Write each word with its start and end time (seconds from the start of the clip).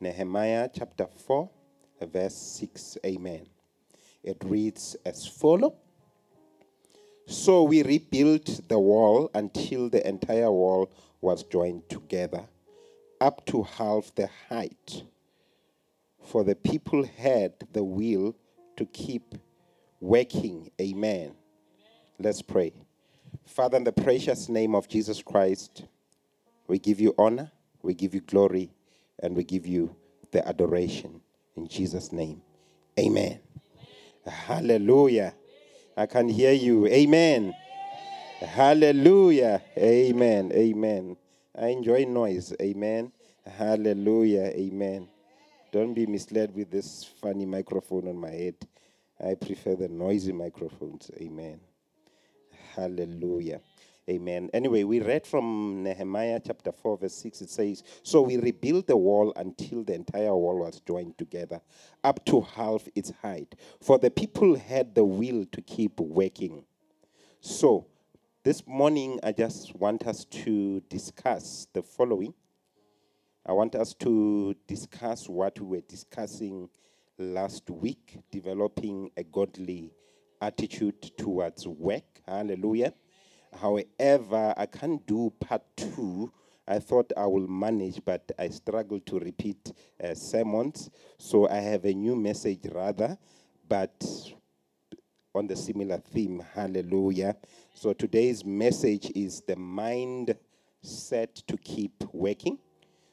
Nehemiah 0.00 0.68
chapter 0.72 1.06
4, 1.26 1.50
verse 2.02 2.36
6. 2.36 2.98
Amen. 3.04 3.46
It 4.22 4.36
reads 4.44 4.96
as 5.04 5.26
follow. 5.26 5.74
So 7.26 7.64
we 7.64 7.82
rebuilt 7.82 8.60
the 8.68 8.78
wall 8.78 9.30
until 9.34 9.90
the 9.90 10.06
entire 10.06 10.50
wall 10.52 10.90
was 11.20 11.42
joined 11.42 11.88
together, 11.88 12.44
up 13.20 13.44
to 13.46 13.64
half 13.64 14.14
the 14.14 14.28
height. 14.48 15.02
For 16.24 16.44
the 16.44 16.54
people 16.54 17.04
had 17.04 17.54
the 17.72 17.82
will 17.82 18.36
to 18.76 18.86
keep 18.86 19.34
working. 20.00 20.70
Amen. 20.80 21.32
Let's 22.20 22.40
pray. 22.40 22.72
Father, 23.44 23.76
in 23.76 23.84
the 23.84 23.92
precious 23.92 24.48
name 24.48 24.74
of 24.74 24.88
Jesus 24.88 25.22
Christ, 25.22 25.84
we 26.68 26.78
give 26.78 27.00
you 27.00 27.14
honor, 27.18 27.50
we 27.82 27.94
give 27.94 28.14
you 28.14 28.20
glory, 28.20 28.70
and 29.22 29.36
we 29.36 29.44
give 29.44 29.66
you 29.66 29.94
the 30.30 30.46
adoration. 30.46 31.20
In 31.56 31.68
Jesus' 31.68 32.12
name, 32.12 32.42
amen. 32.98 33.40
amen. 34.26 34.34
Hallelujah. 34.34 35.34
I 35.96 36.06
can 36.06 36.28
hear 36.28 36.52
you. 36.52 36.86
Amen. 36.86 37.54
amen. 38.42 38.50
Hallelujah. 38.50 39.62
Amen. 39.76 40.52
Amen. 40.52 41.16
I 41.58 41.68
enjoy 41.68 42.04
noise. 42.04 42.54
Amen. 42.60 43.10
Hallelujah. 43.44 44.52
Amen. 44.54 45.08
Don't 45.72 45.94
be 45.94 46.06
misled 46.06 46.54
with 46.54 46.70
this 46.70 47.04
funny 47.20 47.46
microphone 47.46 48.08
on 48.08 48.16
my 48.16 48.30
head. 48.30 48.54
I 49.20 49.34
prefer 49.34 49.74
the 49.74 49.88
noisy 49.88 50.32
microphones. 50.32 51.10
Amen. 51.20 51.60
Hallelujah. 52.76 53.60
Amen. 54.08 54.48
Anyway, 54.54 54.84
we 54.84 55.00
read 55.00 55.26
from 55.26 55.82
Nehemiah 55.82 56.40
chapter 56.42 56.72
4, 56.72 56.96
verse 56.96 57.14
6. 57.16 57.42
It 57.42 57.50
says, 57.50 57.82
So 58.02 58.22
we 58.22 58.38
rebuilt 58.38 58.86
the 58.86 58.96
wall 58.96 59.34
until 59.36 59.84
the 59.84 59.94
entire 59.94 60.34
wall 60.34 60.60
was 60.60 60.80
joined 60.80 61.18
together, 61.18 61.60
up 62.02 62.24
to 62.26 62.40
half 62.40 62.88
its 62.94 63.12
height. 63.20 63.54
For 63.82 63.98
the 63.98 64.10
people 64.10 64.56
had 64.56 64.94
the 64.94 65.04
will 65.04 65.44
to 65.52 65.60
keep 65.60 66.00
working. 66.00 66.64
So, 67.40 67.86
this 68.44 68.66
morning, 68.66 69.20
I 69.22 69.32
just 69.32 69.76
want 69.76 70.06
us 70.06 70.24
to 70.24 70.80
discuss 70.88 71.66
the 71.74 71.82
following. 71.82 72.32
I 73.44 73.52
want 73.52 73.74
us 73.74 73.92
to 73.94 74.54
discuss 74.66 75.28
what 75.28 75.60
we 75.60 75.76
were 75.76 75.84
discussing 75.86 76.70
last 77.18 77.68
week, 77.68 78.16
developing 78.30 79.10
a 79.18 79.24
godly 79.24 79.92
attitude 80.40 81.02
towards 81.18 81.66
work. 81.66 82.22
Hallelujah. 82.26 82.94
However, 83.60 84.54
I 84.56 84.66
can't 84.66 85.04
do 85.06 85.32
part 85.40 85.62
two. 85.76 86.32
I 86.66 86.78
thought 86.78 87.12
I 87.16 87.26
will 87.26 87.48
manage, 87.48 88.00
but 88.04 88.30
I 88.38 88.48
struggle 88.50 89.00
to 89.00 89.18
repeat 89.18 89.72
uh, 90.02 90.14
sermons. 90.14 90.90
So 91.16 91.48
I 91.48 91.56
have 91.56 91.84
a 91.84 91.94
new 91.94 92.14
message 92.14 92.66
rather, 92.72 93.16
but 93.68 94.04
on 95.34 95.46
the 95.46 95.56
similar 95.56 95.98
theme. 95.98 96.44
Hallelujah. 96.54 97.36
So 97.74 97.92
today's 97.92 98.44
message 98.44 99.10
is 99.14 99.40
the 99.46 99.56
mind 99.56 100.34
set 100.82 101.36
to 101.46 101.56
keep 101.56 102.04
working. 102.12 102.58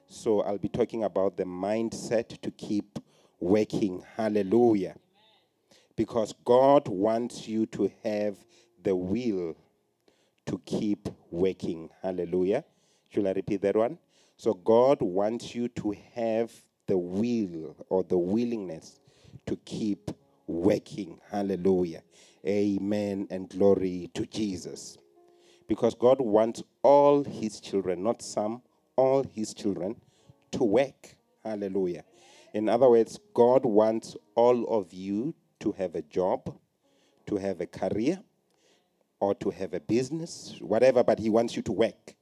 So 0.08 0.42
I'll 0.42 0.58
be 0.58 0.70
talking 0.70 1.04
about 1.04 1.38
the 1.38 1.44
mindset 1.44 2.42
to 2.42 2.52
keep 2.52 3.00
working. 3.40 4.04
Hallelujah. 4.16 4.96
Because 5.96 6.34
God 6.44 6.88
wants 6.88 7.48
you 7.48 7.66
to 7.68 7.92
have 8.04 8.38
the 8.84 8.96
will 8.96 9.56
to 10.46 10.62
keep 10.66 11.10
working. 11.32 11.90
Hallelujah. 12.02 12.64
Should 13.10 13.28
I 13.28 13.32
repeat 13.32 13.62
that 13.62 13.76
one? 13.76 13.98
So, 14.38 14.54
God 14.54 15.02
wants 15.02 15.56
you 15.56 15.68
to 15.70 15.96
have 16.14 16.52
the 16.88 16.98
will 16.98 17.76
or 17.90 18.04
the 18.04 18.18
willingness 18.18 19.00
to 19.46 19.56
keep 19.58 20.12
working. 20.48 21.20
Hallelujah. 21.32 22.04
Amen 22.46 23.28
and 23.30 23.50
glory 23.50 24.10
to 24.14 24.26
Jesus. 24.26 24.98
Because 25.68 25.96
God 25.96 26.22
wants 26.22 26.62
all 26.84 27.24
his 27.24 27.60
children, 27.60 28.04
not 28.04 28.22
some, 28.22 28.62
all 28.96 29.24
his 29.24 29.54
children 29.54 29.96
to 30.52 30.64
work. 30.64 31.16
Hallelujah. 31.44 32.04
In 32.54 32.70
other 32.70 32.90
words, 32.90 33.20
God 33.34 33.66
wants 33.66 34.16
all 34.36 34.66
of 34.68 34.94
you 34.94 35.34
to 35.60 35.72
have 35.74 35.96
a 35.96 36.02
job, 36.04 36.56
to 37.28 37.38
have 37.38 37.62
a 37.62 37.66
career, 37.66 38.20
or 39.20 39.36
to 39.36 39.50
have 39.50 39.74
a 39.74 39.80
business, 39.80 40.56
whatever, 40.62 41.04
but 41.04 41.20
He 41.20 41.30
wants 41.30 41.56
you 41.56 41.62
to 41.64 41.72
work. 41.72 42.16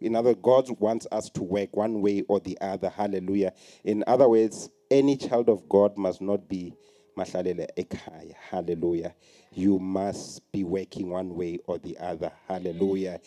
In 0.00 0.14
other 0.14 0.30
words, 0.30 0.40
God 0.42 0.80
wants 0.80 1.06
us 1.10 1.30
to 1.30 1.42
work 1.42 1.74
one 1.76 2.02
way 2.02 2.22
or 2.28 2.40
the 2.40 2.58
other. 2.60 2.90
Hallelujah. 2.90 3.52
In 3.84 4.04
other 4.06 4.28
words, 4.28 4.68
any 4.90 5.16
child 5.16 5.48
of 5.48 5.68
God 5.68 5.96
must 5.96 6.20
not 6.20 6.48
be 6.48 6.74
mahlalele 7.16 7.66
ekhaya. 7.76 8.34
Hallelujah. 8.50 9.14
You 9.52 9.78
must 9.78 10.52
be 10.52 10.64
working 10.64 11.10
one 11.10 11.34
way 11.34 11.58
or 11.66 11.78
the 11.78 11.96
other. 11.98 12.30
Hallelujah. 12.46 13.20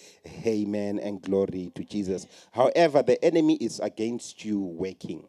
Amen 0.46 1.00
and 1.00 1.22
glory 1.22 1.72
to 1.74 1.84
Jesus. 1.84 2.28
However, 2.52 3.02
the 3.02 3.24
enemy 3.26 3.56
is 3.56 3.80
against 3.80 4.46
you 4.46 4.60
working. 4.60 5.28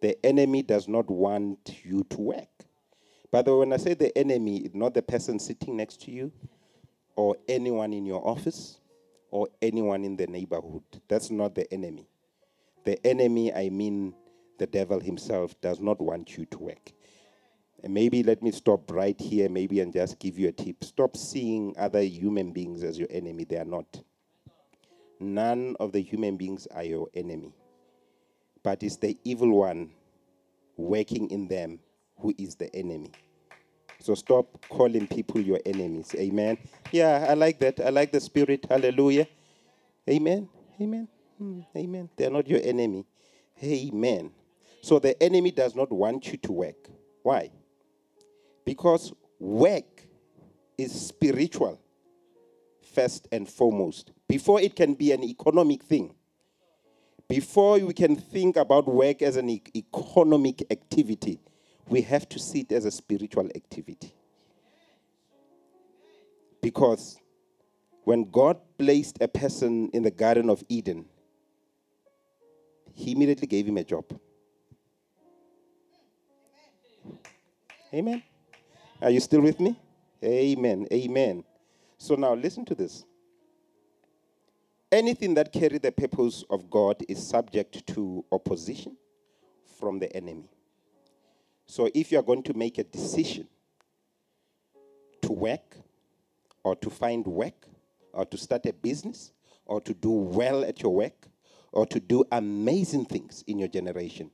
The 0.00 0.16
enemy 0.24 0.62
does 0.62 0.88
not 0.88 1.08
want 1.10 1.84
you 1.84 2.04
to 2.10 2.20
work. 2.20 2.48
By 3.30 3.42
the 3.42 3.52
way, 3.52 3.60
when 3.60 3.72
I 3.72 3.76
say 3.76 3.94
the 3.94 4.16
enemy, 4.16 4.70
not 4.74 4.94
the 4.94 5.02
person 5.02 5.38
sitting 5.38 5.76
next 5.76 6.00
to 6.02 6.10
you, 6.10 6.32
or 7.16 7.36
anyone 7.48 7.92
in 7.92 8.06
your 8.06 8.26
office 8.26 8.80
or 9.30 9.48
anyone 9.60 10.04
in 10.04 10.16
the 10.16 10.26
neighborhood. 10.26 10.82
That's 11.08 11.30
not 11.30 11.54
the 11.54 11.72
enemy. 11.72 12.06
The 12.84 13.04
enemy, 13.06 13.52
I 13.52 13.70
mean 13.70 14.14
the 14.58 14.66
devil 14.66 15.00
himself, 15.00 15.58
does 15.60 15.80
not 15.80 16.00
want 16.00 16.36
you 16.36 16.44
to 16.46 16.58
work. 16.58 16.92
And 17.82 17.92
maybe 17.92 18.22
let 18.22 18.42
me 18.42 18.52
stop 18.52 18.92
right 18.92 19.18
here, 19.20 19.48
maybe, 19.48 19.80
and 19.80 19.92
just 19.92 20.20
give 20.20 20.38
you 20.38 20.48
a 20.48 20.52
tip. 20.52 20.84
Stop 20.84 21.16
seeing 21.16 21.74
other 21.76 22.00
human 22.00 22.52
beings 22.52 22.84
as 22.84 22.98
your 22.98 23.08
enemy. 23.10 23.44
They 23.44 23.56
are 23.56 23.64
not. 23.64 24.02
None 25.18 25.76
of 25.80 25.92
the 25.92 26.00
human 26.00 26.36
beings 26.36 26.68
are 26.68 26.84
your 26.84 27.08
enemy. 27.14 27.52
But 28.62 28.82
it's 28.84 28.96
the 28.96 29.18
evil 29.24 29.50
one 29.50 29.90
working 30.76 31.30
in 31.30 31.48
them 31.48 31.80
who 32.18 32.32
is 32.38 32.54
the 32.54 32.74
enemy. 32.74 33.10
So 34.02 34.14
stop 34.16 34.46
calling 34.68 35.06
people 35.06 35.40
your 35.40 35.60
enemies. 35.64 36.14
Amen. 36.18 36.58
Yeah, 36.90 37.26
I 37.28 37.34
like 37.34 37.60
that. 37.60 37.80
I 37.80 37.90
like 37.90 38.10
the 38.10 38.20
spirit. 38.20 38.66
Hallelujah. 38.68 39.28
Amen. 40.10 40.48
Amen. 40.80 41.08
Mm, 41.40 41.64
amen. 41.76 42.10
They're 42.16 42.30
not 42.30 42.48
your 42.48 42.60
enemy. 42.62 43.06
Amen. 43.62 44.32
So 44.80 44.98
the 44.98 45.20
enemy 45.22 45.52
does 45.52 45.76
not 45.76 45.92
want 45.92 46.26
you 46.32 46.38
to 46.38 46.52
work. 46.52 46.88
Why? 47.22 47.50
Because 48.64 49.12
work 49.38 50.02
is 50.76 50.92
spiritual, 51.08 51.80
first 52.94 53.28
and 53.30 53.48
foremost. 53.48 54.10
Before 54.26 54.60
it 54.60 54.74
can 54.74 54.94
be 54.94 55.12
an 55.12 55.22
economic 55.22 55.84
thing, 55.84 56.16
before 57.28 57.78
we 57.78 57.94
can 57.94 58.16
think 58.16 58.56
about 58.56 58.88
work 58.88 59.22
as 59.22 59.36
an 59.36 59.48
e- 59.48 59.62
economic 59.76 60.64
activity, 60.70 61.38
we 61.92 62.00
have 62.00 62.26
to 62.30 62.38
see 62.38 62.60
it 62.60 62.72
as 62.72 62.86
a 62.86 62.90
spiritual 62.90 63.48
activity. 63.54 64.14
Because 66.62 67.18
when 68.04 68.30
God 68.30 68.56
placed 68.78 69.18
a 69.20 69.28
person 69.28 69.90
in 69.92 70.02
the 70.02 70.10
Garden 70.10 70.48
of 70.48 70.64
Eden, 70.70 71.04
he 72.94 73.12
immediately 73.12 73.46
gave 73.46 73.66
him 73.66 73.76
a 73.76 73.84
job. 73.84 74.06
Amen. 77.92 78.22
Are 79.02 79.10
you 79.10 79.20
still 79.20 79.42
with 79.42 79.60
me? 79.60 79.78
Amen. 80.24 80.86
Amen. 80.90 81.44
So 81.98 82.14
now 82.14 82.34
listen 82.34 82.64
to 82.66 82.74
this. 82.74 83.04
Anything 84.90 85.34
that 85.34 85.52
carries 85.52 85.80
the 85.80 85.92
purpose 85.92 86.42
of 86.48 86.70
God 86.70 87.02
is 87.06 87.26
subject 87.26 87.86
to 87.88 88.24
opposition 88.32 88.96
from 89.78 89.98
the 89.98 90.14
enemy. 90.16 90.48
So 91.66 91.90
if 91.94 92.12
you 92.12 92.18
are 92.18 92.22
going 92.22 92.42
to 92.44 92.54
make 92.54 92.78
a 92.78 92.84
decision 92.84 93.48
to 95.22 95.32
work 95.32 95.76
or 96.64 96.76
to 96.76 96.90
find 96.90 97.26
work 97.26 97.66
or 98.12 98.24
to 98.26 98.36
start 98.36 98.66
a 98.66 98.72
business 98.72 99.32
or 99.64 99.80
to 99.80 99.94
do 99.94 100.10
well 100.10 100.64
at 100.64 100.82
your 100.82 100.94
work 100.94 101.28
or 101.72 101.86
to 101.86 102.00
do 102.00 102.24
amazing 102.30 103.06
things 103.06 103.42
in 103.46 103.58
your 103.58 103.68
generation, 103.68 104.30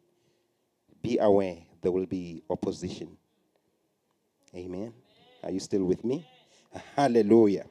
be 1.03 1.19
aware 1.19 1.59
there 1.83 1.93
will 1.93 2.07
be 2.07 2.43
opposition. 2.51 3.17
Amen. 4.55 4.93
Are 5.43 5.51
you 5.51 5.61
still 5.61 5.85
with 5.85 6.05
me? 6.05 6.27
Hallelujah. 6.97 7.67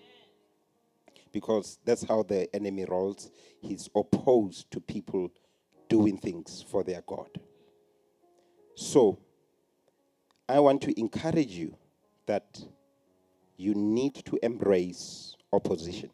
Because 1.32 1.78
that's 1.84 2.04
how 2.04 2.24
the 2.24 2.54
enemy 2.56 2.86
rolls. 2.86 3.30
He's 3.62 3.90
opposed 3.96 4.72
to 4.72 4.80
people 4.80 5.30
doing 5.90 6.18
things 6.18 6.64
for 6.70 6.84
their 6.84 7.02
God. 7.06 7.30
So, 8.76 9.20
I 10.50 10.60
want 10.60 10.82
to 10.84 11.00
encourage 11.00 11.52
you 11.52 11.76
that 12.26 12.62
you 13.58 13.74
need 13.74 14.16
to 14.26 14.40
embrace 14.42 15.36
opposition 15.52 16.10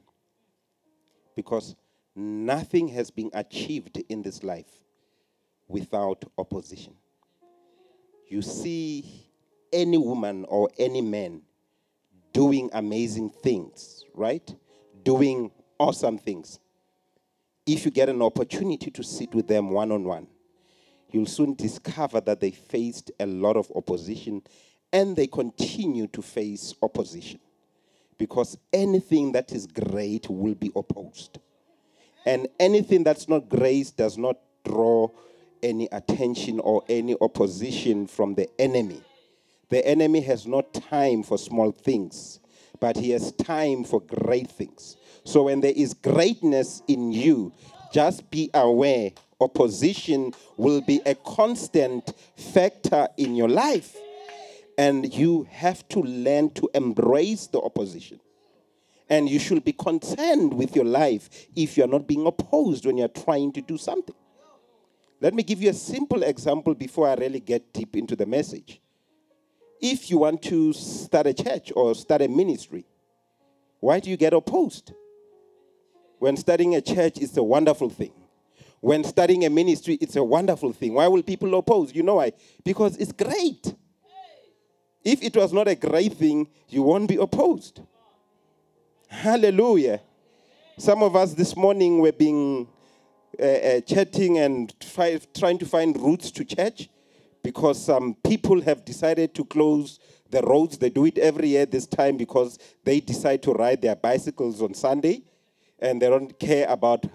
because 1.36 1.76
nothing 2.16 2.88
has 2.90 3.12
been 3.12 3.30
achieved 3.34 4.02
in 4.10 4.22
this 4.22 4.44
life 4.44 4.84
without 5.68 6.24
opposition. 6.38 6.94
You 8.28 8.42
see 8.42 9.30
any 9.72 9.98
woman 9.98 10.46
or 10.48 10.70
any 10.80 11.02
man 11.02 11.42
doing 12.32 12.70
amazing 12.74 13.30
things, 13.30 14.06
right? 14.16 14.56
Doing 15.04 15.52
awesome 15.80 16.18
things. 16.18 16.60
If 17.66 17.86
you 17.86 17.92
get 17.92 18.10
an 18.10 18.22
opportunity 18.22 18.90
to 18.92 19.04
sit 19.04 19.34
with 19.34 19.48
them 19.48 19.70
one 19.70 19.92
on 19.92 20.04
one, 20.04 20.28
you'll 21.14 21.26
soon 21.26 21.54
discover 21.54 22.20
that 22.20 22.42
they 22.42 22.52
faced 22.52 23.12
a 23.20 23.26
lot 23.26 23.56
of 23.56 23.72
opposition 23.76 24.42
and 24.92 25.16
they 25.16 25.28
continue 25.28 26.08
to 26.08 26.22
face 26.22 26.74
opposition 26.82 27.40
because 28.18 28.58
anything 28.74 29.32
that 29.32 29.52
is 29.52 29.66
great 29.66 30.30
will 30.30 30.56
be 30.56 30.72
opposed. 30.76 31.40
And 32.26 32.48
anything 32.60 33.04
that's 33.04 33.28
not 33.28 33.50
grace 33.50 33.92
does 33.92 34.18
not 34.18 34.38
draw 34.64 35.10
any 35.62 35.88
attention 35.92 36.60
or 36.60 36.84
any 36.90 37.16
opposition 37.22 38.08
from 38.08 38.36
the 38.36 38.50
enemy. 38.60 39.02
The 39.70 39.86
enemy 39.86 40.22
has 40.22 40.46
no 40.46 40.62
time 40.62 41.24
for 41.24 41.38
small 41.38 41.72
things, 41.72 42.40
but 42.80 42.98
he 42.98 43.12
has 43.12 43.32
time 43.34 43.84
for 43.84 44.02
great 44.02 44.50
things. 44.50 44.98
So 45.24 45.44
when 45.44 45.62
there 45.62 45.74
is 45.76 45.94
greatness 45.94 46.82
in 46.88 47.12
you, 47.12 47.54
just 47.92 48.30
be 48.30 48.50
aware 48.54 49.12
opposition 49.44 50.34
will 50.58 50.82
be 50.82 51.02
a 51.06 51.16
constant 51.16 52.14
factor 52.36 53.08
in 53.18 53.36
your 53.36 53.50
life. 53.50 53.96
And 54.78 55.14
you 55.14 55.48
have 55.52 55.88
to 55.90 56.00
learn 56.02 56.50
to 56.52 56.70
embrace 56.74 57.48
the 57.48 57.60
opposition. 57.60 58.20
And 59.10 59.30
you 59.30 59.38
should 59.38 59.64
be 59.64 59.74
content 59.74 60.54
with 60.54 60.76
your 60.76 60.86
life 60.86 61.30
if 61.56 61.78
you're 61.78 61.88
not 61.88 62.08
being 62.08 62.26
opposed 62.26 62.86
when 62.86 62.98
you're 62.98 63.08
trying 63.08 63.52
to 63.54 63.62
do 63.62 63.78
something. 63.78 64.16
Let 65.22 65.34
me 65.34 65.44
give 65.44 65.62
you 65.62 65.70
a 65.70 65.74
simple 65.74 66.24
example 66.24 66.74
before 66.74 67.08
I 67.08 67.14
really 67.16 67.40
get 67.40 67.72
deep 67.74 67.96
into 67.96 68.16
the 68.16 68.26
message. 68.26 68.82
If 69.80 70.10
you 70.10 70.20
want 70.20 70.42
to 70.44 70.74
start 70.74 71.28
a 71.28 71.34
church 71.34 71.72
or 71.76 71.94
start 71.94 72.22
a 72.22 72.28
ministry, 72.28 72.86
why 73.80 74.00
do 74.00 74.10
you 74.10 74.18
get 74.18 74.34
opposed? 74.34 74.94
When 76.20 76.38
starting 76.38 76.74
a 76.76 76.82
church, 76.82 77.18
is 77.20 77.36
a 77.36 77.44
wonderful 77.44 77.90
thing. 77.90 78.14
When 78.84 79.06
starting 79.06 79.46
a 79.46 79.50
ministry, 79.50 79.98
it's 80.02 80.18
a 80.18 80.24
wonderful 80.26 80.74
thing. 80.74 80.96
Why 80.96 81.08
will 81.08 81.24
people 81.24 81.58
oppose? 81.58 81.96
You 81.96 82.04
know 82.04 82.16
why? 82.16 82.34
Because 82.66 82.98
it's 82.98 83.14
great. 83.14 83.74
If 85.06 85.24
it 85.24 85.38
was 85.38 85.54
not 85.54 85.70
a 85.70 85.76
great 85.76 86.12
thing, 86.12 86.50
you 86.68 86.84
won't 86.84 87.08
be 87.08 87.16
opposed. 87.16 87.80
Hallelujah. 89.08 90.02
Some 90.78 91.02
of 91.02 91.16
us 91.16 91.34
this 91.34 91.56
morning 91.56 92.00
were 92.00 92.12
being 92.12 92.68
uh, 93.40 93.46
uh, 93.46 93.82
chatting 93.82 94.40
and 94.40 94.76
fi- 94.84 95.22
trying 95.34 95.60
to 95.60 95.66
find 95.66 95.96
routes 95.96 96.30
to 96.32 96.44
church 96.44 96.90
because 97.42 97.82
some 97.82 98.16
people 98.16 98.60
have 98.64 98.84
decided 98.84 99.34
to 99.36 99.46
close 99.46 99.98
the 100.30 100.42
roads. 100.42 100.78
They 100.78 100.90
do 100.90 101.06
it 101.06 101.18
every 101.20 101.48
year 101.48 101.66
this 101.66 101.88
time 101.88 102.18
because 102.18 102.60
they 102.84 103.00
decide 103.00 103.44
to 103.44 103.54
ride 103.54 103.82
their 103.82 103.96
bicycles 103.96 104.62
on 104.62 104.74
Sunday 104.74 105.22
and 105.80 106.02
they 106.02 106.10
don't 106.10 106.38
care 106.38 106.68
about 106.68 107.06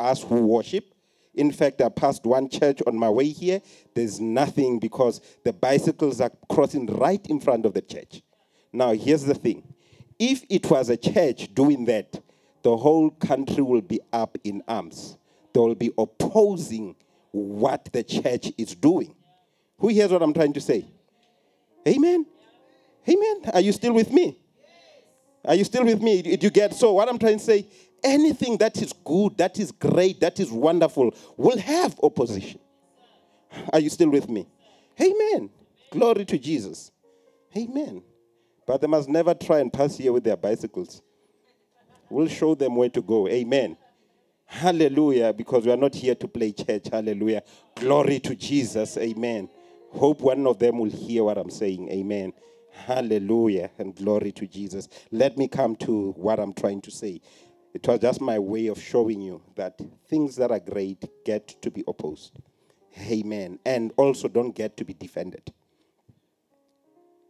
us 0.00 0.22
who 0.22 0.46
worship. 0.46 0.93
In 1.34 1.50
fact, 1.50 1.80
I 1.80 1.88
passed 1.88 2.24
one 2.24 2.48
church 2.48 2.80
on 2.86 2.96
my 2.96 3.10
way 3.10 3.28
here. 3.28 3.60
There's 3.94 4.20
nothing 4.20 4.78
because 4.78 5.20
the 5.44 5.52
bicycles 5.52 6.20
are 6.20 6.30
crossing 6.48 6.86
right 6.86 7.24
in 7.26 7.40
front 7.40 7.66
of 7.66 7.74
the 7.74 7.82
church. 7.82 8.22
Now, 8.72 8.92
here's 8.92 9.24
the 9.24 9.34
thing 9.34 9.74
if 10.18 10.44
it 10.48 10.70
was 10.70 10.90
a 10.90 10.96
church 10.96 11.52
doing 11.54 11.84
that, 11.86 12.20
the 12.62 12.76
whole 12.76 13.10
country 13.10 13.62
will 13.62 13.82
be 13.82 14.00
up 14.12 14.38
in 14.44 14.62
arms. 14.68 15.18
They 15.52 15.60
will 15.60 15.74
be 15.74 15.92
opposing 15.98 16.96
what 17.30 17.88
the 17.92 18.02
church 18.02 18.52
is 18.56 18.74
doing. 18.74 19.14
Who 19.78 19.88
hears 19.88 20.10
what 20.10 20.22
I'm 20.22 20.32
trying 20.32 20.52
to 20.54 20.60
say? 20.60 20.86
Amen. 21.86 22.26
Amen. 23.08 23.50
Are 23.52 23.60
you 23.60 23.72
still 23.72 23.92
with 23.92 24.12
me? 24.12 24.38
Are 25.44 25.54
you 25.54 25.64
still 25.64 25.84
with 25.84 26.00
me? 26.00 26.22
Did 26.22 26.42
you 26.42 26.50
get 26.50 26.74
so? 26.74 26.94
What 26.94 27.08
I'm 27.08 27.18
trying 27.18 27.38
to 27.38 27.44
say 27.44 27.68
anything 28.04 28.58
that 28.58 28.80
is 28.80 28.92
good, 29.04 29.36
that 29.38 29.58
is 29.58 29.72
great, 29.72 30.20
that 30.20 30.38
is 30.38 30.52
wonderful 30.52 31.14
will 31.36 31.58
have 31.58 31.98
opposition. 32.02 32.60
Are 33.72 33.80
you 33.80 33.90
still 33.90 34.10
with 34.10 34.28
me? 34.28 34.46
Amen. 35.00 35.50
Glory 35.90 36.24
to 36.26 36.38
Jesus. 36.38 36.90
Amen. 37.56 38.02
But 38.66 38.80
they 38.80 38.86
must 38.86 39.08
never 39.08 39.34
try 39.34 39.60
and 39.60 39.72
pass 39.72 39.96
here 39.96 40.12
with 40.12 40.24
their 40.24 40.36
bicycles. 40.36 41.02
We'll 42.10 42.28
show 42.28 42.54
them 42.54 42.76
where 42.76 42.88
to 42.90 43.02
go. 43.02 43.28
Amen. 43.28 43.76
Hallelujah. 44.46 45.32
Because 45.32 45.64
we 45.64 45.72
are 45.72 45.76
not 45.76 45.94
here 45.94 46.14
to 46.14 46.28
play 46.28 46.52
church. 46.52 46.88
Hallelujah. 46.90 47.42
Glory 47.74 48.20
to 48.20 48.34
Jesus. 48.34 48.96
Amen. 48.98 49.48
Hope 49.90 50.20
one 50.20 50.46
of 50.46 50.58
them 50.58 50.78
will 50.78 50.90
hear 50.90 51.24
what 51.24 51.38
I'm 51.38 51.50
saying. 51.50 51.90
Amen. 51.90 52.32
Hallelujah. 52.72 53.70
And 53.78 53.94
glory 53.94 54.32
to 54.32 54.46
Jesus. 54.46 54.88
Let 55.10 55.38
me 55.38 55.48
come 55.48 55.76
to 55.76 56.12
what 56.12 56.40
I'm 56.40 56.52
trying 56.52 56.80
to 56.82 56.90
say. 56.90 57.20
It 57.74 57.86
was 57.88 57.98
just 57.98 58.20
my 58.20 58.38
way 58.38 58.68
of 58.68 58.80
showing 58.80 59.20
you 59.20 59.42
that 59.56 59.80
things 60.06 60.36
that 60.36 60.52
are 60.52 60.60
great 60.60 61.04
get 61.24 61.48
to 61.60 61.70
be 61.72 61.82
opposed. 61.88 62.38
Amen. 63.10 63.58
And 63.66 63.92
also 63.96 64.28
don't 64.28 64.54
get 64.54 64.76
to 64.76 64.84
be 64.84 64.94
defended. 64.94 65.52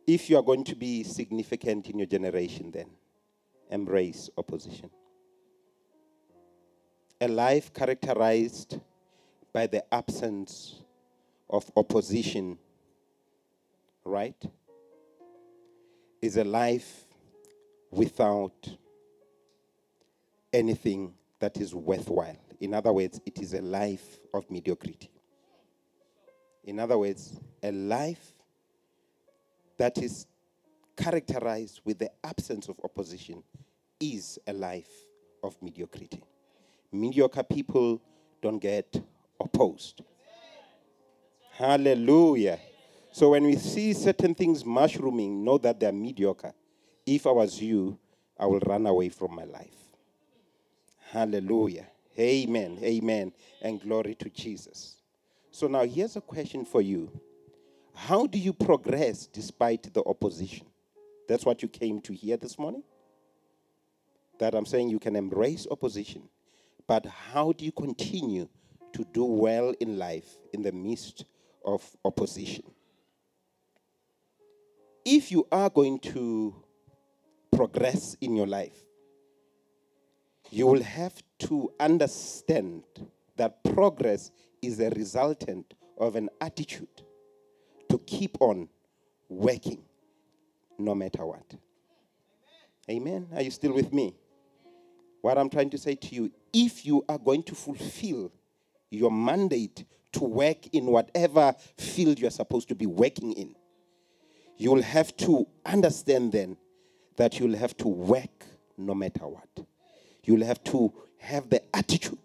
If 0.06 0.28
you 0.28 0.36
are 0.36 0.42
going 0.42 0.64
to 0.64 0.76
be 0.76 1.02
significant 1.02 1.88
in 1.88 1.98
your 1.98 2.06
generation, 2.06 2.70
then 2.70 2.90
embrace 3.70 4.28
opposition. 4.36 4.90
A 7.22 7.28
life 7.28 7.72
characterized 7.72 8.78
by 9.54 9.66
the 9.66 9.82
absence 9.94 10.82
of 11.48 11.70
opposition, 11.74 12.58
right, 14.04 14.42
is 16.20 16.36
a 16.36 16.44
life 16.44 17.06
without 17.90 18.68
anything 20.54 21.12
that 21.40 21.58
is 21.58 21.74
worthwhile. 21.74 22.38
In 22.60 22.72
other 22.72 22.92
words, 22.92 23.20
it 23.26 23.42
is 23.42 23.52
a 23.52 23.60
life 23.60 24.20
of 24.32 24.50
mediocrity. 24.50 25.10
In 26.62 26.78
other 26.78 26.96
words, 26.96 27.38
a 27.62 27.72
life 27.72 28.32
that 29.76 29.98
is 29.98 30.26
characterized 30.96 31.80
with 31.84 31.98
the 31.98 32.10
absence 32.22 32.68
of 32.68 32.80
opposition 32.84 33.42
is 34.00 34.38
a 34.46 34.52
life 34.52 34.88
of 35.42 35.60
mediocrity. 35.60 36.22
Mediocre 36.92 37.42
people 37.42 38.00
don't 38.40 38.60
get 38.60 39.02
opposed. 39.40 40.00
Hallelujah. 41.50 42.58
So 43.10 43.30
when 43.30 43.44
we 43.44 43.56
see 43.56 43.92
certain 43.92 44.34
things 44.34 44.64
mushrooming, 44.64 45.44
know 45.44 45.58
that 45.58 45.78
they're 45.78 45.92
mediocre. 45.92 46.54
If 47.04 47.26
I 47.26 47.32
was 47.32 47.60
you, 47.60 47.98
I 48.38 48.46
will 48.46 48.60
run 48.60 48.86
away 48.86 49.08
from 49.08 49.34
my 49.34 49.44
life. 49.44 49.83
Hallelujah. 51.14 51.86
Amen. 52.18 52.76
Amen. 52.82 53.32
And 53.62 53.80
glory 53.80 54.16
to 54.16 54.28
Jesus. 54.28 54.96
So 55.52 55.68
now 55.68 55.84
here's 55.84 56.16
a 56.16 56.20
question 56.20 56.64
for 56.64 56.82
you. 56.82 57.08
How 57.94 58.26
do 58.26 58.36
you 58.36 58.52
progress 58.52 59.28
despite 59.28 59.94
the 59.94 60.02
opposition? 60.04 60.66
That's 61.28 61.46
what 61.46 61.62
you 61.62 61.68
came 61.68 62.00
to 62.00 62.12
hear 62.12 62.36
this 62.36 62.58
morning? 62.58 62.82
That 64.40 64.56
I'm 64.56 64.66
saying 64.66 64.88
you 64.88 64.98
can 64.98 65.14
embrace 65.14 65.68
opposition, 65.70 66.24
but 66.88 67.06
how 67.06 67.52
do 67.52 67.64
you 67.64 67.70
continue 67.70 68.48
to 68.92 69.06
do 69.12 69.24
well 69.24 69.72
in 69.78 69.96
life 69.96 70.36
in 70.52 70.62
the 70.62 70.72
midst 70.72 71.26
of 71.64 71.88
opposition? 72.04 72.64
If 75.04 75.30
you 75.30 75.46
are 75.52 75.70
going 75.70 76.00
to 76.00 76.56
progress 77.54 78.16
in 78.20 78.34
your 78.34 78.48
life, 78.48 78.84
you 80.50 80.66
will 80.66 80.82
have 80.82 81.14
to 81.40 81.72
understand 81.80 82.84
that 83.36 83.62
progress 83.64 84.30
is 84.62 84.80
a 84.80 84.90
resultant 84.90 85.74
of 85.98 86.16
an 86.16 86.30
attitude 86.40 87.02
to 87.88 87.98
keep 87.98 88.36
on 88.40 88.68
working 89.28 89.82
no 90.78 90.94
matter 90.94 91.24
what. 91.24 91.54
Amen. 92.90 93.28
Are 93.34 93.42
you 93.42 93.50
still 93.50 93.72
with 93.72 93.92
me? 93.92 94.14
What 95.22 95.38
I'm 95.38 95.48
trying 95.48 95.70
to 95.70 95.78
say 95.78 95.94
to 95.94 96.14
you 96.14 96.32
if 96.52 96.84
you 96.84 97.04
are 97.08 97.18
going 97.18 97.42
to 97.44 97.54
fulfill 97.54 98.30
your 98.90 99.10
mandate 99.10 99.84
to 100.12 100.24
work 100.24 100.66
in 100.72 100.86
whatever 100.86 101.54
field 101.78 102.18
you're 102.18 102.30
supposed 102.30 102.68
to 102.68 102.74
be 102.74 102.86
working 102.86 103.32
in, 103.32 103.54
you 104.56 104.70
will 104.70 104.82
have 104.82 105.16
to 105.16 105.46
understand 105.66 106.32
then 106.32 106.56
that 107.16 107.40
you'll 107.40 107.56
have 107.56 107.76
to 107.78 107.88
work 107.88 108.44
no 108.76 108.94
matter 108.94 109.26
what. 109.26 109.48
You'll 110.24 110.44
have 110.44 110.62
to 110.64 110.92
have 111.18 111.50
the 111.50 111.62
attitude. 111.74 112.18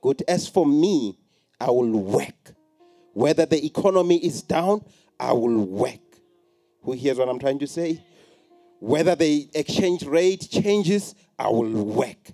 Good. 0.00 0.22
As 0.26 0.48
for 0.48 0.66
me, 0.66 1.18
I 1.60 1.70
will 1.70 1.90
work. 1.90 2.54
Whether 3.12 3.46
the 3.46 3.64
economy 3.64 4.24
is 4.24 4.42
down, 4.42 4.84
I 5.18 5.32
will 5.32 5.64
work. 5.64 6.00
Who 6.82 6.92
hears 6.92 7.18
what 7.18 7.28
I'm 7.28 7.38
trying 7.38 7.58
to 7.60 7.66
say? 7.66 8.02
Whether 8.80 9.14
the 9.14 9.48
exchange 9.54 10.02
rate 10.02 10.48
changes, 10.50 11.14
I 11.38 11.48
will 11.48 11.84
work. 11.84 12.32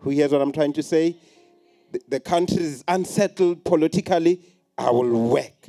Who 0.00 0.10
hears 0.10 0.32
what 0.32 0.42
I'm 0.42 0.52
trying 0.52 0.72
to 0.74 0.82
say? 0.82 1.16
the, 2.08 2.20
country 2.20 2.62
is 2.62 2.84
unsettled 2.88 3.64
politically, 3.64 4.40
I 4.76 4.90
will 4.90 5.28
work. 5.28 5.68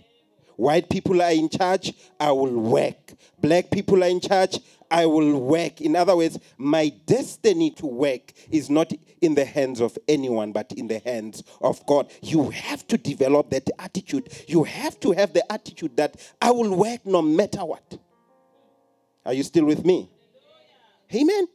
White 0.55 0.89
people 0.89 1.21
are 1.21 1.31
in 1.31 1.49
charge, 1.49 1.93
I 2.19 2.31
will 2.31 2.51
work. 2.51 3.13
Black 3.39 3.71
people 3.71 4.03
are 4.03 4.07
in 4.07 4.19
charge, 4.19 4.59
I 4.89 5.05
will 5.05 5.39
work. 5.39 5.81
In 5.81 5.95
other 5.95 6.15
words, 6.15 6.37
my 6.57 6.89
destiny 7.05 7.71
to 7.71 7.85
work 7.85 8.33
is 8.51 8.69
not 8.69 8.91
in 9.21 9.35
the 9.35 9.45
hands 9.45 9.79
of 9.79 9.97
anyone, 10.07 10.51
but 10.51 10.71
in 10.73 10.87
the 10.87 10.99
hands 10.99 11.43
of 11.61 11.83
God. 11.85 12.11
You 12.21 12.49
have 12.49 12.85
to 12.87 12.97
develop 12.97 13.49
that 13.51 13.69
attitude. 13.79 14.29
You 14.47 14.65
have 14.65 14.99
to 14.99 15.13
have 15.13 15.33
the 15.33 15.49
attitude 15.51 15.95
that 15.97 16.17
I 16.41 16.51
will 16.51 16.75
work 16.75 17.05
no 17.05 17.21
matter 17.21 17.63
what. 17.63 17.97
Are 19.25 19.33
you 19.33 19.43
still 19.43 19.65
with 19.65 19.85
me? 19.85 20.09
Amen. 21.13 21.47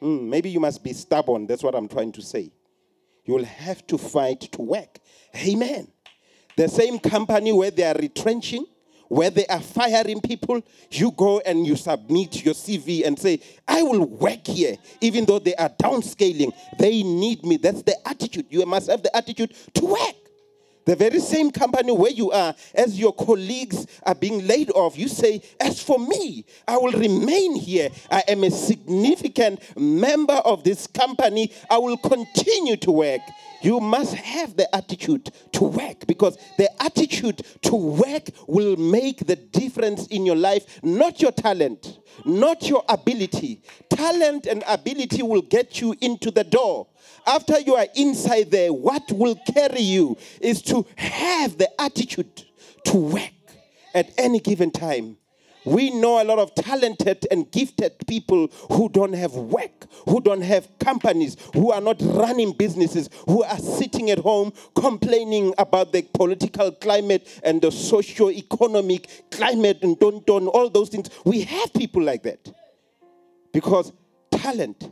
Mm, 0.00 0.28
maybe 0.28 0.50
you 0.50 0.60
must 0.60 0.82
be 0.82 0.92
stubborn. 0.92 1.46
That's 1.46 1.62
what 1.62 1.74
I'm 1.74 1.88
trying 1.88 2.12
to 2.12 2.22
say. 2.22 2.50
You 3.24 3.34
will 3.34 3.44
have 3.44 3.86
to 3.88 3.98
fight 3.98 4.40
to 4.52 4.62
work. 4.62 4.98
Amen. 5.36 5.88
The 6.56 6.68
same 6.68 6.98
company 6.98 7.52
where 7.52 7.70
they 7.70 7.84
are 7.84 7.94
retrenching, 7.94 8.66
where 9.08 9.30
they 9.30 9.46
are 9.46 9.60
firing 9.60 10.20
people, 10.20 10.62
you 10.90 11.10
go 11.12 11.40
and 11.40 11.66
you 11.66 11.76
submit 11.76 12.44
your 12.44 12.54
CV 12.54 13.06
and 13.06 13.18
say, 13.18 13.40
I 13.68 13.82
will 13.82 14.06
work 14.06 14.46
here, 14.46 14.76
even 15.00 15.24
though 15.24 15.38
they 15.38 15.54
are 15.54 15.68
downscaling. 15.68 16.52
They 16.78 17.02
need 17.02 17.44
me. 17.44 17.58
That's 17.58 17.82
the 17.82 17.96
attitude. 18.06 18.46
You 18.50 18.64
must 18.66 18.90
have 18.90 19.02
the 19.02 19.14
attitude 19.14 19.54
to 19.74 19.84
work. 19.84 20.16
The 20.84 20.96
very 20.96 21.20
same 21.20 21.50
company 21.50 21.92
where 21.92 22.10
you 22.10 22.32
are, 22.32 22.54
as 22.74 22.98
your 22.98 23.12
colleagues 23.12 23.86
are 24.02 24.14
being 24.14 24.46
laid 24.46 24.70
off, 24.70 24.98
you 24.98 25.08
say, 25.08 25.40
As 25.60 25.80
for 25.80 25.98
me, 25.98 26.44
I 26.66 26.76
will 26.76 26.92
remain 26.92 27.54
here. 27.54 27.88
I 28.10 28.24
am 28.26 28.42
a 28.42 28.50
significant 28.50 29.60
member 29.78 30.34
of 30.34 30.64
this 30.64 30.88
company. 30.88 31.52
I 31.70 31.78
will 31.78 31.96
continue 31.98 32.76
to 32.78 32.90
work. 32.90 33.20
You 33.62 33.80
must 33.80 34.14
have 34.14 34.56
the 34.56 34.74
attitude 34.74 35.30
to 35.52 35.64
work 35.64 36.06
because 36.06 36.36
the 36.58 36.68
attitude 36.82 37.42
to 37.62 37.76
work 37.76 38.28
will 38.46 38.76
make 38.76 39.26
the 39.26 39.36
difference 39.36 40.06
in 40.08 40.26
your 40.26 40.36
life, 40.36 40.80
not 40.82 41.22
your 41.22 41.32
talent, 41.32 42.00
not 42.24 42.68
your 42.68 42.84
ability. 42.88 43.62
Talent 43.88 44.46
and 44.46 44.64
ability 44.66 45.22
will 45.22 45.42
get 45.42 45.80
you 45.80 45.94
into 46.00 46.30
the 46.30 46.44
door. 46.44 46.88
After 47.26 47.58
you 47.60 47.76
are 47.76 47.86
inside 47.94 48.50
there, 48.50 48.72
what 48.72 49.10
will 49.12 49.38
carry 49.54 49.80
you 49.80 50.16
is 50.40 50.60
to 50.62 50.84
have 50.96 51.56
the 51.56 51.68
attitude 51.80 52.44
to 52.86 52.96
work 52.96 53.30
at 53.94 54.10
any 54.18 54.40
given 54.40 54.70
time. 54.70 55.16
We 55.64 55.90
know 55.90 56.20
a 56.20 56.24
lot 56.24 56.38
of 56.38 56.54
talented 56.54 57.26
and 57.30 57.50
gifted 57.50 57.92
people 58.06 58.48
who 58.70 58.88
don't 58.88 59.12
have 59.12 59.34
work, 59.34 59.86
who 60.08 60.20
don't 60.20 60.42
have 60.42 60.68
companies, 60.78 61.36
who 61.54 61.70
are 61.70 61.80
not 61.80 62.00
running 62.00 62.52
businesses, 62.52 63.08
who 63.26 63.42
are 63.44 63.58
sitting 63.58 64.10
at 64.10 64.18
home 64.18 64.52
complaining 64.74 65.54
about 65.58 65.92
the 65.92 66.02
political 66.02 66.72
climate 66.72 67.40
and 67.44 67.62
the 67.62 67.70
socio-economic 67.70 69.30
climate 69.30 69.78
and 69.82 69.98
don't 69.98 70.26
don't 70.26 70.48
all 70.48 70.68
those 70.68 70.88
things. 70.88 71.08
We 71.24 71.42
have 71.42 71.72
people 71.72 72.02
like 72.02 72.24
that. 72.24 72.52
Because 73.52 73.92
talent 74.30 74.90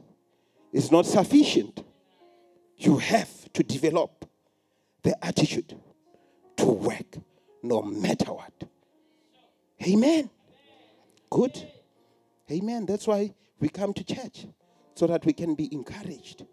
is 0.73 0.93
not 0.93 1.07
sufficient. 1.07 1.83
You 2.77 2.99
have 2.99 3.53
to 3.55 3.63
develop 3.63 4.25
the 5.03 5.17
attitude 5.25 5.77
to 6.59 6.67
work 6.67 7.17
no 7.63 7.83
matter 7.83 8.33
what. 8.33 8.53
Amen. 9.83 10.31
Good. 11.31 11.71
Amen. 12.51 12.87
That's 12.87 13.07
why 13.07 13.33
we 13.61 13.69
come 13.69 13.95
to 13.95 14.05
church, 14.05 14.47
so 14.95 15.07
that 15.07 15.25
we 15.25 15.33
can 15.33 15.55
be 15.55 15.73
encouraged. 15.73 16.45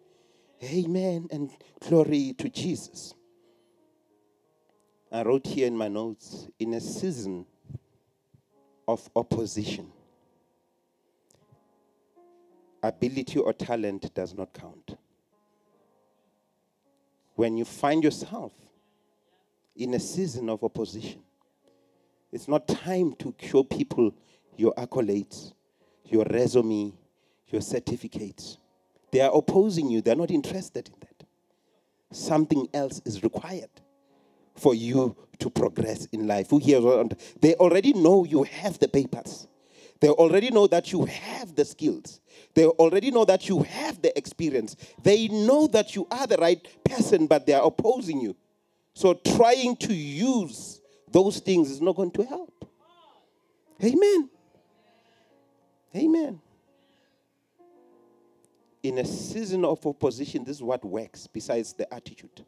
Amen. 0.64 1.28
And 1.32 1.52
glory 1.80 2.34
to 2.38 2.50
Jesus. 2.50 3.16
I 5.12 5.24
wrote 5.24 5.48
here 5.48 5.68
in 5.68 5.76
my 5.76 5.88
notes 5.88 6.48
in 6.60 6.74
a 6.74 6.82
season 6.82 7.46
of 8.88 9.10
opposition, 9.16 9.92
ability 12.84 13.40
or 13.40 13.54
talent 13.54 14.14
does 14.14 14.34
not 14.34 14.54
count. 14.54 14.98
When 17.36 17.58
you 17.58 17.66
find 17.66 18.04
yourself 18.04 18.52
in 19.76 19.94
a 19.94 20.00
season 20.00 20.50
of 20.50 20.64
opposition, 20.64 21.22
it's 22.32 22.48
not 22.48 22.68
time 22.68 23.14
to 23.20 23.34
show 23.40 23.64
people 23.64 24.14
your 24.58 24.74
accolades, 24.76 25.54
your 26.06 26.26
resume, 26.30 26.94
your 27.48 27.62
certificates. 27.62 28.58
They 29.12 29.22
are 29.22 29.32
opposing 29.34 29.90
you, 29.90 30.02
they're 30.02 30.16
not 30.16 30.32
interested 30.32 30.88
in 30.88 30.96
that. 31.00 31.26
Something 32.12 32.68
else 32.74 33.02
is 33.06 33.24
required 33.24 33.70
for 34.56 34.74
you 34.74 35.16
to 35.40 35.50
progress 35.50 36.06
in 36.08 36.28
life. 36.28 36.50
Who 36.50 36.58
here? 36.58 36.82
They 37.40 37.54
already 37.56 37.94
know 37.94 38.26
you 38.26 38.44
have 38.44 38.80
the 38.80 38.88
papers. 38.88 39.48
They 40.00 40.10
already 40.10 40.52
know 40.52 40.68
that 40.68 40.92
you 40.92 41.06
have 41.06 41.56
the 41.56 41.66
skills. 41.66 42.20
They 42.54 42.66
already 42.66 43.12
know 43.12 43.26
that 43.26 43.50
you 43.50 43.64
have 43.64 44.02
the 44.02 44.16
experience. 44.18 44.76
They 45.02 45.28
know 45.28 45.68
that 45.68 45.96
you 45.96 46.08
are 46.12 46.28
the 46.28 46.38
right 46.38 46.66
person, 46.84 47.28
but 47.28 47.46
they 47.46 47.54
are 47.54 47.66
opposing 47.66 48.22
you. 48.22 48.36
So 48.94 49.14
trying 49.14 49.76
to 49.78 49.94
use 49.94 50.82
those 51.12 51.40
things 51.40 51.72
is 51.72 51.82
not 51.82 51.96
going 51.96 52.12
to 52.12 52.24
help. 52.24 52.72
Amen. 53.84 54.30
Amen. 55.96 56.42
In 58.84 59.00
a 59.00 59.06
season 59.06 59.66
of 59.66 59.86
opposition, 59.86 60.44
this 60.44 60.58
is 60.58 60.64
what 60.64 60.84
works 60.86 61.28
besides 61.28 61.74
the 61.74 61.92
attitude. 61.94 62.46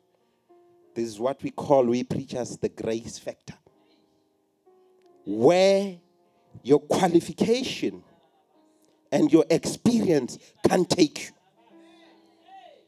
This 0.93 1.07
is 1.07 1.19
what 1.19 1.41
we 1.43 1.51
call, 1.51 1.85
we 1.85 2.03
preachers, 2.03 2.57
the 2.57 2.69
grace 2.69 3.17
factor. 3.17 3.55
Where 5.25 5.97
your 6.63 6.79
qualification 6.79 8.03
and 9.11 9.31
your 9.31 9.45
experience 9.49 10.37
can 10.67 10.85
take 10.85 11.25
you. 11.25 11.29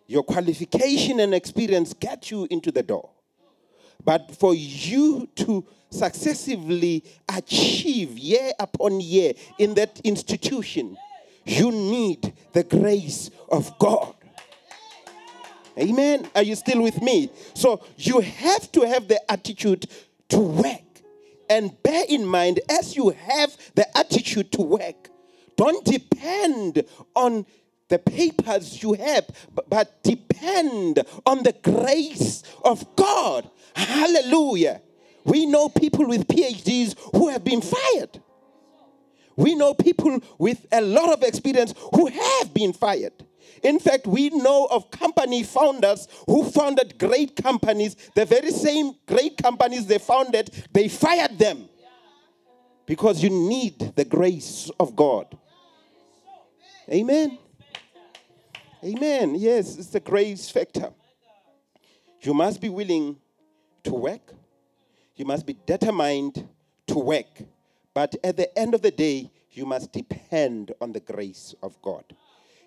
Your 0.07 0.23
qualification 0.23 1.19
and 1.19 1.33
experience 1.33 1.93
get 1.93 2.31
you 2.31 2.47
into 2.49 2.71
the 2.71 2.83
door. 2.83 3.09
But 4.03 4.35
for 4.35 4.53
you 4.53 5.27
to 5.35 5.65
successively 5.89 7.03
achieve 7.29 8.17
year 8.17 8.51
upon 8.59 9.01
year 9.01 9.33
in 9.59 9.73
that 9.75 9.99
institution, 10.03 10.97
you 11.45 11.71
need 11.71 12.33
the 12.53 12.63
grace 12.63 13.29
of 13.49 13.77
God. 13.79 14.15
Amen. 15.77 16.29
Are 16.35 16.43
you 16.43 16.55
still 16.55 16.81
with 16.81 17.01
me? 17.01 17.31
So 17.53 17.83
you 17.97 18.19
have 18.19 18.71
to 18.73 18.81
have 18.81 19.07
the 19.07 19.31
attitude 19.31 19.87
to 20.29 20.39
work. 20.39 20.81
And 21.49 21.71
bear 21.83 22.03
in 22.07 22.25
mind, 22.25 22.61
as 22.69 22.95
you 22.95 23.09
have 23.09 23.55
the 23.75 23.85
attitude 23.97 24.51
to 24.53 24.61
work, 24.61 25.09
don't 25.57 25.83
depend 25.85 26.83
on 27.15 27.45
the 27.91 27.99
papers 27.99 28.81
you 28.81 28.93
have, 28.93 29.27
but 29.67 30.01
depend 30.01 31.03
on 31.25 31.43
the 31.43 31.53
grace 31.61 32.41
of 32.63 32.95
God. 32.95 33.51
Hallelujah. 33.75 34.81
We 35.25 35.45
know 35.45 35.67
people 35.67 36.07
with 36.07 36.25
PhDs 36.25 36.95
who 37.13 37.27
have 37.27 37.43
been 37.43 37.61
fired. 37.61 38.21
We 39.35 39.55
know 39.55 39.73
people 39.73 40.21
with 40.37 40.65
a 40.71 40.81
lot 40.81 41.11
of 41.11 41.21
experience 41.23 41.73
who 41.93 42.07
have 42.07 42.53
been 42.53 42.71
fired. 42.71 43.13
In 43.61 43.77
fact, 43.77 44.07
we 44.07 44.29
know 44.29 44.67
of 44.71 44.89
company 44.89 45.43
founders 45.43 46.07
who 46.27 46.49
founded 46.49 46.97
great 46.97 47.35
companies, 47.35 47.95
the 48.15 48.25
very 48.25 48.51
same 48.51 48.93
great 49.05 49.37
companies 49.37 49.85
they 49.85 49.97
founded, 49.97 50.49
they 50.71 50.87
fired 50.87 51.37
them. 51.37 51.67
Because 52.85 53.21
you 53.21 53.29
need 53.29 53.93
the 53.95 54.05
grace 54.05 54.71
of 54.79 54.95
God. 54.95 55.37
Amen. 56.89 57.37
Amen. 58.83 59.35
Yes, 59.35 59.77
it's 59.77 59.89
the 59.89 59.99
grace 59.99 60.49
factor. 60.49 60.91
You 62.21 62.33
must 62.33 62.59
be 62.59 62.69
willing 62.69 63.17
to 63.83 63.93
work. 63.93 64.33
You 65.15 65.25
must 65.25 65.45
be 65.45 65.55
determined 65.65 66.47
to 66.87 66.99
work. 66.99 67.43
But 67.93 68.15
at 68.23 68.37
the 68.37 68.57
end 68.57 68.73
of 68.73 68.81
the 68.81 68.91
day, 68.91 69.29
you 69.51 69.65
must 69.65 69.91
depend 69.91 70.71
on 70.81 70.93
the 70.93 70.99
grace 70.99 71.53
of 71.61 71.79
God. 71.81 72.05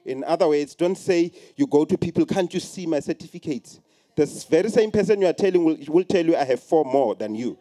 In 0.05 0.23
other 0.23 0.49
words, 0.49 0.75
don't 0.75 0.97
say 0.97 1.33
you 1.57 1.67
go 1.67 1.85
to 1.85 1.97
people, 1.97 2.27
can't 2.27 2.53
you 2.53 2.61
see 2.61 2.87
my 2.87 3.01
certificates? 3.01 3.81
The 4.15 4.27
very 4.49 4.69
same 4.69 4.91
person 4.91 5.21
you 5.21 5.27
are 5.27 5.33
telling 5.33 5.65
will, 5.65 5.79
will 5.89 6.05
tell 6.05 6.25
you, 6.25 6.37
I 6.37 6.45
have 6.45 6.63
four 6.63 6.85
more 6.85 7.15
than 7.15 7.35
you. 7.35 7.59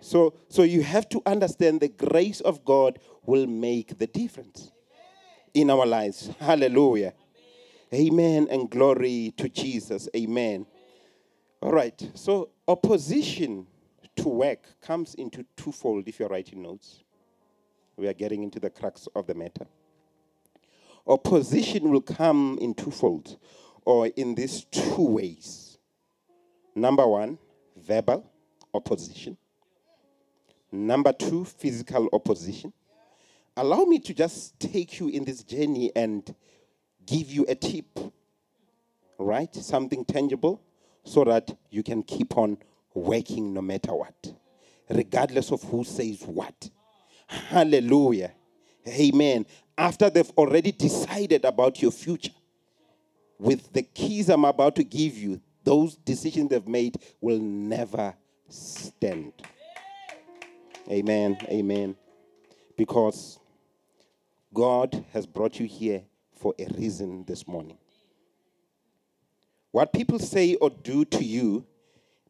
So, 0.00 0.34
so 0.48 0.62
you 0.62 0.82
have 0.82 1.08
to 1.10 1.22
understand 1.26 1.80
the 1.80 1.88
grace 1.88 2.40
of 2.40 2.64
God 2.64 2.98
will 3.26 3.46
make 3.46 3.98
the 3.98 4.06
difference 4.06 4.72
in 5.52 5.70
our 5.70 5.86
lives. 5.86 6.30
Hallelujah. 6.40 7.12
Amen 7.92 8.46
and 8.50 8.70
glory 8.70 9.34
to 9.36 9.48
Jesus. 9.48 10.08
Amen. 10.14 10.64
All 11.60 11.72
right. 11.72 12.10
So 12.14 12.50
opposition 12.68 13.66
to 14.16 14.28
work 14.28 14.64
comes 14.80 15.14
into 15.14 15.44
twofold 15.56 16.06
if 16.06 16.20
you're 16.20 16.28
writing 16.28 16.62
notes. 16.62 17.02
We 17.96 18.06
are 18.06 18.12
getting 18.12 18.42
into 18.44 18.60
the 18.60 18.70
crux 18.70 19.08
of 19.16 19.26
the 19.26 19.34
matter. 19.34 19.66
Opposition 21.06 21.90
will 21.90 22.00
come 22.00 22.58
in 22.60 22.74
twofold 22.74 23.38
or 23.84 24.06
in 24.08 24.36
these 24.36 24.64
two 24.70 25.06
ways. 25.06 25.78
Number 26.76 27.06
one, 27.06 27.38
verbal 27.76 28.30
opposition. 28.72 29.36
Number 30.70 31.12
two, 31.12 31.44
physical 31.44 32.08
opposition. 32.12 32.72
Allow 33.56 33.84
me 33.84 33.98
to 33.98 34.14
just 34.14 34.58
take 34.60 35.00
you 35.00 35.08
in 35.08 35.24
this 35.24 35.42
journey 35.42 35.90
and 35.96 36.32
give 37.10 37.30
you 37.30 37.44
a 37.48 37.54
tip, 37.54 37.98
right? 39.18 39.52
Something 39.54 40.04
tangible 40.04 40.62
so 41.02 41.24
that 41.24 41.56
you 41.70 41.82
can 41.82 42.02
keep 42.02 42.36
on 42.36 42.56
working 42.94 43.52
no 43.52 43.60
matter 43.60 43.92
what, 43.92 44.32
regardless 44.88 45.50
of 45.50 45.62
who 45.64 45.82
says 45.82 46.22
what. 46.22 46.70
Hallelujah. 47.26 48.32
Amen. 48.88 49.46
After 49.76 50.08
they've 50.08 50.30
already 50.36 50.72
decided 50.72 51.44
about 51.44 51.82
your 51.82 51.90
future, 51.90 52.32
with 53.38 53.72
the 53.72 53.82
keys 53.82 54.28
I'm 54.28 54.44
about 54.44 54.76
to 54.76 54.84
give 54.84 55.16
you, 55.16 55.40
those 55.64 55.96
decisions 55.96 56.50
they've 56.50 56.68
made 56.68 56.96
will 57.20 57.38
never 57.38 58.14
stand. 58.48 59.32
Amen. 60.88 61.38
Amen. 61.48 61.96
Because 62.76 63.38
God 64.52 65.04
has 65.12 65.26
brought 65.26 65.58
you 65.60 65.66
here 65.66 66.02
for 66.40 66.54
a 66.58 66.66
reason 66.78 67.24
this 67.26 67.46
morning. 67.46 67.76
What 69.72 69.92
people 69.92 70.18
say 70.18 70.54
or 70.56 70.70
do 70.70 71.04
to 71.04 71.22
you 71.22 71.66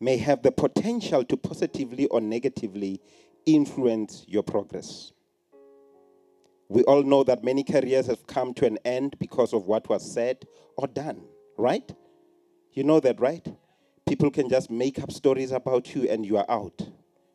may 0.00 0.16
have 0.16 0.42
the 0.42 0.50
potential 0.50 1.24
to 1.24 1.36
positively 1.36 2.06
or 2.06 2.20
negatively 2.20 3.00
influence 3.46 4.24
your 4.26 4.42
progress. 4.42 5.12
We 6.68 6.82
all 6.84 7.02
know 7.02 7.22
that 7.24 7.44
many 7.44 7.64
careers 7.64 8.06
have 8.06 8.26
come 8.26 8.54
to 8.54 8.66
an 8.66 8.78
end 8.84 9.16
because 9.18 9.52
of 9.52 9.66
what 9.66 9.88
was 9.88 10.10
said 10.10 10.44
or 10.76 10.86
done, 10.86 11.22
right? 11.56 11.90
You 12.72 12.84
know 12.84 13.00
that, 13.00 13.20
right? 13.20 13.46
People 14.06 14.30
can 14.30 14.48
just 14.48 14.70
make 14.70 14.98
up 15.00 15.10
stories 15.10 15.52
about 15.52 15.94
you 15.94 16.08
and 16.08 16.24
you 16.24 16.36
are 16.36 16.46
out, 16.48 16.80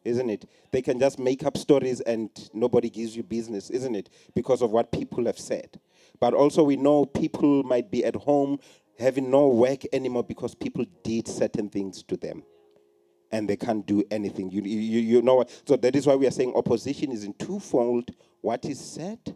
isn't 0.06 0.30
it? 0.30 0.50
They 0.72 0.82
can 0.82 1.00
just 1.00 1.20
make 1.20 1.44
up 1.44 1.58
stories 1.58 2.02
and 2.02 2.30
nobody 2.54 2.90
gives 2.90 3.16
you 3.16 3.24
business, 3.24 3.70
isn't 3.70 3.96
it? 3.96 4.10
Because 4.34 4.62
of 4.62 4.72
what 4.72 4.92
people 4.92 5.26
have 5.26 5.40
said. 5.40 5.80
But 6.20 6.34
also, 6.34 6.64
we 6.64 6.78
know 6.78 7.06
people 7.06 7.64
might 7.64 7.92
be 7.92 8.06
at 8.06 8.16
home 8.16 8.60
having 8.98 9.30
no 9.30 9.48
work 9.48 9.84
anymore 9.92 10.24
because 10.24 10.56
people 10.56 10.86
did 11.04 11.28
certain 11.28 11.70
things 11.70 12.04
to 12.04 12.16
them 12.16 12.44
and 13.32 13.50
they 13.50 13.58
can't 13.58 13.86
do 13.86 14.04
anything. 14.12 14.50
You, 14.52 14.62
you, 14.62 15.02
you 15.02 15.22
know 15.22 15.36
what? 15.36 15.62
So 15.68 15.76
that 15.76 15.96
is 15.96 16.08
why 16.08 16.16
we 16.16 16.28
are 16.28 16.32
saying 16.32 16.54
opposition 16.56 17.12
is 17.12 17.24
in 17.24 17.34
twofold 17.34 18.12
what 18.42 18.64
is 18.66 18.80
said 18.80 19.36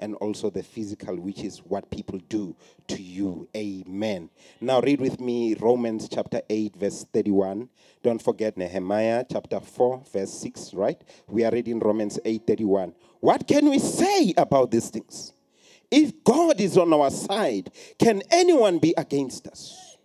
and 0.00 0.14
also 0.16 0.50
the 0.50 0.62
physical, 0.62 1.16
which 1.16 1.44
is 1.44 1.58
what 1.58 1.90
people 1.90 2.18
do 2.28 2.56
to 2.88 3.00
you. 3.00 3.48
Amen. 3.56 4.30
Now 4.60 4.80
read 4.80 5.00
with 5.00 5.20
me 5.20 5.54
Romans 5.54 6.08
chapter 6.08 6.42
8, 6.48 6.76
verse 6.76 7.06
31. 7.12 7.68
Don't 8.02 8.20
forget 8.20 8.56
Nehemiah 8.56 9.24
chapter 9.30 9.60
4, 9.60 10.02
verse 10.12 10.32
6, 10.32 10.74
right? 10.74 11.00
We 11.28 11.44
are 11.44 11.52
reading 11.52 11.78
Romans 11.78 12.18
8, 12.24 12.46
31. 12.46 12.94
What 13.20 13.46
can 13.46 13.68
we 13.68 13.78
say 13.78 14.34
about 14.36 14.70
these 14.70 14.88
things? 14.88 15.32
If 15.90 16.24
God 16.24 16.60
is 16.60 16.78
on 16.78 16.92
our 16.92 17.10
side, 17.10 17.70
can 17.98 18.22
anyone 18.30 18.78
be 18.78 18.94
against 18.96 19.46
us? 19.48 19.96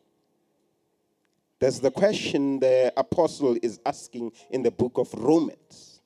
That's 1.59 1.79
the 1.79 1.91
question 1.91 2.59
the 2.59 2.91
apostle 2.97 3.57
is 3.61 3.79
asking 3.85 4.33
in 4.49 4.61
the 4.61 4.71
book 4.71 4.97
of 4.97 5.13
Romans. 5.13 6.01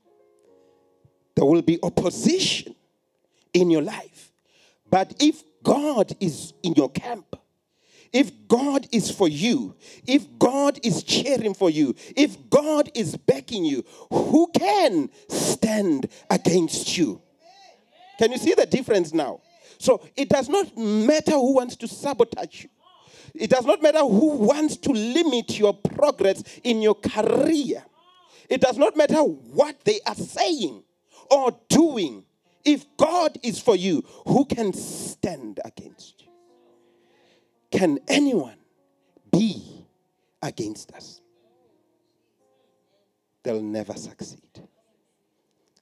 There 1.36 1.46
will 1.46 1.62
be 1.62 1.80
opposition 1.82 2.76
in 3.54 3.70
your 3.70 3.82
life. 3.82 4.32
But 4.90 5.14
if 5.20 5.44
God 5.64 6.16
is 6.20 6.54
in 6.64 6.74
your 6.74 6.90
camp, 6.90 7.36
if 8.12 8.32
God 8.48 8.88
is 8.92 9.12
for 9.12 9.28
you, 9.28 9.76
if 10.08 10.28
God 10.40 10.80
is 10.84 11.04
cheering 11.04 11.54
for 11.54 11.70
you, 11.70 11.96
if 12.16 12.50
God 12.50 12.90
is 12.96 13.16
backing 13.16 13.66
you, 13.66 13.86
who 14.10 14.50
can 14.54 15.10
stand 15.30 16.08
against 16.30 16.98
you? 16.98 17.22
Can 18.18 18.32
you 18.32 18.38
see 18.38 18.56
the 18.56 18.66
difference 18.66 19.14
now? 19.14 19.42
So 19.78 20.02
it 20.16 20.28
does 20.28 20.50
not 20.50 20.76
matter 20.78 21.32
who 21.32 21.56
wants 21.56 21.76
to 21.78 21.88
sabotage 21.88 22.64
you. 22.64 22.70
It 23.36 23.50
does 23.50 23.66
not 23.66 23.82
matter 23.82 24.00
who 24.00 24.38
wants 24.38 24.76
to 24.78 24.92
limit 24.92 25.58
your 25.58 25.74
progress 25.74 26.44
in 26.64 26.82
your 26.82 26.96
career. 26.96 27.84
It 28.50 28.62
does 28.62 28.78
not 28.78 28.98
matter 28.98 29.22
what 29.22 29.80
they 29.86 30.00
are 30.06 30.16
saying 30.16 30.84
or 31.30 31.56
doing. 31.70 32.24
If 32.64 32.86
God 32.98 33.38
is 33.44 33.60
for 33.60 33.76
you, 33.76 34.04
who 34.28 34.46
can 34.46 34.74
stand 34.74 35.60
against 35.64 36.22
you? 36.22 36.28
Can 37.72 38.00
anyone 38.08 38.58
be 39.32 39.86
against 40.42 40.92
us? 40.92 41.22
They'll 43.44 43.62
never 43.62 43.94
succeed. 43.94 44.42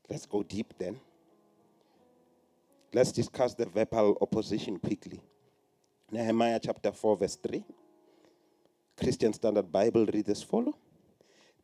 Let's 0.09 0.25
go 0.25 0.43
deep 0.43 0.73
then. 0.77 0.99
Let's 2.93 3.11
discuss 3.11 3.53
the 3.53 3.65
verbal 3.65 4.17
opposition 4.21 4.79
quickly. 4.79 5.21
Nehemiah 6.11 6.59
chapter 6.63 6.91
4, 6.91 7.17
verse 7.17 7.35
3. 7.35 7.63
Christian 8.97 9.33
Standard 9.33 9.71
Bible 9.71 10.05
reads 10.05 10.29
as 10.29 10.43
follow. 10.43 10.75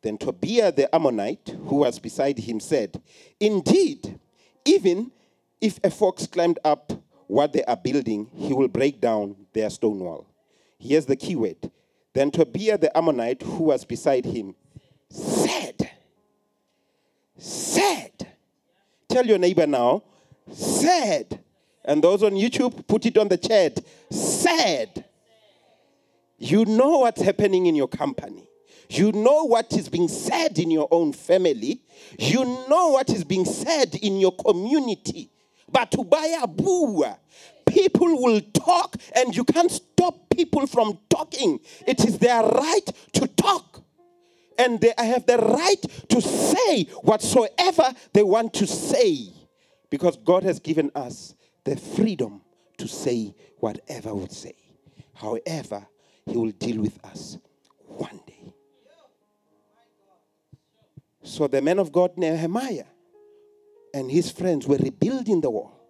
Then 0.02 0.18
Tobiah 0.18 0.70
the 0.70 0.94
Ammonite, 0.94 1.56
who 1.66 1.76
was 1.76 1.98
beside 1.98 2.38
him, 2.38 2.60
said, 2.60 3.00
Indeed, 3.40 4.20
even 4.64 5.10
if 5.60 5.78
a 5.82 5.90
fox 5.90 6.26
climbed 6.26 6.58
up 6.64 6.92
what 7.26 7.52
they 7.52 7.64
are 7.64 7.76
building, 7.76 8.30
he 8.34 8.52
will 8.52 8.68
break 8.68 9.00
down 9.00 9.36
their 9.52 9.70
stone 9.70 9.98
wall. 10.00 10.26
Here's 10.78 11.06
the 11.06 11.16
key 11.16 11.36
word. 11.36 11.70
Then 12.12 12.30
Tobiah 12.30 12.78
the 12.78 12.96
Ammonite, 12.96 13.42
who 13.42 13.64
was 13.64 13.84
beside 13.84 14.24
him, 14.24 14.54
said, 15.08 15.90
said, 17.36 18.28
tell 19.08 19.26
your 19.26 19.38
neighbor 19.38 19.66
now, 19.66 20.02
said, 20.52 21.40
and 21.84 22.02
those 22.02 22.22
on 22.22 22.32
YouTube, 22.32 22.86
put 22.86 23.04
it 23.06 23.18
on 23.18 23.28
the 23.28 23.36
chat. 23.36 23.78
Said. 24.10 25.04
You 26.38 26.64
know 26.64 26.98
what's 26.98 27.22
happening 27.22 27.66
in 27.66 27.74
your 27.74 27.88
company. 27.88 28.48
You 28.88 29.12
know 29.12 29.44
what 29.44 29.72
is 29.72 29.88
being 29.88 30.08
said 30.08 30.58
in 30.58 30.70
your 30.70 30.88
own 30.90 31.12
family. 31.12 31.80
You 32.18 32.44
know 32.68 32.88
what 32.88 33.10
is 33.10 33.24
being 33.24 33.44
said 33.44 33.94
in 33.96 34.18
your 34.18 34.32
community. 34.32 35.30
But 35.70 35.90
to 35.92 36.04
buy 36.04 36.38
a 36.42 36.46
boo, 36.46 37.04
people 37.66 38.22
will 38.22 38.40
talk 38.52 38.96
and 39.14 39.34
you 39.34 39.44
can't 39.44 39.70
stop 39.70 40.28
people 40.30 40.66
from 40.66 40.98
talking. 41.08 41.60
It 41.86 42.04
is 42.04 42.18
their 42.18 42.42
right 42.42 42.92
to 43.14 43.26
talk. 43.26 43.82
And 44.56 44.80
they 44.80 44.92
have 44.96 45.26
the 45.26 45.38
right 45.38 45.82
to 46.10 46.20
say 46.20 46.84
whatsoever 47.02 47.92
they 48.12 48.22
want 48.22 48.52
to 48.54 48.66
say. 48.66 49.30
Because 49.90 50.16
God 50.16 50.44
has 50.44 50.60
given 50.60 50.90
us 50.94 51.34
the 51.64 51.76
freedom 51.76 52.42
to 52.78 52.86
say 52.86 53.34
whatever 53.58 54.14
we 54.14 54.28
say. 54.28 54.54
However, 55.14 55.86
He 56.26 56.36
will 56.36 56.50
deal 56.52 56.80
with 56.80 57.04
us 57.04 57.38
one 57.86 58.20
So 61.24 61.48
the 61.48 61.60
man 61.60 61.80
of 61.80 61.90
God, 61.90 62.16
Nehemiah, 62.16 62.84
and 63.92 64.10
his 64.10 64.30
friends 64.30 64.66
were 64.66 64.76
rebuilding 64.76 65.40
the 65.40 65.50
wall. 65.50 65.80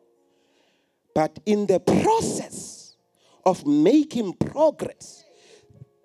But 1.15 1.39
in 1.45 1.67
the 1.67 1.81
process 1.81 2.97
of 3.45 3.67
making 3.67 4.35
progress, 4.35 5.25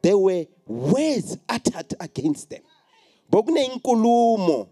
there 0.03 0.17
were 0.17 0.45
words 0.65 1.37
uttered 1.47 1.93
against 1.99 2.49
them. 2.49 2.61
Bokune 3.31 3.79
inkulumo 3.81 4.67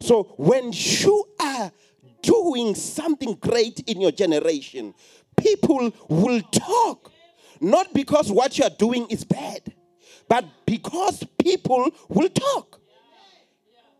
so 0.00 0.24
when 0.36 0.70
you 0.72 1.24
are 1.40 1.72
doing 2.22 2.74
something 2.74 3.34
great 3.34 3.80
in 3.86 4.00
your 4.00 4.12
generation, 4.12 4.94
people 5.36 5.92
will 6.08 6.40
talk. 6.42 7.10
Not 7.60 7.94
because 7.94 8.30
what 8.30 8.58
you 8.58 8.64
are 8.64 8.70
doing 8.70 9.06
is 9.08 9.24
bad, 9.24 9.74
but 10.28 10.44
because 10.66 11.24
people 11.38 11.90
will 12.08 12.28
talk. 12.28 12.80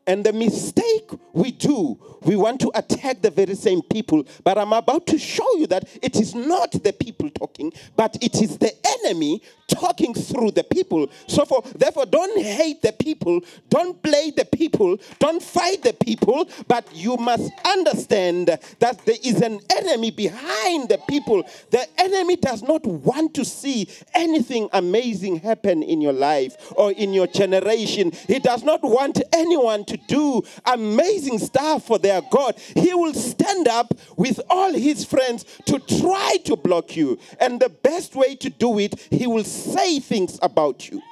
And 0.06 0.24
the 0.24 0.32
mistake 0.32 1.10
we 1.32 1.50
do, 1.50 1.98
we 2.22 2.36
want 2.36 2.60
to 2.60 2.70
attack 2.74 3.22
the 3.22 3.30
very 3.30 3.54
same 3.54 3.82
people. 3.82 4.24
But 4.42 4.58
I'm 4.58 4.72
about 4.72 5.06
to 5.08 5.18
show 5.18 5.56
you 5.56 5.66
that 5.68 5.88
it 6.02 6.16
is 6.16 6.34
not 6.34 6.72
the 6.72 6.92
people 6.92 7.30
talking, 7.30 7.72
but 7.96 8.16
it 8.20 8.42
is 8.42 8.58
the 8.58 8.72
enemy 9.02 9.42
talking 9.68 10.14
through 10.14 10.50
the 10.52 10.64
people. 10.64 11.08
So 11.26 11.44
for 11.44 11.62
therefore, 11.74 12.06
don't 12.06 12.40
hate 12.40 12.82
the 12.82 12.92
people, 12.92 13.40
don't 13.68 14.00
blame 14.02 14.32
the 14.36 14.44
people, 14.44 14.98
don't 15.18 15.42
fight 15.42 15.82
the 15.82 15.92
people, 15.92 16.48
but 16.68 16.86
you 16.94 17.16
must 17.16 17.50
understand 17.64 18.48
that 18.78 19.04
there 19.04 19.16
is 19.24 19.40
an 19.40 19.60
enemy 19.70 20.10
behind 20.10 20.88
the 20.88 21.00
people. 21.08 21.44
The 21.70 21.86
enemy 21.98 22.36
does 22.36 22.62
not 22.62 22.86
want 22.86 23.34
to 23.34 23.44
see 23.44 23.88
anything 24.14 24.68
amazing 24.72 25.36
happen 25.36 25.82
in 25.82 26.00
your 26.00 26.12
life 26.12 26.56
or 26.76 26.92
in 26.92 27.12
your 27.12 27.26
generation. 27.26 28.12
He 28.26 28.38
does 28.38 28.62
not 28.62 28.82
want 28.82 29.22
anyone 29.32 29.84
to 29.86 29.93
to 29.96 30.06
do 30.06 30.42
amazing 30.64 31.38
stuff 31.38 31.86
for 31.86 31.98
their 31.98 32.20
God, 32.30 32.56
he 32.74 32.92
will 32.94 33.14
stand 33.14 33.68
up 33.68 33.94
with 34.16 34.40
all 34.50 34.72
his 34.72 35.04
friends 35.04 35.44
to 35.66 35.78
try 35.78 36.36
to 36.44 36.56
block 36.56 36.96
you. 36.96 37.18
And 37.40 37.60
the 37.60 37.68
best 37.68 38.14
way 38.14 38.34
to 38.36 38.50
do 38.50 38.78
it, 38.78 38.98
he 39.10 39.26
will 39.26 39.44
say 39.44 40.00
things 40.00 40.38
about 40.42 40.90
you. 40.90 41.02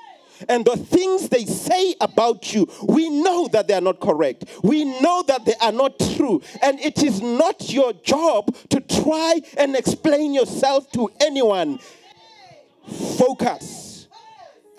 And 0.49 0.65
the 0.65 0.77
things 0.77 1.29
they 1.29 1.45
say 1.45 1.95
about 2.01 2.53
you, 2.53 2.69
we 2.83 3.09
know 3.09 3.47
that 3.53 3.69
they 3.69 3.75
are 3.75 3.81
not 3.81 4.01
correct. 4.01 4.45
We 4.65 4.85
know 5.01 5.23
that 5.29 5.45
they 5.45 5.55
are 5.61 5.71
not 5.71 6.01
true. 6.17 6.43
And 6.61 6.81
it 6.81 7.03
is 7.05 7.23
not 7.23 7.71
your 7.71 7.93
job 7.93 8.53
to 8.71 8.81
try 8.81 9.41
and 9.57 9.77
explain 9.77 10.35
yourself 10.35 10.91
to 10.93 11.09
anyone. 11.21 11.79
Focus 13.17 13.92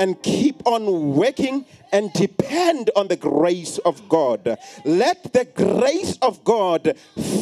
and 0.03 0.21
keep 0.21 0.67
on 0.67 1.15
working 1.15 1.65
and 1.93 2.11
depend 2.11 2.91
on 2.93 3.07
the 3.07 3.15
grace 3.15 3.77
of 3.79 4.09
God. 4.09 4.57
Let 4.83 5.31
the 5.31 5.45
grace 5.45 6.17
of 6.21 6.43
God 6.43 6.97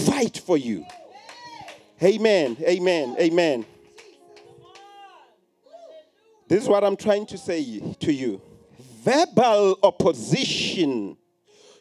fight 0.06 0.38
for 0.38 0.58
you. 0.58 0.86
Amen. 2.04 2.56
Amen. 2.62 3.16
Amen. 3.20 3.66
This 6.48 6.62
is 6.62 6.70
what 6.70 6.84
I'm 6.84 6.98
trying 6.98 7.26
to 7.28 7.38
say 7.38 7.96
to 8.00 8.14
you. 8.14 8.40
Verbal 9.04 9.80
opposition 9.82 11.18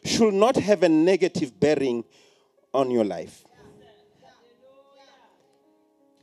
should 0.03 0.33
not 0.33 0.55
have 0.55 0.81
a 0.81 0.89
negative 0.89 1.59
bearing 1.59 2.03
on 2.73 2.89
your 2.89 3.05
life. 3.05 3.43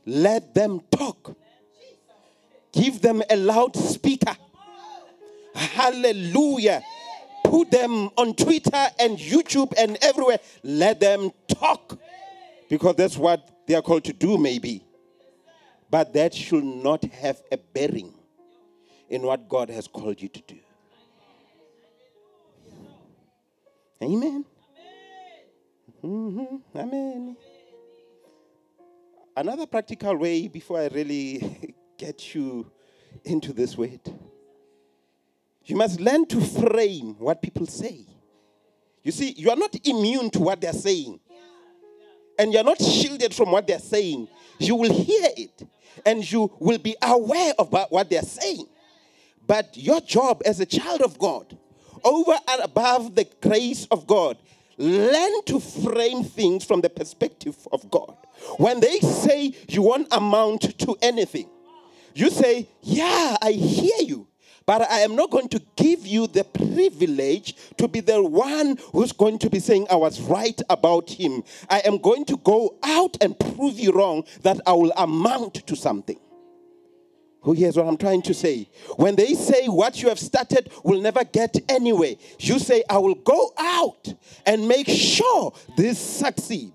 Let 0.05 0.53
them 0.53 0.81
talk. 0.91 1.37
Give 2.73 3.01
them 3.01 3.23
a 3.29 3.37
loudspeaker. 3.37 4.35
Hallelujah. 5.59 6.81
Put 7.43 7.71
them 7.71 8.09
on 8.17 8.33
Twitter 8.35 8.87
and 8.99 9.17
YouTube 9.17 9.73
and 9.77 9.97
everywhere. 10.01 10.39
Let 10.63 10.99
them 10.99 11.31
talk. 11.47 11.99
Because 12.69 12.95
that's 12.95 13.17
what 13.17 13.65
they 13.67 13.75
are 13.75 13.81
called 13.81 14.03
to 14.05 14.13
do, 14.13 14.37
maybe. 14.37 14.83
But 15.89 16.13
that 16.13 16.33
should 16.33 16.63
not 16.63 17.03
have 17.03 17.41
a 17.51 17.57
bearing 17.57 18.13
in 19.09 19.23
what 19.23 19.49
God 19.49 19.69
has 19.69 19.87
called 19.87 20.21
you 20.21 20.29
to 20.29 20.41
do. 20.41 20.55
Amen. 24.01 24.45
Mm-hmm. 26.03 26.77
Amen. 26.77 27.37
Another 29.35 29.65
practical 29.65 30.15
way 30.15 30.47
before 30.47 30.79
I 30.79 30.87
really 30.87 31.75
get 31.97 32.33
you 32.33 32.71
into 33.25 33.51
this 33.51 33.77
word. 33.77 33.99
You 35.65 35.75
must 35.75 35.99
learn 35.99 36.25
to 36.27 36.41
frame 36.41 37.15
what 37.19 37.41
people 37.41 37.67
say. 37.67 38.05
You 39.03 39.11
see, 39.11 39.31
you 39.31 39.49
are 39.49 39.55
not 39.55 39.75
immune 39.85 40.29
to 40.31 40.39
what 40.39 40.61
they're 40.61 40.73
saying. 40.73 41.19
And 42.37 42.53
you're 42.53 42.63
not 42.63 42.81
shielded 42.81 43.33
from 43.33 43.51
what 43.51 43.67
they're 43.67 43.79
saying. 43.79 44.27
You 44.57 44.75
will 44.75 44.93
hear 44.93 45.29
it 45.37 45.67
and 46.05 46.29
you 46.29 46.51
will 46.59 46.77
be 46.77 46.95
aware 47.01 47.53
of 47.59 47.71
what 47.71 48.09
they're 48.09 48.21
saying. 48.21 48.67
But 49.45 49.75
your 49.75 49.99
job 50.01 50.41
as 50.45 50.59
a 50.59 50.65
child 50.65 51.01
of 51.01 51.17
God, 51.17 51.57
over 52.03 52.33
and 52.47 52.61
above 52.61 53.15
the 53.15 53.27
grace 53.41 53.87
of 53.91 54.07
God, 54.07 54.37
learn 54.77 55.43
to 55.45 55.59
frame 55.59 56.23
things 56.23 56.63
from 56.63 56.81
the 56.81 56.89
perspective 56.89 57.67
of 57.71 57.89
God. 57.91 58.15
When 58.57 58.79
they 58.79 58.99
say 58.99 59.53
you 59.67 59.81
won't 59.81 60.07
amount 60.11 60.77
to 60.79 60.95
anything, 61.01 61.49
you 62.13 62.29
say, 62.29 62.67
Yeah, 62.81 63.37
I 63.41 63.51
hear 63.51 64.07
you. 64.07 64.27
But 64.69 64.83
I 64.87 64.99
am 64.99 65.15
not 65.15 65.31
going 65.31 65.49
to 65.49 65.61
give 65.77 66.05
you 66.05 66.27
the 66.27 66.43
privilege 66.43 67.55
to 67.77 67.87
be 67.87 68.01
the 68.01 68.21
one 68.21 68.77
who's 68.91 69.11
going 69.11 69.39
to 69.39 69.49
be 69.49 69.57
saying 69.57 69.87
I 69.89 69.95
was 69.95 70.21
right 70.21 70.61
about 70.69 71.09
him. 71.09 71.41
I 71.71 71.79
am 71.79 71.97
going 71.97 72.23
to 72.25 72.37
go 72.37 72.75
out 72.83 73.17
and 73.19 73.39
prove 73.39 73.79
you 73.79 73.91
wrong 73.91 74.25
that 74.43 74.61
I 74.67 74.73
will 74.73 74.91
amount 74.91 75.65
to 75.65 75.75
something. 75.75 76.19
Who 77.41 77.53
hears 77.53 77.77
what 77.77 77.87
I'm 77.87 77.97
trying 77.97 78.21
to 78.21 78.33
say? 78.35 78.69
When 78.97 79.15
they 79.15 79.33
say 79.33 79.65
what 79.65 80.03
you 80.03 80.09
have 80.09 80.19
started 80.19 80.71
will 80.83 81.01
never 81.01 81.23
get 81.23 81.57
anywhere, 81.67 82.13
you 82.37 82.59
say, 82.59 82.83
I 82.87 82.99
will 82.99 83.15
go 83.15 83.51
out 83.57 84.13
and 84.45 84.67
make 84.67 84.87
sure 84.87 85.51
this 85.77 85.97
succeed. 85.97 86.73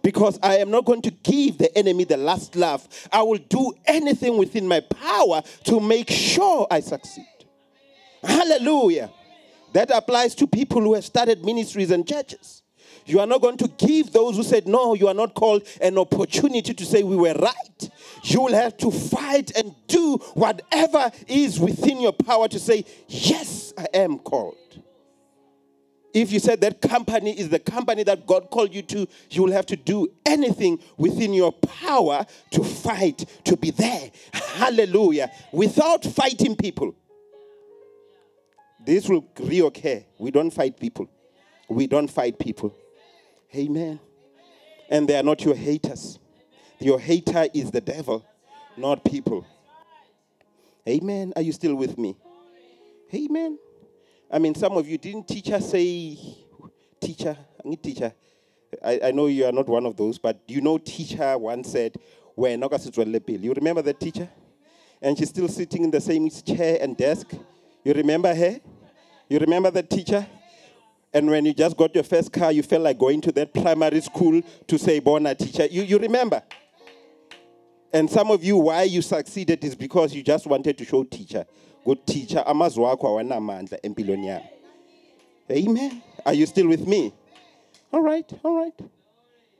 Because 0.00 0.38
I 0.42 0.58
am 0.58 0.70
not 0.70 0.84
going 0.84 1.02
to 1.02 1.10
give 1.10 1.58
the 1.58 1.76
enemy 1.76 2.04
the 2.04 2.16
last 2.16 2.54
laugh. 2.56 3.08
I 3.12 3.22
will 3.22 3.38
do 3.38 3.74
anything 3.84 4.38
within 4.38 4.66
my 4.68 4.78
power 4.80 5.42
to 5.64 5.80
make 5.80 6.08
sure 6.08 6.66
I 6.70 6.80
succeed. 6.80 7.26
Hallelujah. 8.22 9.10
That 9.72 9.90
applies 9.90 10.34
to 10.36 10.46
people 10.46 10.80
who 10.82 10.94
have 10.94 11.04
started 11.04 11.44
ministries 11.44 11.90
and 11.90 12.06
churches. 12.06 12.62
You 13.04 13.20
are 13.20 13.26
not 13.26 13.40
going 13.40 13.56
to 13.58 13.68
give 13.68 14.12
those 14.12 14.36
who 14.36 14.42
said, 14.42 14.68
No, 14.68 14.94
you 14.94 15.08
are 15.08 15.14
not 15.14 15.34
called 15.34 15.66
an 15.80 15.98
opportunity 15.98 16.74
to 16.74 16.84
say 16.84 17.02
we 17.02 17.16
were 17.16 17.34
right. 17.34 17.90
You 18.22 18.42
will 18.42 18.54
have 18.54 18.76
to 18.78 18.90
fight 18.90 19.50
and 19.56 19.74
do 19.88 20.18
whatever 20.34 21.10
is 21.26 21.58
within 21.58 22.00
your 22.00 22.12
power 22.12 22.48
to 22.48 22.58
say, 22.58 22.84
Yes, 23.08 23.72
I 23.76 23.86
am 23.94 24.18
called. 24.18 24.56
If 26.14 26.30
you 26.30 26.40
said 26.40 26.60
that 26.60 26.82
company 26.82 27.38
is 27.38 27.48
the 27.48 27.58
company 27.58 28.02
that 28.02 28.26
God 28.26 28.50
called 28.50 28.74
you 28.74 28.82
to, 28.82 29.08
you 29.30 29.42
will 29.42 29.52
have 29.52 29.66
to 29.66 29.76
do 29.76 30.08
anything 30.26 30.78
within 30.98 31.32
your 31.32 31.52
power 31.52 32.26
to 32.50 32.62
fight, 32.62 33.24
to 33.44 33.56
be 33.56 33.70
there. 33.70 34.10
Hallelujah. 34.32 35.30
Without 35.52 36.04
fighting 36.04 36.54
people. 36.54 36.94
This 38.84 39.08
will 39.08 39.22
reoccur. 39.22 40.04
We 40.18 40.30
don't 40.30 40.50
fight 40.50 40.78
people. 40.78 41.08
We 41.68 41.86
don't 41.86 42.08
fight 42.08 42.38
people. 42.38 42.74
Amen. 43.54 44.00
And 44.90 45.08
they 45.08 45.16
are 45.16 45.22
not 45.22 45.44
your 45.44 45.54
haters. 45.54 46.18
Your 46.78 46.98
hater 46.98 47.46
is 47.54 47.70
the 47.70 47.80
devil, 47.80 48.24
not 48.76 49.04
people. 49.04 49.46
Amen. 50.88 51.32
Are 51.36 51.42
you 51.42 51.52
still 51.52 51.76
with 51.76 51.96
me? 51.96 52.16
Amen. 53.14 53.58
I 54.30 54.38
mean, 54.38 54.54
some 54.54 54.72
of 54.72 54.88
you 54.88 54.98
didn't 54.98 55.28
teacher 55.28 55.60
say, 55.60 56.18
teacher, 57.00 57.36
I 57.64 57.68
need 57.68 57.82
teacher. 57.82 58.12
I, 58.82 59.00
I 59.04 59.10
know 59.12 59.26
you 59.26 59.44
are 59.44 59.52
not 59.52 59.68
one 59.68 59.86
of 59.86 59.96
those, 59.96 60.18
but 60.18 60.40
you 60.48 60.60
know, 60.60 60.78
teacher 60.78 61.36
once 61.38 61.70
said, 61.70 61.96
where 62.34 62.56
You 62.56 63.52
remember 63.52 63.82
that 63.82 64.00
teacher? 64.00 64.28
And 65.00 65.18
she's 65.18 65.28
still 65.28 65.48
sitting 65.48 65.84
in 65.84 65.90
the 65.90 66.00
same 66.00 66.30
chair 66.30 66.78
and 66.80 66.96
desk. 66.96 67.32
You 67.84 67.92
remember 67.94 68.34
her? 68.34 68.60
You 69.28 69.38
remember 69.38 69.70
that 69.70 69.90
teacher? 69.90 70.26
And 71.14 71.28
when 71.28 71.44
you 71.44 71.52
just 71.52 71.76
got 71.76 71.94
your 71.94 72.04
first 72.04 72.32
car, 72.32 72.52
you 72.52 72.62
felt 72.62 72.82
like 72.82 72.98
going 72.98 73.20
to 73.22 73.32
that 73.32 73.52
primary 73.52 74.00
school 74.00 74.40
to 74.66 74.78
say, 74.78 74.98
Bona 74.98 75.34
teacher. 75.34 75.66
You, 75.66 75.82
you 75.82 75.98
remember? 75.98 76.42
And 77.92 78.08
some 78.08 78.30
of 78.30 78.42
you, 78.42 78.56
why 78.56 78.84
you 78.84 79.02
succeeded 79.02 79.62
is 79.64 79.74
because 79.74 80.14
you 80.14 80.22
just 80.22 80.46
wanted 80.46 80.78
to 80.78 80.84
show 80.84 81.04
teacher. 81.04 81.44
Good 81.84 82.06
teacher, 82.06 82.42
amazwi 82.46 82.84
akho 82.84 83.08
awanamandla 83.08 83.80
empilweni 83.82 84.28
yami. 84.28 84.48
Amen. 85.50 86.02
Are 86.24 86.32
you 86.32 86.46
still 86.46 86.68
with 86.68 86.86
me? 86.86 87.12
All 87.92 88.00
right, 88.00 88.32
all 88.42 88.56
right. 88.56 88.80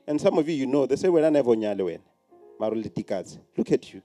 And 0.07 0.19
some 0.19 0.37
of 0.37 0.49
you, 0.49 0.55
you 0.55 0.65
know, 0.65 0.85
they 0.85 0.95
say, 0.95 1.09
wena 1.09 1.31
never 1.31 1.51
nyale 1.51 1.81
wena. 1.81 2.01
Marulitikazi. 2.59 3.37
Look 3.55 3.71
at 3.71 3.93
you. 3.93 4.01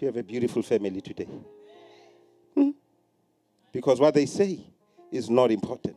You 0.00 0.06
have 0.06 0.16
a 0.16 0.22
beautiful 0.22 0.62
family 0.62 1.00
today. 1.00 1.28
Because 3.74 3.98
what 3.98 4.14
they 4.14 4.24
say 4.24 4.60
is 5.10 5.28
not 5.28 5.50
important. 5.50 5.96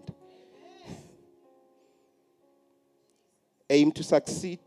Aim 3.70 3.92
to 3.92 4.04
succeed 4.04 4.62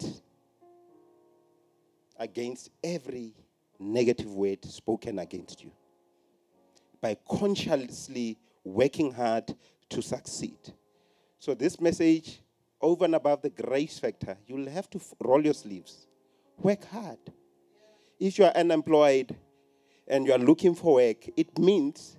against 2.17 2.71
every 2.85 3.35
negative 3.81 4.33
word 4.33 4.65
spoken 4.65 5.19
against 5.19 5.65
you 5.65 5.73
by 7.01 7.17
consciously 7.29 8.39
working 8.63 9.13
hard 9.13 9.57
to 9.89 10.01
succeed. 10.01 10.59
So, 11.41 11.55
this 11.55 11.81
message, 11.81 12.41
over 12.81 13.07
and 13.07 13.17
above 13.17 13.43
the 13.43 13.51
grace 13.51 13.99
factor, 13.99 14.37
you'll 14.47 14.71
have 14.71 14.89
to 14.91 15.01
roll 15.19 15.43
your 15.43 15.55
sleeves, 15.55 16.07
work 16.59 16.85
hard. 16.85 17.19
If 18.21 18.39
you 18.39 18.45
are 18.45 18.53
unemployed 18.55 19.35
and 20.07 20.27
you 20.27 20.33
are 20.33 20.39
looking 20.39 20.77
for 20.77 20.97
work, 20.97 21.29
it 21.37 21.59
means 21.59 22.19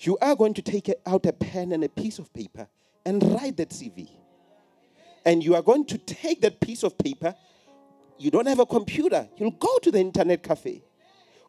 you 0.00 0.16
are 0.20 0.34
going 0.34 0.54
to 0.54 0.62
take 0.62 0.90
out 1.06 1.26
a 1.26 1.32
pen 1.32 1.72
and 1.72 1.84
a 1.84 1.88
piece 1.88 2.18
of 2.18 2.32
paper 2.32 2.66
and 3.04 3.22
write 3.34 3.56
that 3.58 3.70
CV. 3.70 4.08
And 5.24 5.44
you 5.44 5.54
are 5.54 5.62
going 5.62 5.84
to 5.86 5.98
take 5.98 6.40
that 6.40 6.60
piece 6.60 6.82
of 6.82 6.96
paper. 6.96 7.34
You 8.18 8.30
don't 8.30 8.46
have 8.46 8.60
a 8.60 8.66
computer, 8.66 9.28
you'll 9.36 9.50
go 9.52 9.78
to 9.82 9.90
the 9.90 9.98
internet 9.98 10.42
cafe 10.42 10.82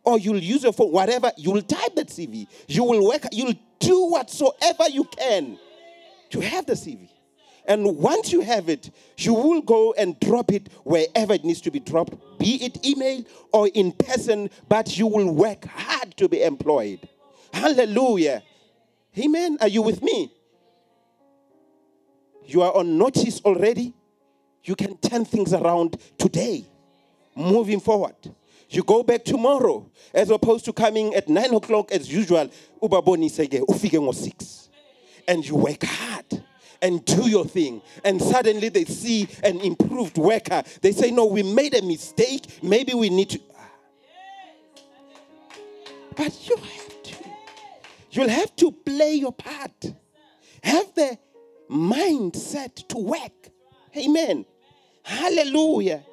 or 0.04 0.18
you'll 0.18 0.38
use 0.38 0.64
your 0.64 0.74
phone, 0.74 0.92
whatever, 0.92 1.32
you'll 1.38 1.62
type 1.62 1.96
that 1.96 2.08
CV. 2.08 2.48
You 2.68 2.84
will 2.84 3.08
work, 3.08 3.24
you'll 3.32 3.54
do 3.80 4.06
whatsoever 4.08 4.90
you 4.90 5.06
can 5.06 5.58
to 6.32 6.40
have 6.40 6.66
the 6.66 6.74
CV. 6.74 7.10
And 7.66 7.98
once 7.98 8.32
you 8.32 8.42
have 8.42 8.70
it, 8.70 8.90
you 9.18 9.34
will 9.34 9.62
go 9.62 9.94
and 9.98 10.20
drop 10.20 10.52
it 10.52 10.70
wherever 10.84 11.34
it 11.34 11.44
needs 11.44 11.62
to 11.62 11.72
be 11.72 11.80
dropped, 11.80 12.16
be 12.40 12.56
it 12.64 12.86
email 12.86 13.24
or 13.54 13.70
in 13.74 13.92
person, 13.92 14.50
but 14.68 14.98
you 14.98 15.06
will 15.06 15.32
work 15.32 15.66
hard 15.66 16.18
to 16.18 16.28
be 16.28 16.42
employed. 16.42 17.08
Hallelujah. 17.54 18.44
Amen. 19.18 19.58
Are 19.60 19.68
you 19.68 19.82
with 19.82 20.02
me? 20.02 20.32
You 22.46 22.62
are 22.62 22.76
on 22.76 22.98
notice 22.98 23.42
already. 23.42 23.94
You 24.64 24.76
can 24.76 24.98
turn 24.98 25.26
things 25.26 25.54
around 25.54 25.98
today, 26.18 26.66
moving 27.36 27.80
forward. 27.80 28.16
You 28.70 28.84
go 28.84 29.04
back 29.04 29.26
tomorrow, 29.26 29.90
as 30.14 30.30
opposed 30.30 30.66
to 30.66 30.74
coming 30.74 31.14
at 31.14 31.28
nine 31.28 31.54
o'clock 31.54 31.92
as 31.92 32.12
usual. 32.12 32.50
Ubaboni 32.82 33.30
sege 33.30 33.60
ufike 33.60 34.00
ngo 34.00 34.14
six, 34.14 34.70
and 35.28 35.46
you 35.46 35.56
work 35.56 35.84
hard 35.84 36.44
and 36.82 37.04
do 37.04 37.30
your 37.30 37.46
thing. 37.46 37.82
And 38.04 38.22
suddenly 38.22 38.70
they 38.70 38.86
see 38.86 39.28
an 39.44 39.60
improved 39.60 40.18
worker. 40.18 40.64
They 40.82 40.94
say, 40.94 41.12
"No, 41.12 41.26
we 41.26 41.44
made 41.44 41.76
a 41.76 41.82
mistake. 41.82 42.64
Maybe 42.64 42.94
we 42.94 43.10
need 43.10 43.30
to." 43.32 43.40
Ah. 43.58 43.70
But 46.16 46.50
you 46.50 46.56
have. 46.56 46.91
You'll 48.12 48.30
have 48.30 48.56
to 48.58 48.72
play 48.72 49.16
your 49.16 49.32
part. 49.32 49.94
Have 50.64 50.94
the 50.94 51.18
mindset 51.70 52.88
to 52.90 52.98
work. 52.98 53.50
Amen. 53.96 54.46
Hallelujah. 55.04 56.04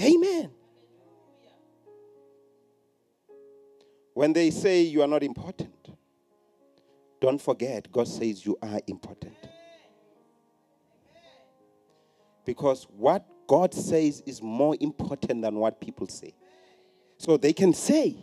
Amen. 0.00 0.50
When 4.14 4.32
they 4.32 4.50
say 4.50 4.82
you 4.82 5.00
are 5.02 5.08
not 5.08 5.22
important, 5.22 5.88
don't 7.20 7.40
forget 7.40 7.90
God 7.90 8.08
says 8.08 8.44
you 8.44 8.58
are 8.62 8.80
important. 8.86 9.36
Because 12.44 12.84
what 12.90 13.24
God 13.46 13.72
says 13.72 14.22
is 14.26 14.42
more 14.42 14.76
important 14.80 15.42
than 15.42 15.54
what 15.54 15.80
people 15.80 16.08
say. 16.08 16.34
So 17.16 17.36
they 17.36 17.52
can 17.52 17.72
say, 17.72 18.16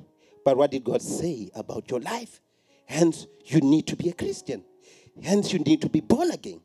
but 0.46 0.58
what 0.58 0.72
did 0.72 0.84
God 0.84 1.02
say 1.02 1.50
about 1.56 1.90
your 1.90 2.02
life? 2.02 2.42
Hence, 2.90 3.28
you 3.46 3.62
need 3.62 3.86
to 3.86 3.96
be 3.96 4.10
a 4.10 4.14
Christian. 4.14 4.64
Hence, 5.22 5.54
you 5.54 5.60
need 5.60 5.80
to 5.84 5.90
be 5.90 6.02
born 6.02 6.32
again. 6.32 6.60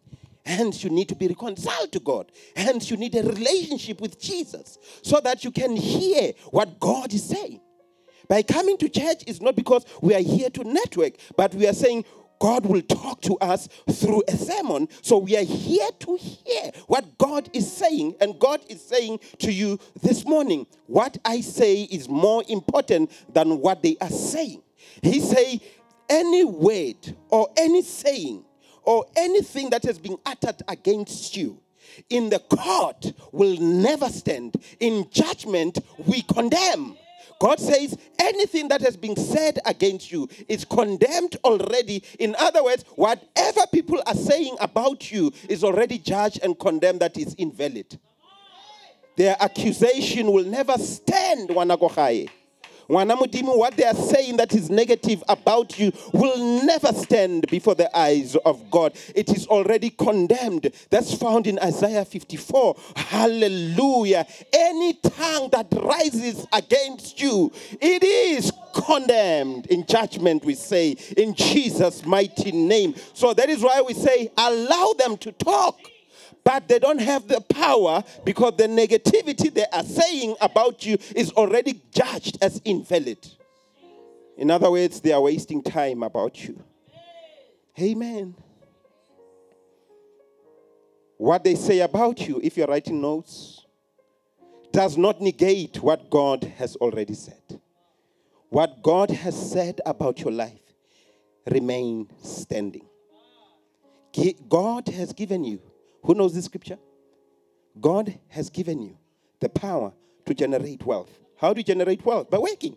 Hence, 0.44 0.82
you 0.82 0.88
need 0.88 1.10
to 1.10 1.14
be 1.14 1.28
reconciled 1.28 1.92
to 1.92 2.00
God. 2.00 2.32
Hence, 2.56 2.90
you 2.90 2.96
need 2.96 3.14
a 3.14 3.22
relationship 3.22 4.00
with 4.00 4.18
Jesus 4.18 4.78
so 5.02 5.20
that 5.20 5.44
you 5.44 5.50
can 5.50 5.76
hear 5.76 6.32
what 6.50 6.80
God 6.80 7.12
is 7.12 7.24
saying. 7.24 7.60
By 8.26 8.40
coming 8.40 8.78
to 8.78 8.88
church 8.88 9.24
is 9.26 9.42
not 9.42 9.54
because 9.54 9.84
we 10.00 10.14
are 10.14 10.22
here 10.22 10.48
to 10.48 10.64
network, 10.64 11.12
but 11.36 11.54
we 11.54 11.66
are 11.66 11.74
saying 11.74 12.06
God 12.40 12.64
will 12.64 12.82
talk 12.82 13.20
to 13.22 13.36
us 13.38 13.68
through 13.90 14.22
a 14.26 14.36
sermon. 14.36 14.88
So 15.02 15.18
we 15.18 15.36
are 15.36 15.44
here 15.44 15.88
to 16.00 16.16
hear 16.16 16.72
what 16.86 17.18
God 17.18 17.50
is 17.52 17.70
saying. 17.70 18.16
And 18.22 18.38
God 18.38 18.60
is 18.70 18.82
saying 18.82 19.20
to 19.40 19.52
you 19.52 19.78
this 20.00 20.24
morning, 20.24 20.66
what 20.86 21.18
I 21.22 21.42
say 21.42 21.82
is 21.82 22.08
more 22.08 22.42
important 22.48 23.10
than 23.34 23.58
what 23.60 23.82
they 23.82 23.98
are 24.00 24.08
saying. 24.08 24.62
He 25.02 25.20
say, 25.20 25.60
any 26.08 26.44
word 26.44 27.16
or 27.28 27.48
any 27.56 27.82
saying 27.82 28.44
or 28.82 29.06
anything 29.16 29.70
that 29.70 29.84
has 29.84 29.98
been 29.98 30.18
uttered 30.26 30.62
against 30.68 31.36
you 31.36 31.60
in 32.10 32.30
the 32.30 32.38
court 32.38 33.12
will 33.32 33.56
never 33.58 34.08
stand. 34.08 34.56
In 34.80 35.08
judgment, 35.10 35.78
we 36.06 36.22
condemn. 36.22 36.96
God 37.40 37.58
says 37.58 37.96
anything 38.18 38.68
that 38.68 38.80
has 38.80 38.96
been 38.96 39.16
said 39.16 39.58
against 39.66 40.10
you 40.10 40.28
is 40.48 40.64
condemned 40.64 41.36
already. 41.44 42.02
In 42.18 42.34
other 42.38 42.62
words, 42.62 42.84
whatever 42.96 43.62
people 43.72 44.00
are 44.06 44.14
saying 44.14 44.56
about 44.60 45.10
you 45.10 45.32
is 45.48 45.64
already 45.64 45.98
judged 45.98 46.40
and 46.42 46.58
condemned 46.58 47.00
that 47.00 47.18
is 47.18 47.34
invalid. 47.34 47.98
Their 49.16 49.36
accusation 49.40 50.30
will 50.32 50.44
never 50.44 50.76
stand, 50.78 51.50
Wanagohaye. 51.50 52.28
Wanamudimi, 52.88 53.56
what 53.56 53.76
they 53.76 53.84
are 53.84 53.94
saying 53.94 54.36
that 54.36 54.54
is 54.54 54.70
negative 54.70 55.22
about 55.28 55.78
you 55.78 55.92
will 56.12 56.64
never 56.64 56.92
stand 56.92 57.46
before 57.48 57.74
the 57.74 57.96
eyes 57.96 58.36
of 58.44 58.70
God. 58.70 58.92
It 59.14 59.30
is 59.30 59.46
already 59.46 59.90
condemned. 59.90 60.70
That's 60.90 61.14
found 61.14 61.46
in 61.46 61.58
Isaiah 61.58 62.04
54. 62.04 62.76
Hallelujah. 62.96 64.26
Any 64.52 64.94
tongue 64.94 65.50
that 65.52 65.66
rises 65.72 66.46
against 66.52 67.20
you, 67.20 67.52
it 67.80 68.02
is 68.02 68.52
condemned 68.74 69.66
in 69.66 69.86
judgment, 69.86 70.44
we 70.44 70.54
say, 70.54 70.96
in 71.16 71.34
Jesus' 71.34 72.04
mighty 72.04 72.52
name. 72.52 72.94
So 73.12 73.32
that 73.34 73.48
is 73.48 73.62
why 73.62 73.80
we 73.80 73.94
say, 73.94 74.30
allow 74.36 74.94
them 74.98 75.16
to 75.18 75.32
talk 75.32 75.78
but 76.44 76.68
they 76.68 76.78
don't 76.78 77.00
have 77.00 77.26
the 77.26 77.40
power 77.40 78.04
because 78.24 78.54
the 78.56 78.68
negativity 78.68 79.52
they 79.52 79.64
are 79.72 79.82
saying 79.82 80.36
about 80.40 80.84
you 80.84 80.98
is 81.16 81.32
already 81.32 81.80
judged 81.90 82.38
as 82.42 82.60
invalid. 82.64 83.26
In 84.36 84.50
other 84.50 84.70
words, 84.70 85.00
they 85.00 85.12
are 85.12 85.22
wasting 85.22 85.62
time 85.62 86.02
about 86.02 86.44
you. 86.44 86.62
Amen. 87.80 88.34
What 91.16 91.42
they 91.44 91.54
say 91.54 91.80
about 91.80 92.28
you, 92.28 92.40
if 92.42 92.56
you're 92.56 92.66
writing 92.66 93.00
notes, 93.00 93.64
does 94.70 94.98
not 94.98 95.20
negate 95.20 95.82
what 95.82 96.10
God 96.10 96.44
has 96.58 96.76
already 96.76 97.14
said. 97.14 97.60
What 98.50 98.82
God 98.82 99.10
has 99.10 99.50
said 99.50 99.80
about 99.86 100.20
your 100.20 100.32
life 100.32 100.60
remain 101.50 102.08
standing. 102.22 102.86
God 104.48 104.88
has 104.88 105.12
given 105.12 105.44
you 105.44 105.60
who 106.04 106.14
knows 106.14 106.34
this 106.34 106.44
scripture? 106.44 106.78
God 107.80 108.18
has 108.28 108.50
given 108.50 108.80
you 108.82 108.96
the 109.40 109.48
power 109.48 109.92
to 110.26 110.34
generate 110.34 110.84
wealth. 110.84 111.18
How 111.36 111.52
do 111.52 111.60
you 111.60 111.64
generate 111.64 112.04
wealth? 112.04 112.30
By 112.30 112.38
working. 112.38 112.76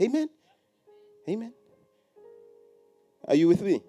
Amen. 0.00 0.28
Amen. 1.28 1.52
Are 3.28 3.34
you 3.34 3.48
with 3.48 3.60
me? 3.62 3.82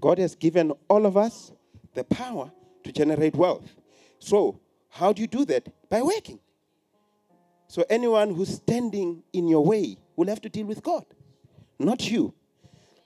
God 0.00 0.18
has 0.18 0.34
given 0.34 0.72
all 0.88 1.06
of 1.06 1.16
us 1.16 1.52
the 1.94 2.04
power 2.04 2.52
to 2.84 2.92
generate 2.92 3.34
wealth. 3.34 3.74
So, 4.18 4.60
how 4.88 5.12
do 5.12 5.22
you 5.22 5.28
do 5.28 5.44
that? 5.46 5.68
By 5.88 6.02
working. 6.02 6.38
So, 7.66 7.84
anyone 7.90 8.34
who's 8.34 8.54
standing 8.54 9.22
in 9.32 9.48
your 9.48 9.64
way 9.64 9.96
will 10.16 10.28
have 10.28 10.40
to 10.42 10.48
deal 10.48 10.66
with 10.66 10.82
God, 10.82 11.04
not 11.78 12.10
you. 12.10 12.34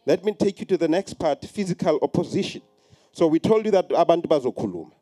Let 0.04 0.24
me 0.24 0.32
take 0.32 0.60
you 0.60 0.66
to 0.66 0.76
the 0.76 0.88
next 0.88 1.14
part 1.14 1.44
physical 1.44 1.98
opposition. 2.02 2.62
So 3.12 3.26
we 3.26 3.38
told 3.38 3.64
you 3.64 3.70
that 3.72 3.88
abantu 3.90 4.26
bazokhuluma. 4.26 4.92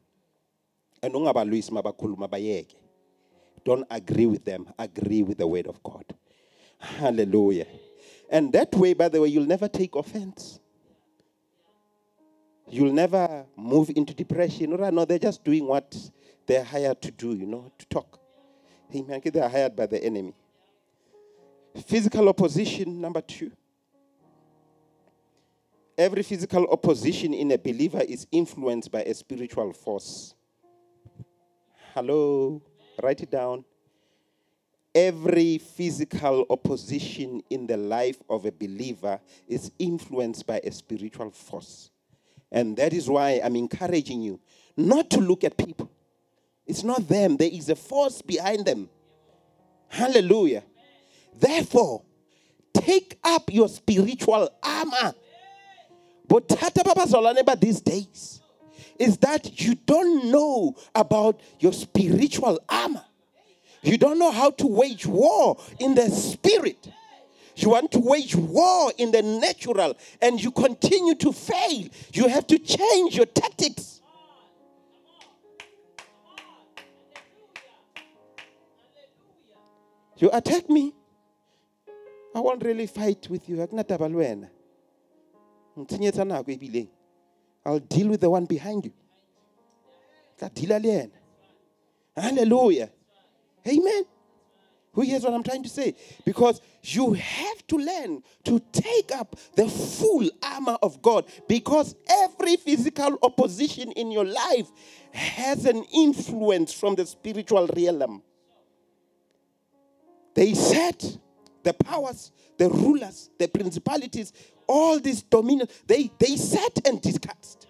And 1.02 1.14
ungabalwisi 1.14 1.70
mabakhuluma 1.70 2.28
bayeke. 2.28 2.74
Don't 3.64 3.86
agree 3.90 4.26
with 4.26 4.44
them, 4.44 4.68
agree 4.78 5.22
with 5.22 5.38
the 5.38 5.46
word 5.46 5.66
of 5.66 5.82
God. 5.82 6.04
Hallelujah. 6.78 7.66
And 8.30 8.52
that 8.52 8.74
way, 8.74 8.94
by 8.94 9.08
the 9.08 9.20
way, 9.20 9.28
you'll 9.28 9.46
never 9.46 9.68
take 9.68 9.94
offense. 9.94 10.60
You'll 12.68 12.92
never 12.92 13.46
move 13.56 13.90
into 13.94 14.14
depression. 14.14 14.70
No, 14.70 14.90
no, 14.90 15.04
they're 15.04 15.18
just 15.18 15.44
doing 15.44 15.66
what 15.66 15.96
they're 16.46 16.64
hired 16.64 17.00
to 17.02 17.10
do, 17.10 17.34
you 17.34 17.46
know, 17.46 17.70
to 17.78 17.86
talk. 17.86 18.18
They're 18.90 19.48
hired 19.48 19.76
by 19.76 19.86
the 19.86 20.02
enemy. 20.02 20.34
Physical 21.86 22.28
opposition, 22.28 23.00
number 23.00 23.20
two. 23.20 23.52
Every 25.98 26.22
physical 26.22 26.66
opposition 26.66 27.32
in 27.32 27.50
a 27.52 27.58
believer 27.58 28.02
is 28.06 28.26
influenced 28.30 28.92
by 28.92 29.02
a 29.02 29.14
spiritual 29.14 29.72
force. 29.72 30.34
Hello? 31.94 32.60
Write 33.02 33.22
it 33.22 33.30
down. 33.30 33.64
Every 34.94 35.56
physical 35.56 36.44
opposition 36.50 37.42
in 37.48 37.66
the 37.66 37.78
life 37.78 38.22
of 38.28 38.44
a 38.44 38.52
believer 38.52 39.18
is 39.48 39.70
influenced 39.78 40.46
by 40.46 40.60
a 40.64 40.70
spiritual 40.70 41.30
force. 41.30 41.90
And 42.52 42.76
that 42.76 42.92
is 42.92 43.08
why 43.08 43.40
I'm 43.42 43.56
encouraging 43.56 44.20
you 44.20 44.38
not 44.76 45.08
to 45.10 45.20
look 45.20 45.44
at 45.44 45.56
people. 45.56 45.90
It's 46.66 46.84
not 46.84 47.08
them, 47.08 47.38
there 47.38 47.50
is 47.50 47.70
a 47.70 47.76
force 47.76 48.20
behind 48.20 48.66
them. 48.66 48.90
Hallelujah. 49.88 50.64
Therefore, 51.38 52.02
take 52.74 53.18
up 53.24 53.50
your 53.52 53.68
spiritual 53.68 54.50
armor 54.62 55.14
but 56.28 56.48
Tata 56.48 57.56
these 57.60 57.80
days 57.80 58.40
is 58.98 59.18
that 59.18 59.60
you 59.60 59.74
don't 59.74 60.30
know 60.30 60.74
about 60.94 61.40
your 61.60 61.72
spiritual 61.72 62.58
armor. 62.68 63.04
You 63.82 63.98
don't 63.98 64.18
know 64.18 64.30
how 64.32 64.50
to 64.50 64.66
wage 64.66 65.06
war 65.06 65.56
in 65.78 65.94
the 65.94 66.10
spirit. 66.10 66.88
You 67.56 67.70
want 67.70 67.92
to 67.92 68.00
wage 68.00 68.34
war 68.34 68.92
in 68.98 69.12
the 69.12 69.22
natural 69.22 69.96
and 70.20 70.42
you 70.42 70.50
continue 70.50 71.14
to 71.16 71.32
fail. 71.32 71.88
You 72.12 72.28
have 72.28 72.46
to 72.48 72.58
change 72.58 73.16
your 73.16 73.26
tactics. 73.26 74.02
You 80.18 80.30
attack 80.32 80.68
me. 80.68 80.94
I 82.34 82.40
won't 82.40 82.64
really 82.64 82.86
fight 82.86 83.28
with 83.30 83.48
you. 83.48 83.66
I'll 87.64 87.78
deal 87.80 88.08
with 88.08 88.20
the 88.20 88.30
one 88.30 88.46
behind 88.46 88.84
you. 88.84 88.92
Hallelujah. 92.16 92.90
Amen. 93.66 94.04
Who 94.96 95.02
hears 95.02 95.24
what 95.24 95.34
I'm 95.34 95.42
trying 95.42 95.62
to 95.62 95.68
say? 95.68 95.94
Because 96.24 96.62
you 96.82 97.12
have 97.12 97.66
to 97.66 97.76
learn 97.76 98.22
to 98.44 98.58
take 98.72 99.12
up 99.14 99.36
the 99.54 99.68
full 99.68 100.26
armor 100.42 100.78
of 100.82 101.02
God 101.02 101.26
because 101.46 101.94
every 102.08 102.56
physical 102.56 103.18
opposition 103.22 103.92
in 103.92 104.10
your 104.10 104.24
life 104.24 104.68
has 105.12 105.66
an 105.66 105.84
influence 105.92 106.72
from 106.72 106.94
the 106.94 107.04
spiritual 107.04 107.66
realm. 107.66 108.22
They 110.34 110.54
said 110.54 111.04
the 111.62 111.74
powers, 111.74 112.32
the 112.56 112.70
rulers, 112.70 113.28
the 113.38 113.48
principalities, 113.48 114.32
all 114.66 114.98
these 115.00 115.22
dominions, 115.22 115.70
they, 115.86 116.10
they 116.18 116.36
sat 116.36 116.86
and 116.86 117.00
discussed. 117.00 117.66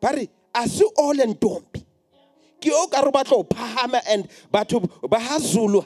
But 0.00 0.28
as 0.54 0.78
you 0.80 0.90
all 0.96 1.20
and 1.20 1.38
don't 1.38 1.70
be 1.72 1.84
ka 2.60 3.02
re 3.02 3.10
batla 3.10 3.32
o 3.32 3.46
and 4.10 4.28
batho 4.52 5.08
ba 5.08 5.18
ha 5.18 5.38
zulu 5.38 5.82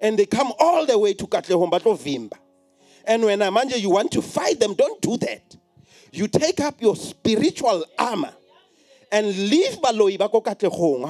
and 0.00 0.18
they 0.18 0.26
come 0.26 0.52
all 0.60 0.86
the 0.86 0.98
way 0.98 1.14
to 1.14 1.26
katlehong 1.26 1.70
ba 1.70 1.80
tlo 1.80 1.98
vimba. 1.98 2.36
And 3.04 3.24
when 3.24 3.40
manje 3.40 3.80
you 3.80 3.90
want 3.90 4.12
to 4.12 4.22
fight 4.22 4.60
them 4.60 4.74
don't 4.74 5.00
do 5.00 5.16
that. 5.18 5.56
You 6.12 6.28
take 6.28 6.60
up 6.60 6.80
your 6.80 6.96
spiritual 6.96 7.84
armor 7.98 8.32
and 9.10 9.26
leave 9.26 9.80
baloi 9.80 10.18
ba 10.18 10.28
katlehong. 10.28 11.06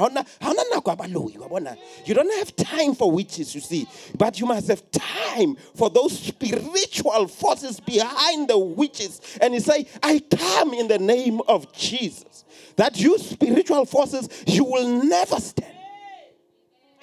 You 2.04 2.14
don't 2.14 2.38
have 2.38 2.54
time 2.56 2.94
for 2.94 3.10
witches 3.10 3.54
you 3.54 3.60
see. 3.60 3.86
But 4.16 4.38
you 4.40 4.46
must 4.46 4.68
have 4.68 4.82
time 4.90 5.56
for 5.74 5.90
those 5.90 6.18
spiritual 6.18 7.28
forces 7.28 7.80
behind 7.80 8.48
the 8.48 8.58
witches. 8.58 9.20
And 9.40 9.54
he 9.54 9.60
say 9.60 9.86
i 10.02 10.20
come 10.20 10.74
in 10.74 10.88
the 10.88 10.98
name 10.98 11.40
of 11.48 11.72
jesus 11.72 12.44
that 12.76 12.98
you 12.98 13.18
spiritual 13.18 13.84
forces 13.84 14.28
you 14.46 14.64
will 14.64 15.02
never 15.04 15.36
stand. 15.36 15.74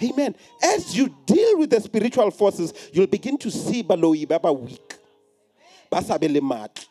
Amen. 0.03 0.35
As 0.61 0.95
you 0.95 1.13
deal 1.25 1.57
with 1.57 1.69
the 1.69 1.81
spiritual 1.81 2.31
forces 2.31 2.73
you'll 2.93 3.07
begin 3.07 3.37
to 3.39 3.51
see 3.51 3.83
baloi 3.83 4.27
ba 4.27 4.39
ba 4.39 4.51
weak. 4.51 4.95
Ba 5.89 6.01
sa 6.01 6.17
be 6.17 6.27
le 6.27 6.41
matla 6.41 6.85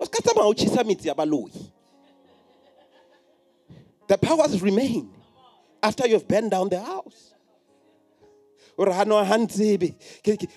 o 0.00 0.04
ska 0.04 0.22
baloi 1.14 1.50
the 4.08 4.18
powers 4.18 4.60
remain 4.62 5.10
after 5.82 6.06
you've 6.06 6.26
burned 6.26 6.50
down 6.50 6.68
the 6.68 6.80
house. 6.80 7.34
o 8.78 8.84
re 8.84 8.92
gano 8.92 9.18
ga 9.24 9.36
ntsebe 9.38 9.94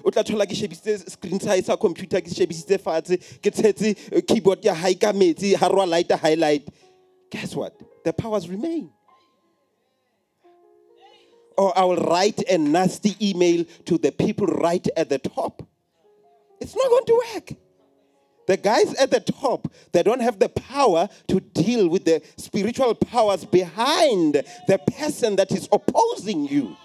o 0.05 0.11
tla 0.13 0.23
thola 0.23 0.45
ke 0.45 0.53
shebisitse 0.53 1.09
screen 1.09 1.39
size 1.39 1.65
sa 1.65 1.75
computer 1.75 2.21
ke 2.21 2.29
shebisitse 2.29 2.77
fatshe 2.77 3.17
ke 3.41 3.49
tshetse 3.49 3.97
uh, 4.13 4.21
keyboard 4.21 4.61
ya 4.65 4.75
hae 4.77 4.93
ka 4.93 5.09
metsi 5.11 5.57
ga 5.57 5.69
rwa 5.73 5.87
light 5.89 6.11
highlight 6.25 6.69
guess 7.31 7.55
what 7.55 7.73
the 8.05 8.13
powers 8.13 8.45
remain 8.47 8.91
or 11.57 11.77
I 11.77 11.83
will 11.83 11.97
write 11.97 12.39
a 12.49 12.57
nasty 12.57 13.15
email 13.21 13.65
to 13.85 13.97
the 13.97 14.11
people 14.11 14.47
right 14.47 14.87
at 14.97 15.09
the 15.09 15.19
top. 15.19 15.61
It's 16.59 16.75
not 16.75 16.89
going 16.89 17.05
to 17.05 17.21
work. 17.35 17.53
The 18.47 18.57
guys 18.57 18.93
at 18.95 19.11
the 19.11 19.19
top, 19.19 19.71
they 19.91 20.03
don't 20.03 20.21
have 20.21 20.39
the 20.39 20.49
power 20.49 21.07
to 21.27 21.39
deal 21.39 21.87
with 21.87 22.05
the 22.05 22.21
spiritual 22.37 22.95
powers 22.95 23.45
behind 23.45 24.43
the 24.67 24.79
person 24.97 25.35
that 25.35 25.51
is 25.51 25.69
opposing 25.71 26.47
you. 26.47 26.75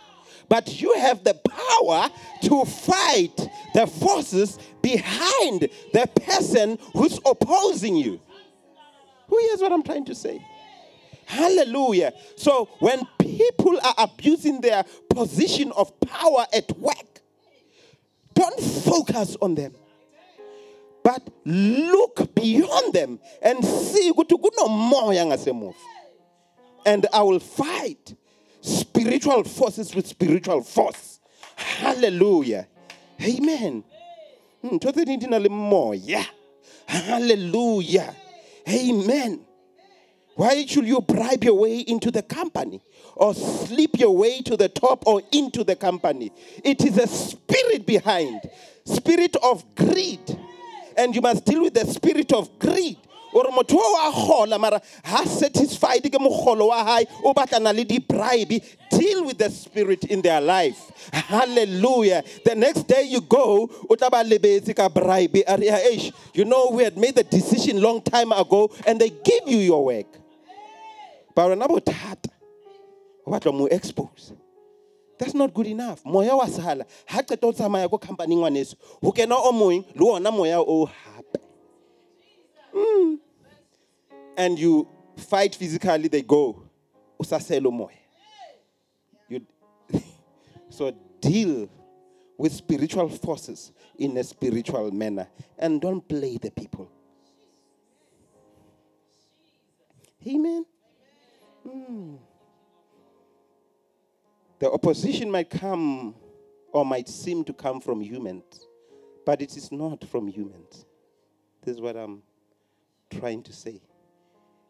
But 0.48 0.80
you 0.80 0.94
have 0.98 1.24
the 1.24 1.34
power 1.34 2.08
to 2.42 2.64
fight 2.64 3.48
the 3.74 3.86
forces 3.86 4.58
behind 4.80 5.68
the 5.92 6.08
person 6.24 6.78
who's 6.92 7.18
opposing 7.24 7.96
you. 7.96 8.20
Who 9.28 9.38
hears 9.38 9.60
what 9.60 9.72
I'm 9.72 9.82
trying 9.82 10.04
to 10.04 10.14
say? 10.14 10.44
Hallelujah. 11.24 12.12
So 12.36 12.66
when 12.78 13.02
people 13.18 13.80
are 13.82 13.94
abusing 13.98 14.60
their 14.60 14.84
position 15.10 15.72
of 15.72 15.98
power 16.00 16.46
at 16.54 16.70
work, 16.78 17.20
don't 18.34 18.60
focus 18.60 19.36
on 19.42 19.56
them 19.56 19.74
but 21.06 21.22
look 21.44 22.34
beyond 22.34 22.92
them 22.92 23.20
and 23.40 23.64
see 23.64 24.10
and 26.84 27.06
I 27.12 27.22
will 27.22 27.38
fight 27.38 28.16
spiritual 28.60 29.44
forces 29.44 29.94
with 29.94 30.08
spiritual 30.08 30.64
force. 30.64 31.20
Hallelujah. 31.54 32.66
Amen. 33.22 33.84
Hmm, 34.62 34.78
Hallelujah. 36.88 38.12
Amen. 38.68 39.40
Why 40.34 40.66
should 40.66 40.86
you 40.86 41.00
bribe 41.02 41.44
your 41.44 41.54
way 41.54 41.78
into 41.82 42.10
the 42.10 42.22
company 42.22 42.82
or 43.14 43.32
slip 43.32 43.96
your 43.96 44.10
way 44.10 44.40
to 44.42 44.56
the 44.56 44.68
top 44.68 45.06
or 45.06 45.22
into 45.30 45.62
the 45.62 45.76
company? 45.76 46.32
It 46.64 46.84
is 46.84 46.98
a 46.98 47.06
spirit 47.06 47.86
behind, 47.86 48.40
spirit 48.84 49.36
of 49.36 49.72
greed 49.76 50.35
and 50.96 51.14
you 51.14 51.20
must 51.20 51.44
deal 51.44 51.62
with 51.62 51.74
the 51.74 51.86
spirit 51.86 52.32
of 52.32 52.58
greed. 52.58 52.98
Gore 53.32 53.50
motho 53.50 53.76
o 53.76 54.08
a 54.08 54.26
gola 54.26 54.58
mara 54.58 54.80
ha 55.04 55.24
satisfied 55.24 56.02
ke 56.02 56.18
mogolo 56.18 56.68
wa 56.68 56.84
hae 56.84 57.04
o 57.22 57.34
batlana 57.34 57.74
le 57.74 57.84
di-bribe 57.84 58.62
deal 58.90 59.24
with 59.24 59.36
the 59.36 59.50
spirit 59.50 60.04
in 60.04 60.22
their 60.22 60.40
life. 60.40 60.90
Hallelujah. 61.12 62.22
The 62.44 62.54
next 62.54 62.84
day 62.84 63.02
you 63.02 63.20
go 63.20 63.68
o 63.90 63.94
tla 63.94 64.10
ba 64.10 64.24
lebetse 64.24 64.74
ka 64.74 64.88
bribe. 64.88 65.42
A 65.46 65.58
re 65.58 66.12
you 66.32 66.44
know 66.46 66.70
we 66.72 66.84
had 66.84 66.96
made 66.96 67.14
the 67.14 67.24
decision 67.24 67.82
long 67.82 68.00
time 68.00 68.32
ago 68.32 68.70
and 68.86 68.98
they 69.00 69.10
give 69.10 69.46
you 69.46 69.58
your 69.58 69.84
work. 69.84 70.06
But 71.34 71.50
wena 71.50 71.68
bothata 71.68 72.30
o 73.26 73.30
batla 73.32 73.52
mo 73.52 73.66
expose 73.66 74.32
that's 75.18 75.34
not 75.34 75.52
good 75.54 75.66
enough. 75.66 76.04
Moya 76.04 76.36
wa 76.36 76.46
sala. 76.46 76.84
Ha 77.06 77.22
qeta 77.22 77.44
o 77.44 77.52
tsamaya 77.52 77.88
ko 77.90 77.98
company 77.98 78.36
ngwaneso 78.36 78.76
ho 79.02 79.12
kena 79.12 79.36
o 79.36 79.52
mong 79.52 79.84
le 80.20 80.30
moya 80.30 80.60
o 80.60 80.86
hape. 80.86 81.40
Mm. 82.74 83.18
and 84.36 84.58
you 84.58 84.86
fight 85.16 85.54
physically 85.54 86.08
they 86.08 86.22
go. 86.22 86.62
O 87.18 87.22
sa 87.22 87.38
you 89.28 89.46
so 90.68 90.92
deal 91.20 91.68
with 92.36 92.52
spiritual 92.52 93.08
forces 93.08 93.72
in 93.98 94.16
a 94.18 94.24
spiritual 94.24 94.90
manner. 94.90 95.26
And 95.58 95.80
don't 95.80 96.06
play 96.06 96.36
the 96.36 96.50
people. 96.50 96.90
Amen. 100.28 100.66
Mm. 101.66 102.18
The 104.58 104.70
opposition 104.70 105.30
might 105.30 105.50
come 105.50 106.14
or 106.72 106.84
might 106.84 107.08
seem 107.08 107.44
to 107.44 107.52
come 107.52 107.80
from 107.80 108.00
humans, 108.00 108.66
but 109.24 109.42
it 109.42 109.56
is 109.56 109.70
not 109.70 110.04
from 110.04 110.28
humans. 110.28 110.86
This 111.62 111.74
is 111.74 111.80
what 111.80 111.96
I'm 111.96 112.22
trying 113.10 113.42
to 113.42 113.52
say. 113.52 113.80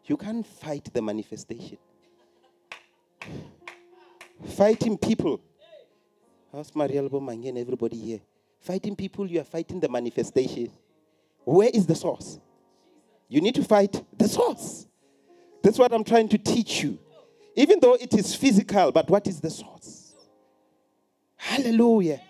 You 0.05 0.17
can't 0.17 0.45
fight 0.45 0.89
the 0.93 1.01
manifestation. 1.01 1.77
Fighting 4.45 4.97
people. 4.97 5.41
How's 6.51 6.73
Mariel 6.75 7.07
and 7.29 7.57
everybody 7.57 7.97
here? 7.97 8.21
Fighting 8.59 8.95
people, 8.95 9.27
you 9.27 9.39
are 9.39 9.45
fighting 9.45 9.79
the 9.79 9.89
manifestation. 9.89 10.71
Where 11.43 11.69
is 11.73 11.85
the 11.85 11.95
source? 11.95 12.39
You 13.29 13.41
need 13.41 13.55
to 13.55 13.63
fight 13.63 14.03
the 14.17 14.27
source. 14.27 14.87
That's 15.61 15.77
what 15.77 15.93
I'm 15.93 16.03
trying 16.03 16.29
to 16.29 16.37
teach 16.37 16.83
you. 16.83 16.99
Even 17.57 17.79
though 17.79 17.95
it 17.95 18.13
is 18.13 18.35
physical, 18.35 18.91
but 18.91 19.09
what 19.09 19.25
is 19.25 19.41
the 19.41 19.49
source? 19.49 20.13
Hallelujah. 21.35 22.21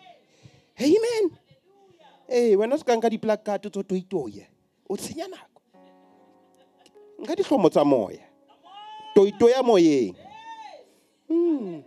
Amen. 0.79 1.37
Hey, 2.27 2.55
ka 2.55 2.95
nka 2.95 3.09
diplakate 3.09 3.69
tso 3.69 3.83
toitoye 3.83 4.47
o 4.89 4.97
tshenya 4.97 5.27
nako 5.27 5.61
nka 7.19 7.35
ditlhomo 7.35 7.69
tsa 7.69 7.85
moya 7.85 8.23
toitoya 9.15 9.63
moyeng 9.63 10.15
hmm. 11.27 11.83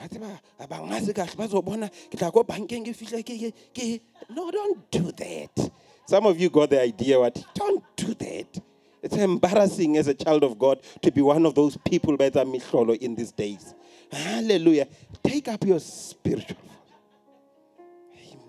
a 0.00 0.08
tseba 0.08 0.40
banga 0.68 1.00
se 1.00 1.12
kahle 1.12 1.36
ba 1.36 1.62
bona 1.62 1.88
ke 2.10 2.18
tla 2.18 2.30
ko 2.30 2.42
bankeng 2.42 2.84
ke 2.84 2.92
fitlha 2.92 3.22
ke 3.22 4.02
no 4.30 4.50
don't 4.50 4.90
do 4.90 5.12
that 5.12 5.70
some 6.06 6.26
of 6.26 6.40
you 6.40 6.50
got 6.50 6.70
the 6.70 6.80
idea 6.80 7.18
what 7.18 7.38
don't 7.54 7.82
do 7.96 8.14
that 8.14 8.58
it's 9.06 9.16
embarrassing 9.16 9.96
as 9.96 10.08
a 10.08 10.14
child 10.14 10.42
of 10.42 10.58
God 10.58 10.80
to 11.02 11.12
be 11.12 11.22
one 11.22 11.46
of 11.46 11.54
those 11.54 11.76
people 11.76 12.16
by 12.16 12.28
the 12.28 12.44
mihlolo 12.44 12.98
in 12.98 13.14
these 13.14 13.30
days. 13.30 13.72
Hallelujah. 14.10 14.88
Take 15.22 15.46
up 15.46 15.64
your 15.64 15.78
spiritual. 15.78 16.56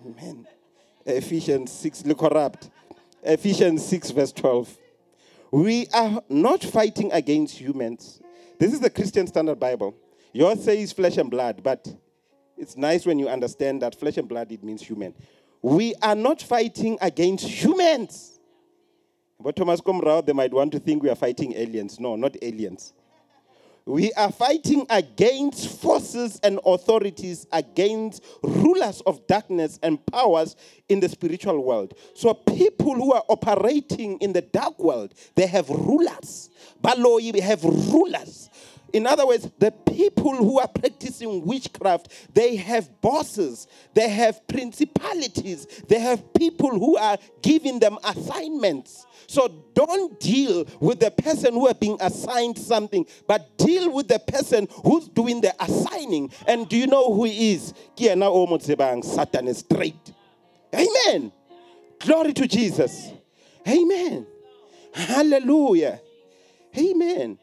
Amen. 0.04 0.48
Ephesians 1.06 1.72
6, 1.72 2.06
look 2.08 2.18
corrupt. 2.18 2.72
Ephesians 3.22 3.86
6, 3.86 4.10
verse 4.10 4.32
12. 4.32 4.76
We 5.52 5.86
are 5.94 6.24
not 6.28 6.64
fighting 6.64 7.12
against 7.12 7.60
humans. 7.62 8.20
This 8.58 8.74
is 8.74 8.80
the 8.80 8.90
Christian 8.90 9.28
Standard 9.28 9.60
Bible. 9.60 9.96
Yours 10.34 10.64
says 10.64 10.92
flesh 10.92 11.18
and 11.18 11.30
blood, 11.30 11.62
but 11.62 11.88
it's 12.58 12.76
nice 12.76 13.06
when 13.06 13.20
you 13.20 13.30
understand 13.30 13.84
that 13.84 13.94
flesh 13.94 14.18
and 14.18 14.28
blood, 14.28 14.52
it 14.52 14.64
means 14.64 14.82
human. 14.82 15.14
We 15.62 15.94
are 16.02 16.16
not 16.16 16.42
fighting 16.42 16.98
against 17.00 17.46
humans. 17.46 18.37
But 19.40 19.56
Thomas 19.56 19.82
Comrade, 19.82 20.26
they 20.26 20.34
might 20.34 20.54
want 20.54 20.72
to 20.72 20.80
think 20.80 21.04
we 21.04 21.10
are 21.10 21.16
fighting 21.16 21.54
aliens. 21.54 22.00
No, 22.00 22.16
not 22.16 22.36
aliens. 22.42 22.94
We 23.88 24.12
are 24.14 24.34
fighting 24.34 24.86
against 24.90 25.80
forces 25.80 26.42
and 26.44 26.60
authorities, 26.66 27.48
against 27.54 28.22
rulers 28.44 29.02
of 29.06 29.26
darkness 29.28 29.80
and 29.82 30.06
powers 30.08 30.58
in 30.90 31.00
the 31.00 31.08
spiritual 31.08 31.64
world. 31.64 31.94
So, 32.14 32.34
people 32.34 32.96
who 32.96 33.14
are 33.14 33.24
operating 33.30 34.18
in 34.18 34.34
the 34.34 34.42
dark 34.42 34.78
world, 34.78 35.14
they 35.36 35.48
have 35.48 35.70
rulers. 35.70 36.50
Baloi 36.82 37.40
have 37.40 37.64
rulers. 37.64 38.50
In 38.94 39.06
other 39.06 39.28
words, 39.28 39.50
the 39.60 39.72
people 39.72 40.36
who 40.36 40.60
are 40.60 40.68
practicing 40.68 41.46
witchcraft, 41.46 42.34
they 42.34 42.56
have 42.56 43.02
bosses, 43.02 43.68
they 43.94 44.10
have 44.10 44.48
principalities, 44.48 45.68
they 45.88 46.00
have 46.00 46.34
people 46.34 46.70
who 46.70 46.98
are 46.98 47.18
giving 47.42 47.80
them 47.80 47.98
assignments. 48.04 49.06
So 49.28 49.50
don't 49.74 50.20
deal 50.20 50.66
with 50.80 51.00
the 51.00 51.12
person 51.12 51.54
who 51.54 51.68
are 51.68 51.74
being 51.74 51.98
assigned 52.00 52.58
something, 52.58 53.06
but 53.28 53.58
deal 53.58 53.92
with 53.94 54.08
the 54.08 54.20
person 54.20 54.68
who's 54.84 55.08
doing 55.10 55.42
the 55.42 55.54
assigning. 55.62 56.32
And 56.48 56.70
do 56.70 56.78
you 56.78 56.88
know 56.88 57.14
who 57.14 57.26
he 57.26 57.54
is? 57.54 57.74
Satan 57.98 59.48
is 59.48 59.60
straight. 59.60 60.14
Amen. 60.74 61.32
Glory 62.00 62.34
to 62.34 62.48
Jesus. 62.48 63.12
Amen. 63.68 64.26
Hallelujah. 64.94 66.00
Amen. 66.78 67.38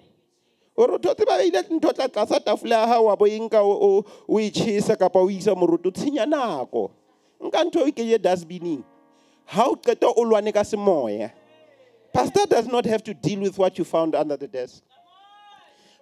Ore 0.77 0.99
tho 0.99 1.15
tseba 1.15 1.43
ile 1.45 1.63
ntho 1.71 1.93
tla 1.93 2.09
tlasa 2.09 2.41
tafole 2.41 2.75
ya 2.75 2.87
gago 2.87 3.05
wa 3.05 3.17
bo 3.17 3.27
enka 3.27 3.63
o 3.63 4.41
e 4.41 4.51
chesa 4.51 4.97
kapa 4.97 5.19
o 5.19 5.31
isa 5.31 5.55
moroto 5.55 5.91
tshenya 5.91 6.27
nako. 6.27 6.91
Nka 7.41 7.65
ntho 7.65 7.81
o 7.87 7.93
kenye 7.93 8.19
dustbining 8.19 8.83
ga 9.55 9.65
o 9.65 9.77
qeta 9.77 10.13
o 10.17 10.25
lwane 10.25 10.53
ka 10.53 10.65
semoya. 10.65 11.31
Pastor 12.13 12.47
does 12.47 12.67
not 12.67 12.85
have 12.87 13.03
to 13.05 13.15
deal 13.15 13.41
with 13.41 13.59
what 13.59 13.79
you 13.79 13.85
found 13.85 14.15
under 14.15 14.37
the 14.37 14.47
desk. 14.47 14.83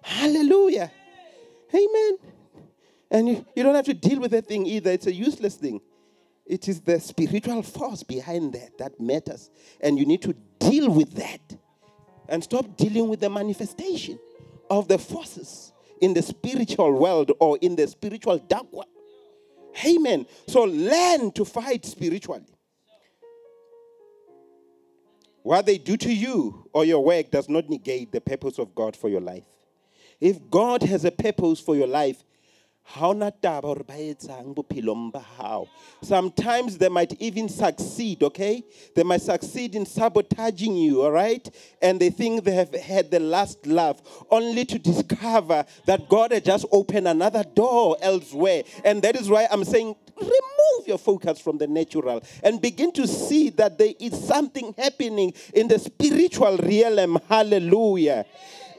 Hallelujah. 0.01 0.91
Amen. 1.73 2.17
And 3.09 3.29
you, 3.29 3.45
you 3.55 3.63
don't 3.63 3.73
have 3.73 3.85
to 3.85 3.93
deal 3.95 4.19
with 4.19 4.31
that 4.31 4.45
thing 4.45 4.65
either. 4.65 4.91
It's 4.91 5.07
a 5.07 5.13
useless 5.13 5.55
thing. 5.55 5.81
It 6.45 6.67
is 6.67 6.81
the 6.81 6.99
spiritual 6.99 7.63
force 7.63 8.03
behind 8.03 8.53
that 8.53 8.77
that 8.77 8.99
matters. 8.99 9.49
And 9.81 9.97
you 9.97 10.05
need 10.05 10.21
to 10.23 10.33
deal 10.59 10.91
with 10.91 11.13
that. 11.15 11.41
And 12.29 12.43
stop 12.43 12.77
dealing 12.77 13.07
with 13.09 13.19
the 13.19 13.29
manifestation 13.29 14.19
of 14.77 14.87
the 14.87 14.97
forces 14.97 15.71
in 16.01 16.13
the 16.13 16.21
spiritual 16.21 16.91
world 16.93 17.31
or 17.39 17.57
in 17.61 17.75
the 17.75 17.87
spiritual 17.87 18.37
dark 18.39 18.71
world. 18.73 18.87
Amen. 19.85 20.25
So 20.47 20.63
learn 20.63 21.31
to 21.31 21.45
fight 21.45 21.85
spiritually. 21.85 22.45
What 25.43 25.65
they 25.65 25.77
do 25.77 25.97
to 25.97 26.13
you 26.13 26.69
or 26.73 26.85
your 26.85 27.03
work 27.03 27.29
does 27.31 27.49
not 27.49 27.69
negate 27.69 28.11
the 28.11 28.21
purpose 28.21 28.57
of 28.59 28.73
God 28.73 28.95
for 28.95 29.09
your 29.09 29.21
life. 29.21 29.45
If 30.19 30.49
God 30.49 30.83
has 30.83 31.05
a 31.05 31.11
purpose 31.11 31.59
for 31.59 31.75
your 31.75 31.87
life, 31.87 32.23
Sometimes 36.01 36.77
they 36.77 36.89
might 36.89 37.13
even 37.19 37.49
succeed, 37.49 38.21
okay? 38.23 38.63
They 38.95 39.03
might 39.03 39.21
succeed 39.21 39.75
in 39.75 39.85
sabotaging 39.85 40.75
you, 40.75 41.01
all 41.01 41.11
right? 41.11 41.49
And 41.81 41.99
they 41.99 42.09
think 42.09 42.43
they 42.43 42.53
have 42.53 42.75
had 42.75 43.09
the 43.09 43.19
last 43.19 43.65
laugh, 43.65 44.01
only 44.29 44.65
to 44.65 44.77
discover 44.77 45.65
that 45.85 46.09
God 46.09 46.33
had 46.33 46.45
just 46.45 46.65
opened 46.71 47.07
another 47.07 47.43
door 47.43 47.97
elsewhere. 48.01 48.63
And 48.83 49.01
that 49.01 49.15
is 49.15 49.29
why 49.29 49.47
I'm 49.49 49.63
saying, 49.63 49.95
remove 50.19 50.87
your 50.87 50.97
focus 50.99 51.39
from 51.39 51.57
the 51.57 51.67
natural 51.67 52.21
and 52.43 52.61
begin 52.61 52.91
to 52.93 53.07
see 53.07 53.49
that 53.51 53.77
there 53.77 53.93
is 53.99 54.27
something 54.27 54.75
happening 54.77 55.33
in 55.53 55.67
the 55.67 55.79
spiritual 55.79 56.57
realm. 56.57 57.17
Hallelujah 57.27 58.25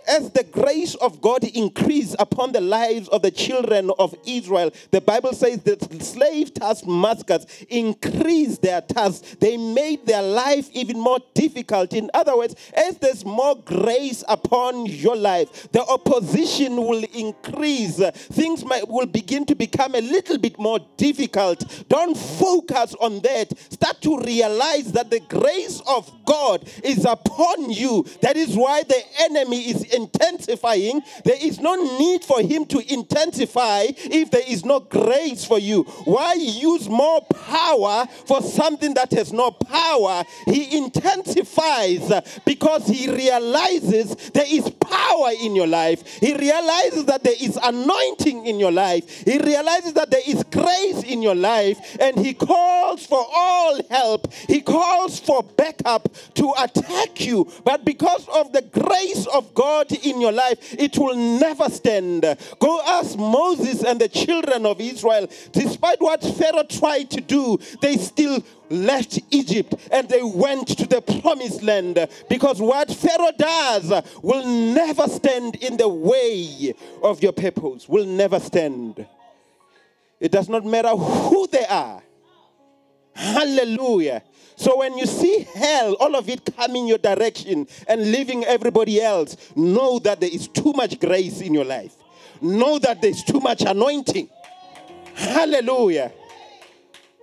as 0.06 0.30
the 0.30 0.44
grace 0.44 0.94
of 0.96 1.20
God 1.20 1.44
increased 1.44 2.16
upon 2.18 2.52
the 2.52 2.60
lives 2.60 3.08
of 3.08 3.22
the 3.22 3.30
children 3.30 3.90
of 3.98 4.14
Israel, 4.26 4.72
the 4.90 5.00
Bible 5.00 5.32
says 5.32 5.62
that 5.62 6.02
slave 6.02 6.52
taskmasters 6.54 7.46
increased 7.68 8.62
their 8.62 8.80
tasks. 8.80 9.36
They 9.40 9.56
made 9.56 10.06
their 10.06 10.22
life 10.22 10.68
even 10.72 10.98
more 10.98 11.18
difficult. 11.34 11.92
In 11.92 12.10
other 12.14 12.36
words, 12.36 12.54
as 12.76 12.98
there's 12.98 13.24
more 13.24 13.56
grace 13.56 14.24
upon 14.28 14.86
your 14.86 15.16
life, 15.16 15.70
the 15.72 15.82
opposition 15.82 16.76
will 16.76 17.04
increase. 17.14 17.96
Things 17.96 18.64
might, 18.64 18.88
will 18.88 19.06
begin 19.06 19.44
to 19.46 19.54
become 19.54 19.94
a 19.94 20.00
little 20.00 20.38
bit 20.38 20.58
more 20.58 20.78
difficult. 20.96 21.84
Don't 21.88 22.16
focus 22.16 22.94
on 23.00 23.20
that. 23.20 23.56
Start 23.70 24.00
to 24.02 24.18
realize 24.18 24.92
that 24.92 25.10
the 25.10 25.20
grace 25.20 25.80
of 25.86 26.10
God 26.24 26.68
is 26.82 27.04
upon 27.04 27.70
you. 27.70 28.06
That 28.20 28.36
is 28.36 28.56
why 28.56 28.82
the 28.82 29.02
enemy 29.20 29.70
is 29.70 29.93
intensifying, 29.94 31.02
there 31.24 31.38
is 31.40 31.60
no 31.60 31.74
need 31.98 32.24
for 32.24 32.40
him 32.40 32.66
to 32.66 32.92
intensify 32.92 33.86
if 33.88 34.30
there 34.30 34.42
is 34.46 34.64
no 34.64 34.80
grace 34.80 35.44
for 35.44 35.58
you. 35.58 35.82
Why 36.04 36.34
use 36.34 36.88
more 36.88 37.22
power 37.22 38.06
for 38.26 38.42
something 38.42 38.94
that 38.94 39.12
has 39.12 39.32
no 39.32 39.50
power? 39.50 40.24
He 40.46 40.76
intensifies 40.76 42.12
because 42.44 42.86
he 42.86 43.10
realizes 43.10 44.14
there 44.30 44.46
is 44.46 44.68
power 44.70 45.30
in 45.40 45.54
your 45.56 45.66
life. 45.66 46.06
He 46.18 46.34
realizes 46.34 47.04
that 47.06 47.22
there 47.22 47.36
is 47.40 47.58
anointing 47.62 48.46
in 48.46 48.58
your 48.58 48.72
life. 48.72 49.24
He 49.24 49.38
realizes 49.38 49.94
that 49.94 50.10
there 50.10 50.22
is 50.26 50.42
grace 50.44 51.02
in 51.04 51.22
your 51.22 51.34
life 51.34 51.96
and 52.00 52.18
he 52.18 52.34
calls 52.34 53.06
for 53.06 53.24
all 53.34 53.80
help. 53.90 54.32
He 54.32 54.60
calls 54.60 55.20
for 55.20 55.42
backup 55.42 56.08
to 56.34 56.52
attack 56.58 57.20
you. 57.20 57.50
But 57.64 57.84
because 57.84 58.26
of 58.28 58.52
the 58.52 58.62
grace 58.62 59.26
of 59.32 59.54
God 59.54 59.83
in 59.92 60.20
your 60.20 60.32
life, 60.32 60.74
it 60.78 60.96
will 60.98 61.16
never 61.16 61.68
stand. 61.68 62.22
Go 62.58 62.80
ask 62.86 63.16
Moses 63.18 63.84
and 63.84 64.00
the 64.00 64.08
children 64.08 64.66
of 64.66 64.80
Israel, 64.80 65.28
despite 65.52 66.00
what 66.00 66.22
Pharaoh 66.22 66.64
tried 66.64 67.10
to 67.10 67.20
do, 67.20 67.58
they 67.80 67.96
still 67.96 68.42
left 68.70 69.20
Egypt 69.30 69.74
and 69.92 70.08
they 70.08 70.22
went 70.22 70.68
to 70.68 70.86
the 70.86 71.00
promised 71.00 71.62
land 71.62 72.08
because 72.28 72.60
what 72.60 72.90
Pharaoh 72.90 73.32
does 73.36 73.92
will 74.22 74.46
never 74.46 75.06
stand 75.08 75.56
in 75.56 75.76
the 75.76 75.88
way 75.88 76.74
of 77.02 77.22
your 77.22 77.32
purpose, 77.32 77.88
will 77.88 78.06
never 78.06 78.40
stand. 78.40 79.06
It 80.20 80.32
does 80.32 80.48
not 80.48 80.64
matter 80.64 80.90
who 80.90 81.46
they 81.48 81.66
are. 81.66 82.02
Hallelujah. 83.14 84.22
So 84.56 84.78
when 84.78 84.96
you 84.96 85.06
see 85.06 85.46
hell, 85.54 85.94
all 85.94 86.14
of 86.14 86.28
it 86.28 86.48
coming 86.56 86.86
your 86.86 86.98
direction 86.98 87.66
and 87.88 88.12
leaving 88.12 88.44
everybody 88.44 89.00
else, 89.00 89.36
know 89.56 89.98
that 90.00 90.20
there 90.20 90.30
is 90.32 90.48
too 90.48 90.72
much 90.72 91.00
grace 91.00 91.40
in 91.40 91.54
your 91.54 91.64
life. 91.64 91.96
Know 92.40 92.78
that 92.78 93.02
there's 93.02 93.24
too 93.24 93.40
much 93.40 93.62
anointing. 93.62 94.28
Hallelujah. 95.14 96.12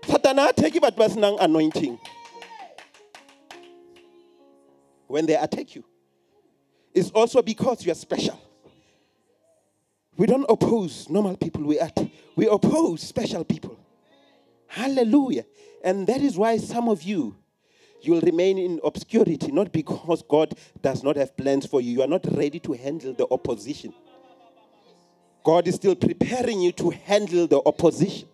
Satana 0.04 0.54
take 0.56 0.76
you 0.76 0.82
but 0.82 0.98
nang 1.16 1.38
anointing. 1.40 2.00
When 5.08 5.26
they 5.26 5.36
attack 5.36 5.76
you, 5.76 5.84
it's 6.94 7.12
also 7.12 7.42
because 7.42 7.86
you 7.86 7.92
are 7.92 7.96
special. 7.96 8.40
We 10.18 10.26
don't 10.28 10.46
oppose 10.50 11.10
normal 11.10 11.38
people, 11.38 11.64
we, 11.64 11.80
at, 11.80 11.98
we 12.36 12.48
oppose 12.48 13.02
special 13.02 13.44
people. 13.44 13.78
Hallelujah. 14.68 15.46
And 15.84 16.06
that 16.08 16.22
is 16.22 16.38
why 16.38 16.58
some 16.58 16.90
of 16.90 17.04
you, 17.04 17.36
you 18.02 18.14
will 18.14 18.22
remain 18.22 18.58
in 18.58 18.80
obscurity, 18.84 19.52
not 19.52 19.72
because 19.72 20.24
God 20.28 20.54
does 20.82 21.04
not 21.04 21.16
have 21.16 21.36
plans 21.38 21.66
for 21.66 21.82
you. 21.82 21.92
You 21.92 22.02
are 22.02 22.08
not 22.08 22.26
ready 22.32 22.60
to 22.60 22.74
handle 22.74 23.14
the 23.14 23.28
opposition. 23.30 23.94
God 25.44 25.68
is 25.68 25.76
still 25.76 25.96
preparing 25.96 26.62
you 26.62 26.72
to 26.74 26.92
handle 26.92 27.48
the 27.48 27.62
opposition. 27.66 28.28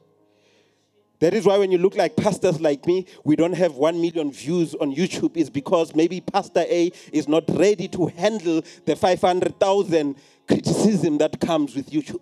That 1.19 1.33
is 1.33 1.45
why 1.45 1.57
when 1.57 1.71
you 1.71 1.79
look 1.79 1.95
like 1.95 2.15
pastors 2.15 2.61
like 2.61 2.85
me, 2.85 3.05
we 3.23 3.35
don't 3.35 3.53
have 3.53 3.73
1 3.73 3.99
million 3.99 4.31
views 4.31 4.75
on 4.75 4.93
YouTube, 4.93 5.35
is 5.35 5.49
because 5.49 5.95
maybe 5.95 6.21
Pastor 6.21 6.63
A 6.67 6.91
is 7.11 7.27
not 7.27 7.45
ready 7.49 7.87
to 7.87 8.05
handle 8.07 8.61
the 8.85 8.95
500,000 8.95 10.15
criticism 10.47 11.17
that 11.17 11.39
comes 11.39 11.75
with 11.75 11.89
YouTube. 11.89 12.21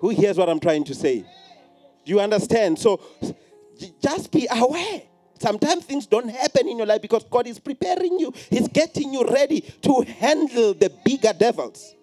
Who 0.00 0.08
hears 0.08 0.36
what 0.36 0.48
I'm 0.48 0.58
trying 0.58 0.84
to 0.84 0.94
say? 0.94 1.24
Do 2.04 2.12
you 2.12 2.20
understand? 2.20 2.78
So 2.78 3.00
just 4.00 4.32
be 4.32 4.46
aware. 4.50 5.02
Sometimes 5.40 5.84
things 5.84 6.06
don't 6.06 6.28
happen 6.28 6.68
in 6.68 6.78
your 6.78 6.86
life 6.86 7.00
because 7.00 7.24
God 7.24 7.46
is 7.46 7.58
preparing 7.58 8.18
you. 8.18 8.32
He's 8.50 8.68
getting 8.68 9.12
you 9.12 9.24
ready 9.26 9.60
to 9.60 10.04
handle 10.18 10.74
the 10.74 10.90
bigger 11.04 11.32
devils. 11.32 11.94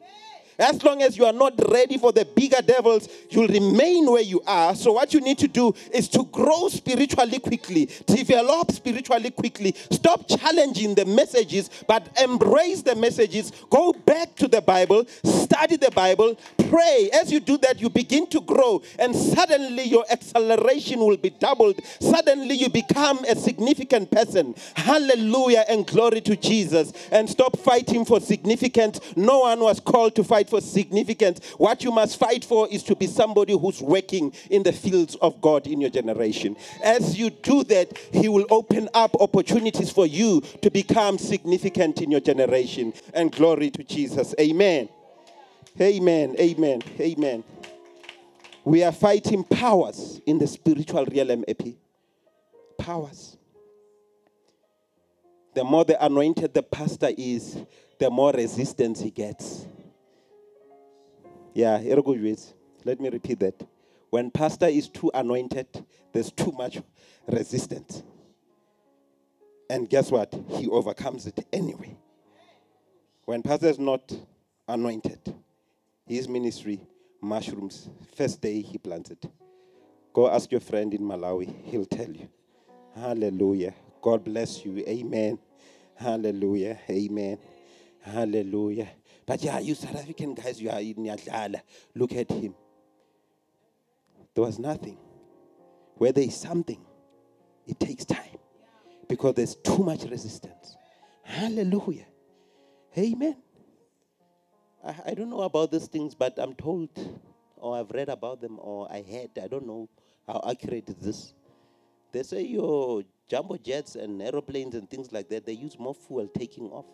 As 0.58 0.84
long 0.84 1.02
as 1.02 1.18
you 1.18 1.26
are 1.26 1.34
not 1.34 1.54
ready 1.70 1.98
for 1.98 2.12
the 2.12 2.26
bigger 2.26 2.62
devils, 2.62 3.10
you'll 3.30 3.48
remain 3.48 4.10
where 4.10 4.22
you 4.22 4.42
are. 4.48 4.76
So, 4.76 4.94
what 4.94 5.14
you 5.14 5.22
need 5.22 5.38
to 5.40 5.48
do 5.48 5.74
is 5.94 6.08
to 6.10 6.26
grow 6.26 6.70
spiritually 6.70 7.40
quickly, 7.40 7.90
develop 8.06 8.72
spiritually 8.72 9.32
quickly. 9.32 9.76
Stop 9.92 10.28
challenging 10.28 10.96
the 10.96 11.06
messages, 11.06 11.70
but 11.88 12.08
embrace 12.22 12.82
the 12.82 12.96
messages. 12.96 13.52
Go 13.70 13.94
back 13.94 14.36
to 14.36 14.48
the 14.48 14.62
Bible, 14.62 15.06
study 15.24 15.76
the 15.76 15.92
Bible, 15.92 16.38
pray. 16.70 17.10
As 17.14 17.32
you 17.32 17.40
do 17.40 17.58
that, 17.60 17.82
you 17.82 17.90
begin 17.90 18.28
to 18.28 18.42
grow, 18.42 18.82
and 19.00 19.16
suddenly 19.16 19.84
your 19.84 20.06
acceleration 20.12 21.00
will 21.00 21.18
be 21.18 21.30
doubled. 21.30 21.80
Suddenly, 22.00 22.56
you 22.56 22.70
become 22.70 23.24
a 23.26 23.36
significant 23.36 24.12
person. 24.12 24.56
Hallelujah 24.76 25.66
and 25.68 25.86
glory 25.86 26.22
to 26.22 26.36
Jesus. 26.36 26.94
And 27.12 27.30
stop 27.30 27.58
fighting 27.58 28.06
for 28.06 28.20
significance. 28.20 29.00
No 29.16 29.40
one 29.40 29.60
was 29.60 29.80
called 29.80 30.16
to 30.16 30.24
fight 30.24 30.45
fight 30.46 30.50
for 30.50 30.62
significance. 30.62 31.40
What 31.58 31.84
you 31.84 31.92
must 31.92 32.18
fight 32.18 32.46
for 32.46 32.68
is 32.70 32.84
to 32.84 32.96
be 32.96 33.08
somebody 33.08 33.54
who's 33.54 33.82
working 33.82 34.34
in 34.50 34.64
the 34.64 34.72
fields 34.72 35.16
of 35.16 35.42
God 35.42 35.68
in 35.68 35.82
your 35.82 35.90
generation. 35.90 36.56
As 36.84 37.18
you 37.18 37.30
do 37.30 37.64
that, 37.66 37.98
He 38.12 38.30
will 38.30 38.46
open 38.50 38.90
up 38.94 39.16
opportunities 39.20 39.90
for 39.90 40.06
you 40.06 40.42
to 40.62 40.70
become 40.70 41.18
significant 41.18 42.02
in 42.02 42.12
your 42.12 42.22
generation. 42.22 42.94
And 43.14 43.32
glory 43.32 43.72
to 43.72 43.84
Jesus. 43.84 44.36
Amen. 44.40 44.90
Amen. 45.80 46.36
Amen. 46.40 46.82
Amen. 47.00 47.44
We 48.64 48.84
are 48.84 48.92
fighting 48.92 49.44
powers 49.44 50.22
in 50.26 50.40
the 50.40 50.48
spiritual 50.48 51.06
realm, 51.06 51.44
Epi. 51.48 51.78
Powers. 52.78 53.38
The 55.54 55.64
more 55.64 55.86
the 55.86 56.04
anointed 56.04 56.54
the 56.54 56.64
pastor 56.64 57.12
is, 57.18 57.58
the 58.00 58.10
more 58.10 58.34
resistance 58.34 59.00
he 59.00 59.12
gets. 59.12 59.66
Yeah, 61.56 61.80
reads. 61.80 62.54
let 62.84 63.00
me 63.00 63.10
repeat 63.10 63.40
that. 63.40 63.66
When 64.10 64.30
pastor 64.30 64.68
is 64.68 64.90
too 64.90 65.10
anointed, 65.14 65.68
there's 66.12 66.30
too 66.30 66.52
much 66.52 66.82
resistance. 67.28 68.04
And 69.70 69.90
guess 69.90 70.12
what? 70.12 70.34
He 70.50 70.68
overcomes 70.68 71.26
it 71.26 71.48
anyway. 71.54 71.96
When 73.24 73.42
pastor 73.42 73.68
is 73.68 73.80
not 73.80 74.14
anointed, 74.68 75.34
his 76.06 76.28
ministry, 76.28 76.82
mushrooms, 77.22 77.90
first 78.18 78.42
day 78.42 78.62
he 78.62 78.78
planted. 78.78 79.18
Go 80.14 80.30
ask 80.30 80.52
your 80.52 80.62
friend 80.62 80.94
in 80.94 81.02
Malawi, 81.02 81.54
he'll 81.64 81.86
tell 81.86 82.12
you. 82.12 82.28
Hallelujah. 82.96 83.74
God 84.02 84.26
bless 84.26 84.66
you. 84.66 84.84
Amen. 84.88 85.40
Hallelujah. 85.96 86.78
Amen. 86.90 87.38
Hallelujah. 88.02 88.90
But 89.26 89.44
yeah, 89.44 89.60
you 89.60 89.74
South 89.74 89.96
African 89.96 90.36
guys, 90.36 90.62
you 90.62 90.70
are 90.70 90.80
in 90.80 90.96
Yadlala. 90.98 91.62
Look 91.96 92.14
at 92.14 92.30
him. 92.30 92.54
There 94.34 94.44
was 94.44 94.60
nothing. 94.60 94.98
Where 95.96 96.12
there 96.12 96.26
is 96.26 96.36
something, 96.36 96.82
it 97.66 97.80
takes 97.80 98.06
time 98.06 98.38
because 99.08 99.34
there's 99.36 99.56
too 99.56 99.80
much 99.80 100.04
resistance. 100.04 100.76
Hallelujah. 101.24 102.06
Amen. 102.98 103.38
I, 104.86 104.96
I 105.08 105.14
don't 105.14 105.30
know 105.30 105.42
about 105.42 105.72
these 105.72 105.88
things, 105.88 106.14
but 106.14 106.38
I'm 106.38 106.54
told, 106.54 106.90
or 107.56 107.78
I've 107.78 107.90
read 107.92 108.10
about 108.10 108.42
them, 108.42 108.60
or 108.60 108.92
I 108.92 109.02
heard, 109.10 109.32
I 109.42 109.48
don't 109.48 109.66
know 109.66 109.90
how 110.28 110.44
accurate 110.48 110.90
is 110.90 110.96
this. 110.96 111.34
They 112.12 112.24
say 112.24 112.42
your 112.44 113.04
jumbo 113.28 113.58
jets 113.58 113.96
and 113.96 114.22
aeroplanes 114.22 114.76
and 114.76 114.90
things 114.90 115.12
like 115.12 115.30
that, 115.30 115.46
they 115.46 115.54
use 115.54 115.80
more 115.80 115.96
fuel 115.96 116.28
taking 116.28 116.66
off 116.66 116.86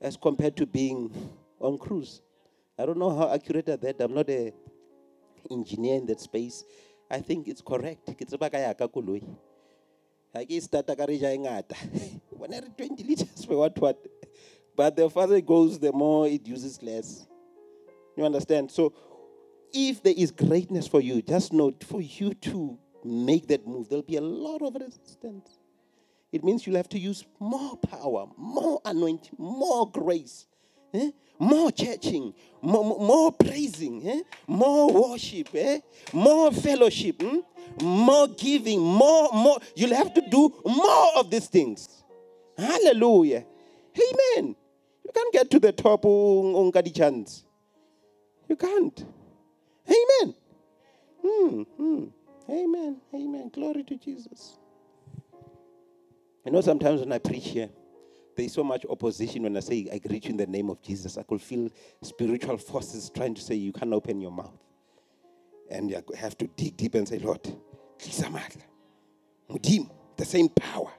as 0.00 0.16
compared 0.16 0.56
to 0.56 0.66
being 0.66 1.12
on 1.60 1.78
cruise. 1.78 2.22
I 2.78 2.86
don't 2.86 2.98
know 2.98 3.14
how 3.14 3.32
accurate 3.32 3.68
are 3.68 3.76
that. 3.76 4.00
I'm 4.00 4.14
not 4.14 4.28
a 4.30 4.52
engineer 5.50 5.96
in 5.96 6.06
that 6.06 6.20
space. 6.20 6.64
I 7.10 7.20
think 7.20 7.48
it's 7.48 7.60
correct. 7.60 8.06
Ke 8.16 8.24
tseba 8.24 8.50
ka 8.50 8.58
ya 8.58 8.72
ka 8.72 8.88
koloi. 8.88 9.20
Ha 10.32 10.44
ke 10.46 10.56
starta 10.62 10.96
ka 10.96 11.04
re 11.04 11.18
ja 11.18 11.28
ngata. 11.28 11.76
When 12.30 12.54
I 12.54 12.60
20 12.60 13.04
liters 13.04 13.44
for 13.44 13.56
what 13.56 13.76
what. 13.78 13.98
But 14.76 14.96
the 14.96 15.10
further 15.10 15.36
it 15.36 15.46
goes, 15.46 15.78
the 15.78 15.92
more 15.92 16.26
it 16.26 16.46
uses 16.46 16.82
less. 16.82 17.26
You 18.16 18.24
understand? 18.24 18.70
So 18.70 18.94
if 19.72 20.02
there 20.02 20.14
is 20.16 20.30
greatness 20.30 20.86
for 20.86 21.00
you, 21.00 21.20
just 21.20 21.52
note 21.52 21.84
for 21.84 22.00
you 22.00 22.34
to 22.48 22.78
make 23.04 23.46
that 23.48 23.66
move, 23.66 23.88
there'll 23.88 24.02
be 24.02 24.16
a 24.16 24.22
lot 24.22 24.62
of 24.62 24.74
resistance. 24.74 25.58
It 26.32 26.44
means 26.44 26.66
you'll 26.66 26.76
have 26.76 26.88
to 26.90 26.98
use 26.98 27.24
more 27.38 27.76
power, 27.76 28.26
more 28.36 28.80
anointing, 28.84 29.34
more 29.36 29.90
grace, 29.90 30.46
eh? 30.94 31.10
more 31.38 31.72
churching, 31.72 32.34
more, 32.62 32.84
more 32.84 33.32
praising, 33.32 34.06
eh? 34.08 34.20
more 34.46 34.92
worship, 34.92 35.48
eh? 35.54 35.80
more 36.12 36.52
fellowship, 36.52 37.20
hmm? 37.20 37.38
more 37.82 38.28
giving, 38.28 38.80
more, 38.80 39.30
more. 39.32 39.58
You'll 39.74 39.96
have 39.96 40.14
to 40.14 40.20
do 40.20 40.54
more 40.64 41.16
of 41.16 41.30
these 41.30 41.46
things. 41.48 41.88
Hallelujah. 42.56 43.44
Amen. 43.96 44.54
You 45.04 45.10
can't 45.12 45.32
get 45.32 45.50
to 45.50 45.58
the 45.58 45.72
top 45.72 46.04
on 46.04 46.70
chance. 46.92 47.44
You 48.48 48.56
can't. 48.56 49.04
Amen. 49.88 50.34
Hmm, 51.24 51.62
hmm. 51.62 52.04
Amen. 52.48 52.96
Amen. 53.14 53.50
Glory 53.52 53.82
to 53.84 53.96
Jesus. 53.96 54.59
I 56.46 56.50
know 56.50 56.60
sometimes 56.60 57.00
when 57.00 57.12
I 57.12 57.18
preach 57.18 57.48
here, 57.48 57.68
there's 58.36 58.52
so 58.54 58.64
much 58.64 58.86
opposition 58.88 59.42
when 59.42 59.56
I 59.56 59.60
say 59.60 59.88
I 59.92 59.98
greet 59.98 60.24
you 60.24 60.30
in 60.30 60.36
the 60.36 60.46
name 60.46 60.70
of 60.70 60.80
Jesus. 60.80 61.18
I 61.18 61.22
could 61.22 61.42
feel 61.42 61.68
spiritual 62.02 62.56
forces 62.56 63.10
trying 63.14 63.34
to 63.34 63.42
say 63.42 63.54
you 63.54 63.72
can't 63.72 63.92
open 63.92 64.20
your 64.20 64.32
mouth. 64.32 64.56
And 65.70 65.90
you 65.90 66.02
have 66.16 66.38
to 66.38 66.46
dig 66.46 66.76
deep 66.76 66.94
and 66.94 67.06
say, 67.06 67.18
Lord, 67.18 67.40
the 70.16 70.24
same 70.24 70.48
power 70.48 70.90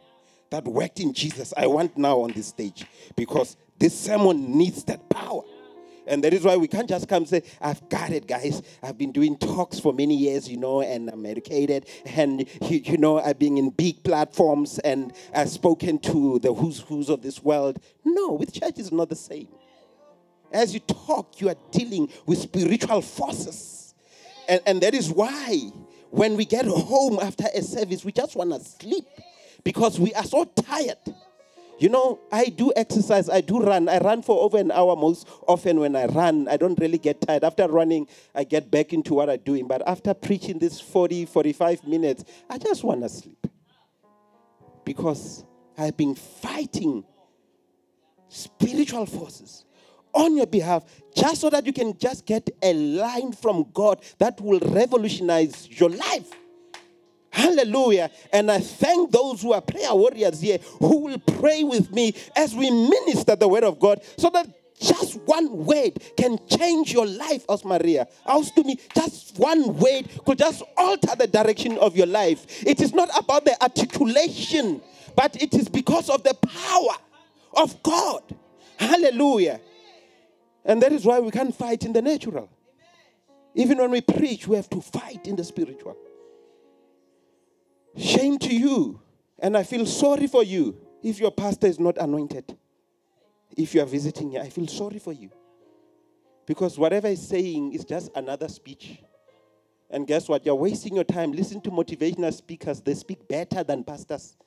that 0.50 0.66
worked 0.66 1.00
in 1.00 1.14
Jesus, 1.14 1.54
I 1.56 1.68
want 1.68 1.98
now 1.98 2.22
on 2.22 2.32
this 2.34 2.48
stage 2.48 2.86
because 3.16 3.58
this 3.80 3.98
sermon 4.00 4.58
needs 4.58 4.84
that 4.86 5.10
power. 5.10 5.42
And 6.12 6.22
that 6.26 6.34
is 6.34 6.44
why 6.44 6.58
we 6.58 6.68
can't 6.68 6.90
just 6.90 7.08
come 7.08 7.26
say, 7.26 7.42
I've 7.62 7.88
got 7.88 8.12
it, 8.12 8.28
guys. 8.28 8.62
I've 8.84 8.98
been 8.98 9.14
doing 9.14 9.38
talks 9.38 9.80
for 9.80 9.94
many 9.94 10.14
years, 10.14 10.50
you 10.50 10.58
know, 10.58 10.82
and 10.82 11.10
I'm 11.10 11.26
educated. 11.26 11.88
And, 12.06 12.46
you 12.70 12.98
know, 12.98 13.18
I've 13.18 13.40
been 13.40 13.58
in 13.58 13.70
big 13.70 14.04
platforms 14.04 14.78
and 14.80 15.14
I've 15.34 15.50
spoken 15.50 16.00
to 16.00 16.38
the 16.40 16.54
who's 16.54 16.82
who's 16.82 17.10
of 17.10 17.22
this 17.22 17.42
world. 17.42 17.80
No, 18.04 18.34
with 18.34 18.52
church 18.52 18.78
is 18.78 18.92
not 18.92 19.08
the 19.08 19.16
same. 19.16 19.48
As 20.52 20.74
you 20.74 20.82
talk, 20.82 21.40
you 21.40 21.48
are 21.48 21.56
dealing 21.72 22.10
with 22.26 22.40
spiritual 22.40 23.02
forces. 23.02 23.96
And, 24.50 24.60
and 24.66 24.82
that 24.82 24.94
is 24.94 25.10
why 25.10 25.72
when 26.10 26.36
we 26.36 26.44
get 26.44 26.66
home 26.66 27.20
after 27.22 27.46
a 27.56 27.62
service, 27.62 28.04
we 28.04 28.12
just 28.12 28.36
want 28.36 28.52
to 28.52 28.60
sleep 28.60 29.06
because 29.64 29.98
we 29.98 30.14
are 30.14 30.26
so 30.26 30.44
tired. 30.44 30.98
You 31.82 31.90
know, 31.90 32.20
I 32.32 32.46
do 32.46 32.72
exercise, 32.76 33.28
I 33.28 33.42
do 33.42 33.60
run. 33.60 33.90
I 33.90 33.98
run 33.98 34.22
for 34.22 34.40
over 34.40 34.60
an 34.60 34.70
hour 34.70 34.96
most 34.96 35.28
often 35.48 35.80
when 35.80 35.96
I 35.96 36.06
run. 36.06 36.48
I 36.48 36.56
don't 36.56 36.80
really 36.80 37.00
get 37.00 37.22
tired. 37.22 37.44
After 37.44 37.68
running, 37.68 38.08
I 38.36 38.44
get 38.44 38.70
back 38.70 38.94
into 38.94 39.16
what 39.16 39.32
I'm 39.32 39.40
doing. 39.40 39.68
But 39.68 39.82
after 39.88 40.14
preaching 40.14 40.60
this 40.60 40.80
40, 40.80 41.26
45 41.26 41.88
minutes, 41.88 42.24
I 42.48 42.60
just 42.60 42.84
want 42.84 43.02
to 43.02 43.10
sleep. 43.10 43.48
Because 44.86 45.44
I've 45.76 45.98
been 45.98 46.14
fighting 46.14 47.04
spiritual 48.30 49.08
forces 49.08 49.66
on 50.14 50.38
your 50.38 50.46
behalf 50.46 50.86
just 51.16 51.42
so 51.42 51.50
that 51.50 51.66
you 51.66 51.74
can 51.74 51.98
just 51.98 52.28
get 52.28 52.48
a 52.62 52.74
line 52.74 53.32
from 53.32 53.66
God 53.74 54.04
that 54.20 54.40
will 54.40 54.60
revolutionize 54.60 55.68
your 55.68 55.90
life. 55.90 56.30
Hallelujah. 57.32 58.12
And 58.32 58.52
I 58.52 58.60
thank 58.60 59.12
those 59.12 59.42
who 59.42 59.54
are 59.54 59.62
prayer 59.62 59.96
warriors 59.96 60.42
here 60.42 60.60
who 60.80 61.06
will 61.06 61.20
pray 61.20 61.64
with 61.64 61.92
me 61.92 62.14
as 62.36 62.54
we 62.54 62.70
minister 62.70 63.36
the 63.36 63.48
word 63.48 63.64
of 63.64 63.80
God 63.80 64.02
so 64.18 64.30
that 64.32 64.48
just 64.80 65.16
one 65.22 65.66
word 65.66 66.02
can 66.18 66.40
change 66.48 66.92
your 66.92 67.06
life, 67.06 67.46
as 67.50 67.64
Maria. 67.64 68.08
As 68.26 68.52
to 68.52 68.64
me, 68.64 68.80
just 68.96 69.38
one 69.38 69.78
word 69.78 70.10
could 70.26 70.40
just 70.40 70.64
alter 70.76 71.16
the 71.16 71.28
direction 71.28 71.78
of 71.78 71.96
your 71.96 72.08
life. 72.08 72.66
It 72.66 72.82
is 72.82 72.92
not 72.92 73.10
about 73.18 73.46
the 73.46 73.62
articulation, 73.62 74.82
but 75.16 75.42
it 75.42 75.54
is 75.54 75.70
because 75.70 76.10
of 76.10 76.24
the 76.24 76.34
power 76.34 76.96
of 77.56 77.82
God. 77.84 78.24
Hallelujah. 78.78 79.62
And 80.66 80.82
that 80.82 80.92
is 80.92 81.06
why 81.06 81.20
we 81.20 81.30
can't 81.30 81.56
fight 81.56 81.86
in 81.86 81.94
the 81.94 82.02
natural. 82.02 82.50
Even 83.54 83.78
when 83.78 83.92
we 83.92 84.02
preach, 84.02 84.48
we 84.48 84.56
have 84.56 84.70
to 84.72 84.82
fight 84.82 85.28
in 85.28 85.36
the 85.36 85.44
spiritual. 85.44 85.96
Shame 87.98 88.38
to 88.40 88.56
you. 88.56 89.02
And 89.40 89.58
I 89.58 89.64
feel 89.64 89.86
sorry 89.86 90.28
for 90.28 90.44
you 90.44 90.78
if 91.04 91.20
your 91.20 91.32
pastor 91.32 91.68
is 91.68 91.80
not 91.80 91.98
anointed. 91.98 92.58
If 93.58 93.74
you 93.74 93.82
are 93.82 93.86
visiting 93.86 94.32
here, 94.32 94.42
I 94.42 94.50
feel 94.50 94.68
sorry 94.68 95.00
for 95.00 95.14
you. 95.14 95.32
Because 96.46 96.78
whatever 96.78 97.08
he's 97.10 97.28
saying 97.28 97.74
is 97.74 97.84
just 97.84 98.12
another 98.16 98.48
speech. 98.48 99.00
And 99.90 100.08
guess 100.08 100.30
what? 100.30 100.46
You're 100.46 100.56
wasting 100.56 100.96
your 100.96 101.04
time. 101.04 101.32
Listen 101.34 101.60
to 101.62 101.72
motivational 101.72 102.34
speakers, 102.34 102.82
they 102.82 102.94
speak 102.94 103.28
better 103.28 103.64
than 103.64 103.84
pastors. 103.84 104.38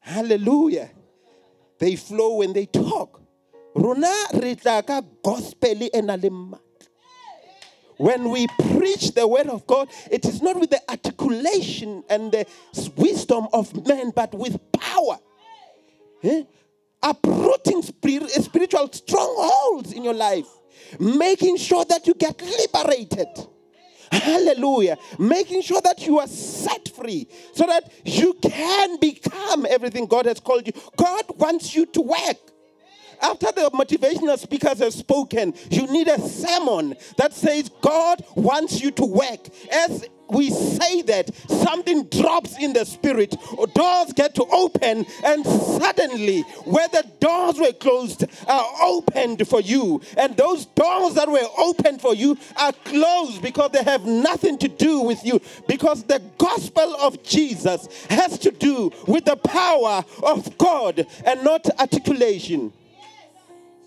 Hallelujah. 0.00 0.90
They 1.78 1.96
flow 1.96 2.36
when 2.36 2.52
they 2.52 2.66
talk. 2.66 3.22
Rona 3.74 4.12
gospel 5.22 5.88
when 7.98 8.30
we 8.30 8.46
preach 8.72 9.12
the 9.12 9.26
word 9.26 9.48
of 9.48 9.66
God, 9.66 9.88
it 10.10 10.24
is 10.24 10.42
not 10.42 10.58
with 10.58 10.70
the 10.70 10.80
articulation 10.88 12.04
and 12.08 12.32
the 12.32 12.46
wisdom 12.96 13.46
of 13.52 13.86
men, 13.86 14.12
but 14.14 14.34
with 14.34 14.58
power. 14.72 15.18
Eh? 16.22 16.44
Uprooting 17.02 17.82
spiritual 17.82 18.92
strongholds 18.92 19.92
in 19.92 20.02
your 20.02 20.14
life, 20.14 20.46
making 20.98 21.56
sure 21.56 21.84
that 21.84 22.06
you 22.06 22.14
get 22.14 22.40
liberated. 22.40 23.28
Hallelujah. 24.10 24.96
Making 25.18 25.62
sure 25.62 25.80
that 25.82 26.06
you 26.06 26.18
are 26.18 26.28
set 26.28 26.88
free 26.88 27.28
so 27.52 27.66
that 27.66 27.90
you 28.04 28.34
can 28.34 28.98
become 29.00 29.66
everything 29.68 30.06
God 30.06 30.26
has 30.26 30.40
called 30.40 30.66
you. 30.66 30.72
God 30.96 31.24
wants 31.36 31.74
you 31.74 31.86
to 31.86 32.00
work. 32.02 32.52
After 33.20 33.52
the 33.52 33.70
motivational 33.72 34.38
speakers 34.38 34.78
have 34.78 34.92
spoken, 34.92 35.54
you 35.70 35.86
need 35.86 36.08
a 36.08 36.20
sermon 36.20 36.94
that 37.16 37.32
says 37.32 37.70
God 37.80 38.24
wants 38.34 38.80
you 38.80 38.90
to 38.92 39.04
work. 39.04 39.48
As 39.72 40.08
we 40.28 40.50
say 40.50 41.02
that, 41.02 41.34
something 41.48 42.04
drops 42.04 42.58
in 42.58 42.72
the 42.72 42.84
spirit, 42.84 43.36
doors 43.74 44.12
get 44.12 44.34
to 44.34 44.44
open, 44.50 45.06
and 45.24 45.46
suddenly, 45.46 46.42
where 46.64 46.88
the 46.88 47.04
doors 47.20 47.58
were 47.58 47.72
closed, 47.72 48.24
are 48.48 48.66
opened 48.82 49.46
for 49.46 49.60
you. 49.60 50.00
And 50.16 50.36
those 50.36 50.66
doors 50.66 51.14
that 51.14 51.28
were 51.28 51.46
opened 51.58 52.00
for 52.00 52.14
you 52.14 52.36
are 52.56 52.72
closed 52.72 53.42
because 53.42 53.70
they 53.70 53.84
have 53.84 54.04
nothing 54.04 54.58
to 54.58 54.68
do 54.68 55.00
with 55.02 55.24
you. 55.24 55.40
Because 55.68 56.02
the 56.04 56.22
gospel 56.38 56.96
of 56.96 57.22
Jesus 57.22 57.88
has 58.10 58.38
to 58.40 58.50
do 58.50 58.90
with 59.06 59.24
the 59.24 59.36
power 59.36 60.04
of 60.22 60.58
God 60.58 61.06
and 61.24 61.44
not 61.44 61.68
articulation. 61.78 62.72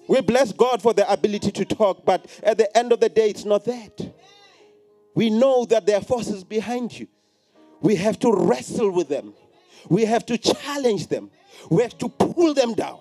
We 0.09 0.21
bless 0.21 0.51
God 0.51 0.81
for 0.81 0.91
the 0.91 1.09
ability 1.09 1.51
to 1.51 1.65
talk, 1.65 2.03
but 2.03 2.25
at 2.41 2.57
the 2.57 2.75
end 2.75 2.91
of 2.91 2.99
the 2.99 3.09
day, 3.09 3.29
it's 3.29 3.45
not 3.45 3.63
that. 3.65 4.11
We 5.13 5.29
know 5.29 5.65
that 5.65 5.85
there 5.85 5.97
are 5.97 6.01
forces 6.01 6.43
behind 6.43 6.97
you. 6.99 7.07
We 7.81 7.93
have 7.97 8.17
to 8.21 8.31
wrestle 8.33 8.89
with 8.89 9.07
them. 9.07 9.35
We 9.87 10.05
have 10.05 10.25
to 10.25 10.37
challenge 10.39 11.09
them. 11.09 11.29
We 11.69 11.83
have 11.83 11.95
to 11.99 12.09
pull 12.09 12.55
them 12.55 12.73
down. 12.73 12.97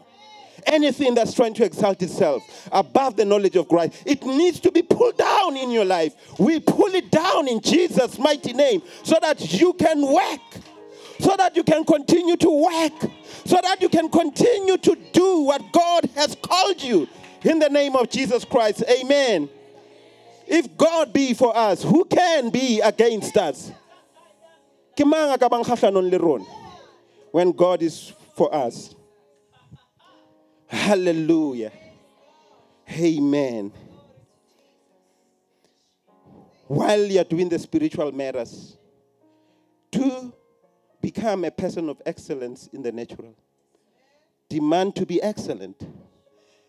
Anything 0.67 1.15
that's 1.15 1.33
trying 1.33 1.55
to 1.55 1.65
exalt 1.65 2.03
itself 2.03 2.43
above 2.71 3.17
the 3.17 3.25
knowledge 3.25 3.57
of 3.57 3.69
Christ, 3.69 4.03
it 4.05 4.23
needs 4.27 4.61
to 4.61 4.71
be 4.71 4.83
pulled 4.83 5.17
down 5.17 5.57
in 5.57 5.71
your 5.71 5.87
life. 5.87 6.15
We 6.39 6.61
pull 6.61 6.95
it 6.95 7.11
down 7.11 7.49
in 7.49 7.63
Jesus' 7.63 8.19
mighty 8.19 8.53
name 8.53 8.83
so 9.03 9.17
that 9.23 9.59
you 9.59 9.73
can 9.73 10.03
work, 10.03 10.41
so 11.21 11.35
that 11.37 11.57
you 11.57 11.65
can 11.65 11.85
continue 11.85 12.37
to 12.37 12.51
work, 12.51 13.11
so 13.45 13.59
that 13.63 13.81
you 13.81 13.89
can 13.89 14.09
continue 14.09 14.77
to 14.77 14.97
do 15.13 15.41
what 15.43 15.73
God 15.73 16.05
has 16.15 16.37
called 16.37 16.83
you 16.83 17.09
in 17.45 17.59
the 17.59 17.69
name 17.69 17.97
of 17.97 18.09
Jesus 18.09 18.45
Christ. 18.45 18.85
Amen. 18.89 19.49
If 20.47 20.77
God 20.77 21.13
be 21.13 21.35
for 21.35 21.57
us, 21.57 21.83
who 21.83 22.05
can 22.05 22.51
be 22.51 22.81
against 22.81 23.37
us? 23.37 23.71
When 27.31 27.53
God 27.53 27.83
is 27.83 28.13
for 28.35 28.55
us. 28.55 28.95
Hallelujah. 30.67 31.73
Amen. 32.91 33.73
While 36.67 37.05
you're 37.05 37.25
doing 37.25 37.49
the 37.49 37.59
spiritual 37.59 38.13
matters, 38.13 38.77
to 39.93 40.33
become 41.01 41.45
a 41.45 41.51
person 41.51 41.89
of 41.89 42.01
excellence 42.05 42.69
in 42.73 42.83
the 42.83 42.93
natural. 42.93 43.35
Demand 44.49 44.97
to 44.97 45.07
be 45.07 45.21
excellent. 45.23 45.87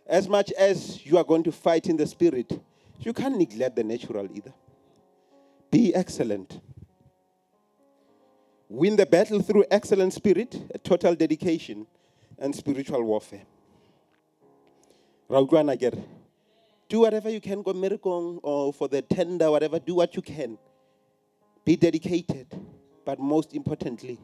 As 0.06 0.28
much 0.28 0.52
as 0.54 1.06
you 1.06 1.18
are 1.18 1.24
going 1.24 1.44
to 1.44 1.52
fight 1.52 1.88
in 1.88 1.98
the 1.98 2.08
spirit, 2.08 2.60
you 3.00 3.14
can't 3.14 3.38
neglect 3.38 3.76
the 3.76 3.84
natural 3.84 4.28
either. 4.34 4.54
Be 5.72 5.94
excellent. 5.96 6.60
Win 8.68 8.96
the 8.96 9.06
battle 9.06 9.42
through 9.42 9.66
excellent 9.72 10.14
spirit, 10.14 10.56
a 10.74 10.78
total 10.78 11.16
dedication, 11.16 11.88
and 12.38 12.56
spiritual 12.56 13.04
warfare. 13.04 13.44
Do 16.90 17.00
whatever 17.02 17.30
you 17.30 17.40
can, 17.40 17.62
go 17.62 17.74
miracle 17.74 18.40
or 18.42 18.74
for 18.74 18.88
the 18.88 19.02
tender, 19.02 19.52
whatever, 19.52 19.80
do 19.80 19.96
what 19.96 20.16
you 20.16 20.22
can. 20.22 20.58
Be 21.64 21.76
dedicated, 21.76 22.48
but 23.10 23.18
most 23.18 23.54
importantly, 23.56 24.20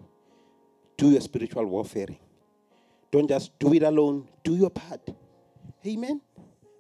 do 0.96 1.10
your 1.10 1.20
spiritual 1.20 1.66
warfare. 1.66 2.16
Don't 3.10 3.28
just 3.28 3.58
do 3.58 3.74
it 3.74 3.82
alone, 3.82 4.28
do 4.44 4.56
your 4.56 4.70
part. 4.70 5.10
Amen. 5.84 6.22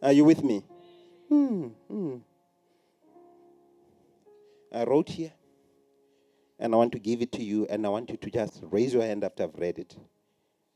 Are 0.03 0.11
you 0.11 0.23
with 0.23 0.43
me? 0.43 0.63
Hmm, 1.27 1.69
hmm. 1.89 2.17
I 4.71 4.83
wrote 4.83 5.09
here, 5.09 5.31
and 6.59 6.75
I 6.75 6.77
want 6.77 6.91
to 6.91 6.99
give 6.99 7.23
it 7.23 7.31
to 7.31 7.43
you, 7.43 7.65
and 7.71 7.83
I 7.87 7.89
want 7.89 8.11
you 8.11 8.17
to 8.17 8.29
just 8.29 8.59
raise 8.69 8.93
your 8.93 9.01
hand 9.01 9.23
after 9.23 9.41
I've 9.41 9.55
read 9.55 9.79
it. 9.79 9.97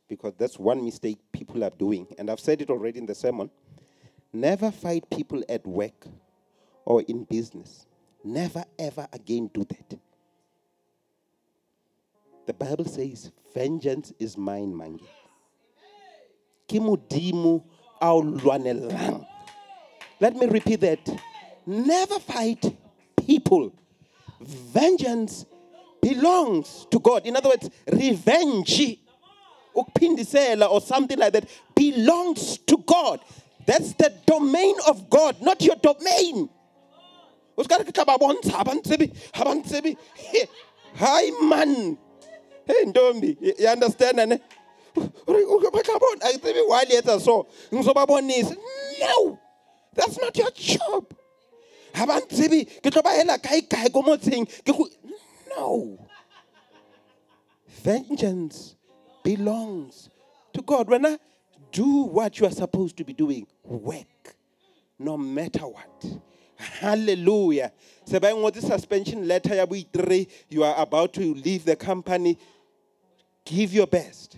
Because 0.07 0.33
that's 0.35 0.57
one 0.57 0.83
mistake 0.83 1.19
people 1.31 1.63
are 1.63 1.69
doing. 1.69 2.07
And 2.17 2.31
I've 2.31 2.39
said 2.39 2.59
it 2.63 2.71
already 2.71 2.97
in 2.97 3.05
the 3.05 3.13
sermon. 3.13 3.51
Never 4.33 4.71
fight 4.71 5.07
people 5.11 5.43
at 5.47 5.67
work 5.67 6.07
or 6.85 7.03
in 7.03 7.25
business. 7.25 7.85
Never, 8.23 8.65
ever 8.79 9.07
again 9.13 9.51
do 9.53 9.63
that. 9.65 9.99
The 12.49 12.53
Bible 12.53 12.85
says, 12.85 13.31
Vengeance 13.53 14.11
is 14.17 14.35
mine, 14.35 14.73
mangi. 14.73 15.05
Kimudimu 16.67 17.63
au 18.01 18.23
lwanelang. 18.23 19.23
Let 20.19 20.35
me 20.35 20.47
repeat 20.47 20.81
that. 20.81 21.21
Never 21.67 22.17
fight 22.17 22.75
people. 23.17 23.71
Vengeance 24.41 25.45
belongs 26.01 26.87
to 26.89 26.99
God. 26.99 27.27
In 27.27 27.35
other 27.35 27.49
words, 27.49 27.69
revenge 27.85 28.97
or 29.75 30.81
something 30.81 31.19
like 31.19 31.33
that 31.33 31.47
belongs 31.75 32.57
to 32.57 32.77
God. 32.77 33.19
That's 33.67 33.93
the 33.93 34.11
domain 34.25 34.73
of 34.87 35.07
God, 35.07 35.39
not 35.43 35.61
your 35.61 35.75
domain. 35.75 36.49
Hi 40.95 41.29
man. 41.43 41.97
Hey 42.69 42.85
Ndombi, 42.85 43.59
you 43.59 43.67
understand? 43.67 44.39
Why 44.95 46.85
later 46.87 47.19
so. 47.19 47.47
No. 47.71 49.39
That's 49.95 50.19
not 50.21 50.37
your 50.37 50.51
job. 50.51 51.11
No. 55.57 56.07
Vengeance 57.81 58.75
belongs 59.23 60.09
to 60.53 60.61
God. 60.61 60.89
When 60.89 61.07
I 61.07 61.17
do 61.71 62.03
what 62.03 62.39
you 62.39 62.45
are 62.45 62.51
supposed 62.51 62.97
to 62.97 63.03
be 63.03 63.13
doing, 63.13 63.47
work, 63.63 64.35
no 64.99 65.17
matter 65.17 65.65
what. 65.67 66.05
Hallelujah. 66.55 67.71
Sebang 68.07 68.41
what 68.43 68.53
the 68.53 68.61
suspension 68.61 69.27
letter 69.27 69.55
you 70.49 70.63
are 70.63 70.75
about 70.77 71.13
to 71.13 71.33
leave 71.33 71.65
the 71.65 71.75
company. 71.75 72.37
Give 73.49 73.73
your 73.73 73.87
best. 73.87 74.37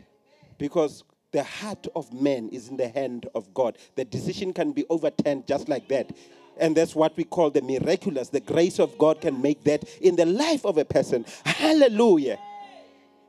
Because 0.58 1.04
the 1.32 1.44
heart 1.44 1.86
of 1.98 2.14
man 2.14 2.48
is 2.50 2.70
in 2.70 2.78
the 2.78 2.88
hand 2.88 3.28
of 3.36 3.54
God. 3.54 3.78
The 3.96 4.06
decision 4.06 4.54
can 4.54 4.72
be 4.72 4.86
overturned 4.90 5.48
just 5.48 5.68
like 5.68 5.90
that. 5.90 6.16
And 6.58 6.78
that's 6.78 6.96
what 6.96 7.18
we 7.18 7.26
call 7.26 7.50
the 7.50 7.62
miraculous. 7.62 8.30
The 8.30 8.40
grace 8.40 8.80
of 8.80 8.98
God 8.98 9.20
can 9.20 9.42
make 9.42 9.66
that 9.66 9.84
in 10.00 10.16
the 10.16 10.26
life 10.26 10.66
of 10.66 10.78
a 10.78 10.86
person. 10.86 11.26
Hallelujah. 11.44 12.40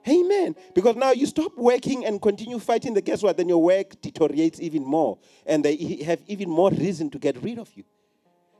Amen. 0.08 0.54
Because 0.72 0.94
now 0.94 1.10
you 1.10 1.26
stop 1.26 1.56
working 1.56 2.04
and 2.04 2.22
continue 2.22 2.60
fighting, 2.60 2.94
the 2.94 3.00
guess 3.00 3.22
what? 3.22 3.36
Then 3.36 3.48
your 3.48 3.62
work 3.62 4.00
deteriorates 4.00 4.60
even 4.60 4.84
more. 4.84 5.18
And 5.46 5.64
they 5.64 5.76
have 6.04 6.20
even 6.28 6.48
more 6.48 6.70
reason 6.70 7.10
to 7.10 7.18
get 7.18 7.42
rid 7.42 7.58
of 7.58 7.70
you. 7.74 7.84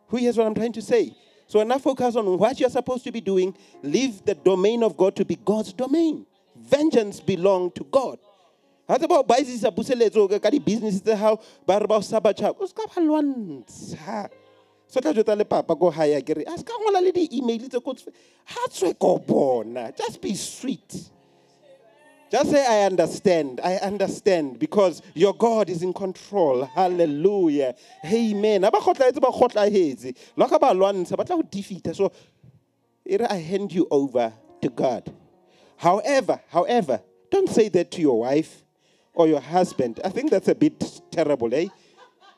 Who 0.08 0.16
hears 0.16 0.36
what 0.36 0.46
I'm 0.48 0.54
trying 0.54 0.72
to 0.72 0.82
say? 0.82 1.14
So 1.46 1.62
now 1.62 1.78
focus 1.78 2.16
on 2.16 2.36
what 2.36 2.58
you're 2.58 2.70
supposed 2.70 3.04
to 3.04 3.12
be 3.12 3.20
doing. 3.20 3.56
Leave 3.82 4.24
the 4.24 4.34
domain 4.34 4.82
of 4.82 4.96
God 4.96 5.14
to 5.16 5.24
be 5.24 5.36
God's 5.36 5.72
domain. 5.72 6.26
Vengeance 6.62 7.20
belongs 7.20 7.72
to 7.74 7.84
God 7.84 8.18
ga 8.88 8.98
tse 8.98 9.06
bao 9.08 9.24
ba 9.26 9.38
isisa 9.40 9.70
puseletso 9.70 10.28
ka 10.28 10.50
di-business 10.50 11.00
tse 11.00 11.14
gago 11.16 11.40
ba 11.66 11.78
re 11.78 11.86
ba 11.86 11.96
o 11.96 12.02
sabatšhaba 12.04 12.60
o 12.60 12.66
se 12.66 12.74
ka 12.74 12.84
ba 12.90 13.00
lwantsha 13.00 14.28
so 14.86 15.00
tla 15.00 15.14
jotsa 15.14 15.38
le 15.38 15.44
papa 15.44 15.72
ko 15.76 15.90
gae 15.90 16.12
a 16.12 16.20
kere 16.20 16.44
a 16.44 16.58
se 16.58 16.64
ka 16.64 16.76
ngola 16.76 17.00
le 17.00 17.12
di-email 17.12 17.68
tse 17.68 17.80
kotse 17.80 18.10
ga 18.44 18.64
tswe 18.68 18.92
ko 18.98 19.18
bona 19.18 19.92
just 19.96 20.20
be 20.20 20.34
sweet 20.34 21.10
just 22.32 22.50
say, 22.50 22.64
I 22.66 22.86
understand. 22.86 23.60
I 23.62 23.76
understand 23.76 24.58
because 24.58 25.02
your 25.12 25.34
God 25.34 25.68
is 25.68 25.82
in 25.82 25.92
control. 25.92 26.64
Hallelujah. 26.64 27.74
Amen. 28.06 28.64
Aba 28.64 28.78
khotla 28.78 29.12
etse 29.12 29.20
ba 29.20 29.28
khotla 29.28 29.68
hetse. 29.70 30.16
Lo 30.34 30.48
ka 30.48 30.58
ba 30.58 30.72
lwantsha 30.72 31.14
ba 31.14 31.26
tla 31.26 31.36
go 31.36 31.42
defeat. 31.42 31.94
So 31.94 32.10
I 33.28 33.36
hand 33.36 33.70
you 33.74 33.86
over 33.90 34.32
to 34.62 34.68
God. 34.70 35.12
However, 35.83 36.41
however, 36.47 37.03
don't 37.28 37.49
say 37.49 37.68
that 37.70 37.91
to 37.91 38.01
your 38.01 38.20
wife 38.20 38.62
or 39.14 39.26
your 39.26 39.41
husband. 39.41 39.99
I 40.05 40.11
think 40.11 40.30
that's 40.30 40.47
a 40.47 40.55
bit 40.55 41.03
terrible, 41.11 41.53
eh? 41.53 41.66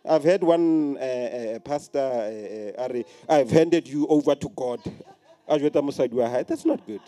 I've 0.02 0.24
heard 0.24 0.42
one 0.42 0.96
uh, 0.96 1.00
uh, 1.00 1.58
pastor, 1.58 2.72
uh, 2.78 3.02
I've 3.28 3.50
handed 3.50 3.86
you 3.86 4.06
over 4.06 4.34
to 4.34 4.48
God. 4.48 4.80
That's 5.46 6.64
not 6.64 6.86
good. 6.86 7.02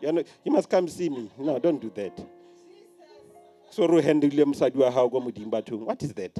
You, 0.00 0.24
you 0.42 0.52
must 0.52 0.70
come 0.70 0.88
see 0.88 1.10
me. 1.10 1.30
No, 1.38 1.58
don't 1.58 1.82
do 1.82 1.92
that. 1.96 2.18
What 3.76 3.92
is 6.02 6.14
that? 6.14 6.38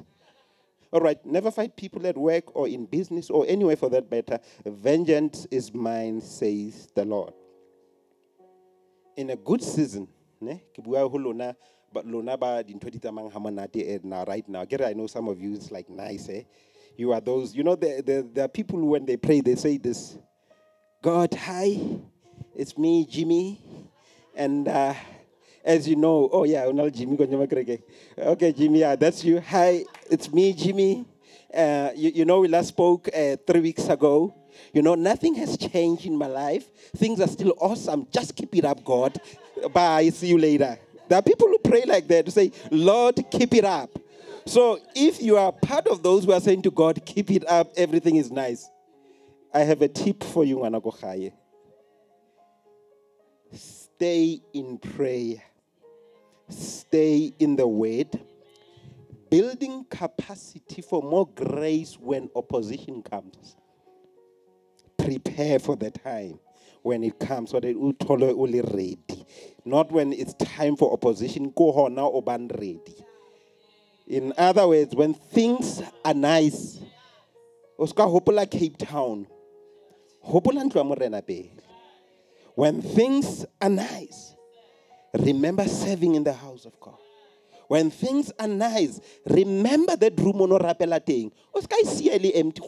All 0.91 1.01
right, 1.01 1.26
never 1.26 1.51
fight 1.51 1.76
people 1.76 2.07
at 2.07 2.16
work 2.16 2.57
or 2.57 2.66
in 2.66 2.87
business 2.87 3.29
or 3.29 3.45
anywhere 3.47 3.76
for 3.76 3.91
that 3.91 4.11
matter. 4.11 4.41
Vengeance 4.64 5.47
is 5.51 5.74
mine, 5.74 6.22
says 6.22 6.89
the 6.95 7.05
Lord. 7.05 7.35
In 9.18 9.30
a 9.30 9.36
good 9.36 9.60
season, 9.60 10.06
ne, 10.40 10.62
but 11.92 12.06
lona 12.06 12.36
ba 12.36 12.62
dintho 12.62 12.88
di 12.88 13.00
tsamayang 13.00 13.32
ha 13.32 13.40
monate 13.40 14.04
now 14.04 14.22
right 14.24 14.48
now. 14.48 14.64
Get 14.64 14.80
i 14.82 14.92
know 14.92 15.08
some 15.08 15.26
of 15.26 15.40
you 15.40 15.54
it's 15.54 15.72
like 15.72 15.90
nice 15.90 16.28
eh? 16.28 16.42
You 16.96 17.12
are 17.12 17.20
those 17.20 17.52
you 17.52 17.64
know 17.64 17.74
the, 17.74 18.00
the, 18.06 18.28
there 18.32 18.44
are 18.44 18.48
people 18.48 18.78
who 18.78 18.86
when 18.86 19.04
they 19.04 19.16
pray 19.16 19.40
they 19.40 19.56
say 19.56 19.76
this 19.76 20.16
god 21.02 21.34
hi 21.34 21.98
it's 22.54 22.78
me 22.78 23.04
jimmy. 23.10 23.60
And 24.36 24.68
uh, 24.68 24.94
as 25.64 25.88
you 25.88 25.96
know 25.96 26.28
oh 26.30 26.44
yeah 26.44 26.66
unal 26.66 26.94
jimmy 26.94 27.18
okay 27.18 28.52
jimmy 28.52 28.78
yeah 28.78 28.94
that's 28.94 29.24
you. 29.24 29.40
Hi 29.40 29.84
it's 30.08 30.32
me 30.32 30.52
jimmy. 30.52 31.04
Uh, 31.52 31.90
you, 31.96 32.12
you 32.14 32.24
know 32.24 32.38
we 32.38 32.46
last 32.46 32.68
spoke 32.68 33.08
uh, 33.12 33.34
three 33.44 33.62
weeks 33.62 33.88
ago 33.88 34.32
you 34.72 34.82
know, 34.82 34.94
nothing 34.94 35.34
has 35.36 35.56
changed 35.56 36.06
in 36.06 36.16
my 36.16 36.26
life. 36.26 36.68
Things 36.96 37.20
are 37.20 37.28
still 37.28 37.54
awesome. 37.61 38.06
Just 38.11 38.36
keep 38.36 38.54
it 38.54 38.64
up, 38.64 38.84
God. 38.84 39.18
Bye. 39.72 40.11
See 40.11 40.28
you 40.28 40.38
later. 40.38 40.78
There 41.09 41.18
are 41.18 41.22
people 41.22 41.48
who 41.48 41.59
pray 41.59 41.84
like 41.86 42.06
that 42.09 42.26
to 42.26 42.30
say, 42.30 42.52
Lord, 42.70 43.18
keep 43.30 43.54
it 43.54 43.64
up. 43.64 43.90
So 44.44 44.78
if 44.94 45.22
you 45.22 45.36
are 45.36 45.52
part 45.52 45.86
of 45.86 46.02
those 46.02 46.24
who 46.24 46.32
are 46.32 46.40
saying 46.40 46.62
to 46.62 46.70
God, 46.70 47.04
keep 47.04 47.30
it 47.30 47.48
up, 47.48 47.70
everything 47.76 48.16
is 48.16 48.30
nice. 48.30 48.68
I 49.52 49.61
have 49.61 49.82
a 49.82 49.88
tip 49.88 50.22
for 50.22 50.44
you, 50.44 50.59
Anagochaye. 50.59 51.32
Stay 53.52 54.40
in 54.52 54.78
prayer. 54.78 55.42
Stay 56.48 57.32
in 57.38 57.56
the 57.56 57.66
word. 57.66 58.20
Building 59.30 59.84
capacity 59.90 60.80
for 60.82 61.02
more 61.02 61.26
grace 61.26 61.98
when 61.98 62.30
opposition 62.34 63.02
comes 63.02 63.56
prepare 65.09 65.59
for 65.59 65.76
the 65.76 65.90
time 65.90 66.38
when 66.82 67.02
it 67.02 67.18
comes 67.18 67.50
so 67.50 67.61
that 67.61 67.76
uthole 67.76 68.28
uli 68.30 68.61
ready. 68.61 69.26
Not 69.64 69.90
when 69.90 70.12
it's 70.12 70.34
time 70.34 70.76
for 70.76 70.92
opposition 70.92 71.52
go 71.56 71.72
hona 71.72 72.12
oban 72.12 72.48
ready. 72.48 72.96
In 74.06 74.32
other 74.36 74.68
words 74.68 74.94
when 74.94 75.14
things 75.14 75.82
are 76.04 76.14
nice 76.14 76.80
o 77.78 77.86
ska 77.86 78.02
hopola 78.02 78.50
cape 78.50 78.76
town 78.76 79.26
hopola 80.24 80.64
ntlo 80.64 80.84
morena 80.84 81.22
pele 81.22 81.50
when 82.54 82.82
things 82.82 83.46
are 83.61 83.70
nice 83.70 84.34
remember 85.14 85.66
serving 85.66 86.16
in 86.16 86.24
the 86.24 86.32
house 86.32 86.66
of 86.66 86.78
god. 86.80 86.98
When 87.68 87.90
things 87.90 88.32
are 88.38 88.48
nice 88.48 89.00
remember 89.26 89.96
that 89.96 90.18
room 90.20 90.42
ono 90.42 90.59
rapela 90.59 91.00
teng 91.00 91.32
o 91.54 91.61
ska 91.61 91.76
e 91.80 91.84
sia 91.84 92.18
le 92.18 92.32
empty 92.34 92.62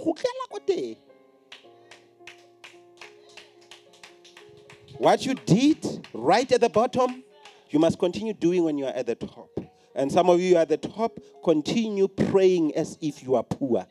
What 5.01 5.25
you 5.25 5.33
did 5.33 6.07
right 6.13 6.53
at 6.53 6.61
the 6.61 6.69
bottom, 6.69 7.25
you 7.71 7.79
must 7.79 7.99
continue 7.99 8.35
doing 8.35 8.65
when 8.65 8.77
you 8.77 8.85
are 8.85 8.93
at 8.93 9.07
the 9.07 9.15
top. 9.15 9.49
And 9.95 10.13
some 10.13 10.29
of 10.29 10.43
you 10.43 10.57
at 10.57 10.69
the 10.69 10.77
top, 10.77 11.19
continue 11.43 12.07
praying 12.07 12.77
as 12.77 12.99
if 13.01 13.23
you 13.23 13.35
are 13.35 13.43
poor. 13.43 13.87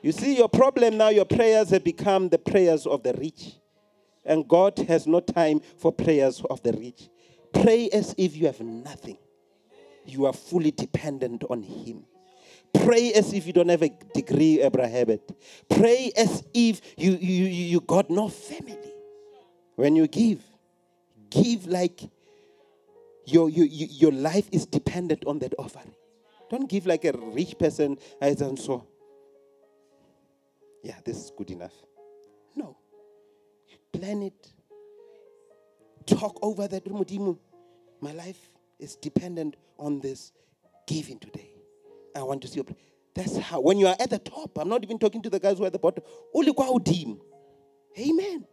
You 0.00 0.12
see, 0.12 0.38
your 0.38 0.48
problem 0.48 0.96
now, 0.96 1.10
your 1.10 1.26
prayers 1.26 1.68
have 1.68 1.84
become 1.84 2.30
the 2.30 2.38
prayers 2.38 2.86
of 2.86 3.02
the 3.02 3.12
rich. 3.12 3.56
And 4.24 4.48
God 4.48 4.78
has 4.88 5.06
no 5.06 5.20
time 5.20 5.60
for 5.76 5.92
prayers 5.92 6.42
of 6.48 6.62
the 6.62 6.72
rich. 6.72 7.10
Pray 7.52 7.90
as 7.90 8.14
if 8.16 8.34
you 8.34 8.46
have 8.46 8.62
nothing. 8.62 9.18
You 10.06 10.24
are 10.24 10.32
fully 10.32 10.70
dependent 10.70 11.44
on 11.50 11.62
Him. 11.62 12.06
Pray 12.72 13.12
as 13.12 13.34
if 13.34 13.46
you 13.46 13.52
don't 13.52 13.68
have 13.68 13.82
a 13.82 13.90
degree, 14.14 14.62
Abraham. 14.62 15.18
Pray 15.68 16.10
as 16.16 16.42
if 16.54 16.80
you, 16.96 17.18
you, 17.20 17.44
you 17.44 17.80
got 17.82 18.08
no 18.08 18.30
family. 18.30 18.89
When 19.76 19.96
you 19.96 20.06
give, 20.06 20.42
give 21.30 21.66
like 21.66 22.00
your, 23.26 23.48
your, 23.48 23.66
your 23.66 24.12
life 24.12 24.48
is 24.52 24.66
dependent 24.66 25.24
on 25.26 25.38
that 25.40 25.54
offering. 25.58 25.94
Don't 26.50 26.68
give 26.68 26.86
like 26.86 27.04
a 27.04 27.12
rich 27.12 27.58
person. 27.58 27.96
I 28.20 28.34
done 28.34 28.56
so. 28.56 28.86
Yeah, 30.82 30.96
this 31.04 31.16
is 31.16 31.32
good 31.36 31.50
enough. 31.50 31.74
No. 32.56 32.76
Plan 33.92 34.22
it. 34.22 34.52
Talk 36.06 36.38
over 36.42 36.66
that. 36.66 36.90
My 38.00 38.12
life 38.12 38.50
is 38.78 38.96
dependent 38.96 39.56
on 39.78 40.00
this 40.00 40.32
giving 40.86 41.18
today. 41.18 41.50
I 42.16 42.22
want 42.22 42.42
to 42.42 42.48
see. 42.48 42.62
That's 43.14 43.36
how. 43.36 43.60
When 43.60 43.78
you 43.78 43.86
are 43.86 43.96
at 44.00 44.10
the 44.10 44.18
top, 44.18 44.58
I'm 44.58 44.68
not 44.68 44.82
even 44.82 44.98
talking 44.98 45.22
to 45.22 45.30
the 45.30 45.38
guys 45.38 45.58
who 45.58 45.64
are 45.64 45.68
at 45.68 45.72
the 45.72 45.78
bottom. 45.78 46.02
Amen 47.98 48.46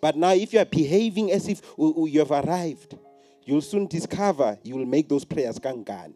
but 0.00 0.16
now 0.16 0.32
if 0.32 0.52
you 0.52 0.60
are 0.60 0.64
behaving 0.64 1.32
as 1.32 1.48
if 1.48 1.60
you 1.78 2.18
have 2.18 2.30
arrived 2.30 2.96
you'll 3.44 3.60
soon 3.60 3.86
discover 3.86 4.58
you 4.62 4.76
will 4.76 4.86
make 4.86 5.08
those 5.08 5.24
prayers 5.24 5.58
kankane 5.58 6.14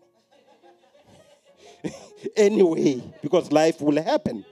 anyway 2.36 3.02
because 3.20 3.50
life 3.52 3.80
will 3.80 4.02
happen. 4.02 4.44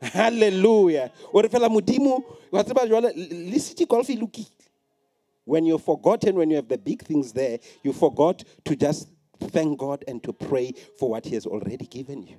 Hallelujah. 0.00 1.10
When 5.44 5.64
you're 5.64 5.78
forgotten 5.78 6.34
when 6.36 6.50
you 6.50 6.56
have 6.56 6.68
the 6.68 6.78
big 6.78 7.02
things 7.02 7.32
there 7.32 7.58
you 7.82 7.92
forgot 7.92 8.44
to 8.64 8.76
just 8.76 9.08
thank 9.40 9.78
god 9.78 10.04
and 10.06 10.22
to 10.22 10.32
pray 10.32 10.72
for 10.98 11.10
what 11.10 11.24
he 11.24 11.34
has 11.34 11.46
already 11.46 11.86
given 11.86 12.22
you. 12.22 12.36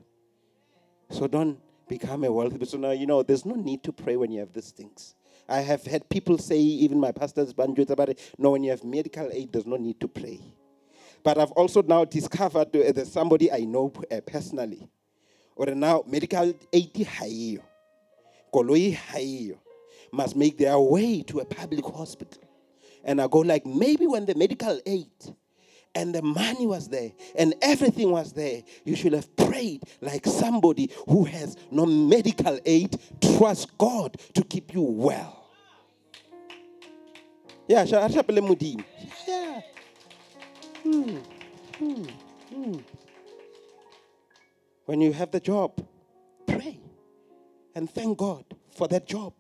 So 1.10 1.28
don't 1.28 1.60
become 1.90 2.24
a 2.24 2.32
wealthy 2.32 2.58
person. 2.58 2.82
Now, 2.82 2.92
you 2.92 3.06
know, 3.06 3.22
there's 3.24 3.46
no 3.46 3.56
need 3.56 3.84
to 3.84 3.92
pray 3.92 4.16
when 4.16 4.32
you 4.32 4.40
have 4.40 4.54
these 4.54 4.72
things. 4.72 5.16
I 5.50 5.62
have 5.62 5.84
had 5.84 6.08
people 6.08 6.38
say, 6.38 6.58
even 6.58 7.00
my 7.00 7.12
pastors, 7.12 7.52
banjos 7.52 7.90
about 7.90 8.10
it, 8.10 8.34
no, 8.38 8.52
when 8.52 8.64
you 8.64 8.70
have 8.70 8.84
medical 8.84 9.30
aid, 9.34 9.52
there's 9.52 9.66
no 9.66 9.76
need 9.76 10.00
to 10.00 10.08
pray. 10.08 10.40
But 11.24 11.38
I've 11.38 11.52
also 11.52 11.82
now 11.82 12.06
discovered 12.06 12.74
uh, 12.76 12.92
there's 12.92 13.12
somebody 13.12 13.52
I 13.52 13.60
know 13.62 13.92
uh, 14.10 14.22
personally. 14.22 14.88
Or 15.56 15.66
now, 15.66 16.04
medical 16.08 16.54
aid 16.72 17.06
high, 17.06 17.58
koloi 18.54 18.96
high, 18.96 19.56
must 20.12 20.36
make 20.36 20.58
their 20.58 20.80
way 20.80 21.24
to 21.24 21.40
a 21.40 21.46
public 21.46 21.84
hospital. 21.84 22.44
And 23.04 23.20
I 23.22 23.28
go 23.28 23.40
like, 23.40 23.66
maybe 23.66 24.08
when 24.08 24.26
the 24.26 24.36
medical 24.36 24.80
aid 24.86 25.10
and 25.96 26.14
the 26.14 26.22
money 26.22 26.68
was 26.68 26.88
there 26.88 27.12
and 27.38 27.56
everything 27.62 28.12
was 28.12 28.34
there, 28.34 28.64
you 28.86 28.96
should 28.96 29.14
have 29.14 29.36
prayed 29.36 29.84
like 30.02 30.26
somebody 30.26 30.92
who 31.08 31.26
has 31.26 31.58
no 31.72 31.86
medical 31.86 32.60
aid. 32.66 33.00
Trust 33.38 33.78
God 33.78 34.18
to 34.34 34.44
keep 34.44 34.74
you 34.74 34.82
well. 34.82 35.48
Yeah, 37.68 37.84
yeah. 39.28 39.62
Hmm. 40.84 41.18
Hmm. 41.78 42.04
Hmm. 42.54 42.78
When 44.86 45.02
you 45.02 45.14
have 45.14 45.32
the 45.32 45.40
job, 45.40 45.86
pray 46.48 46.80
and 47.76 47.90
thank 47.90 48.18
God 48.18 48.46
for 48.76 48.88
that 48.88 49.08
job. 49.08 49.34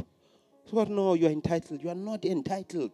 So, 0.69 0.83
no, 0.83 1.15
you 1.15 1.27
are 1.27 1.31
entitled. 1.31 1.83
You 1.83 1.89
are 1.89 1.95
not 1.95 2.23
entitled. 2.25 2.91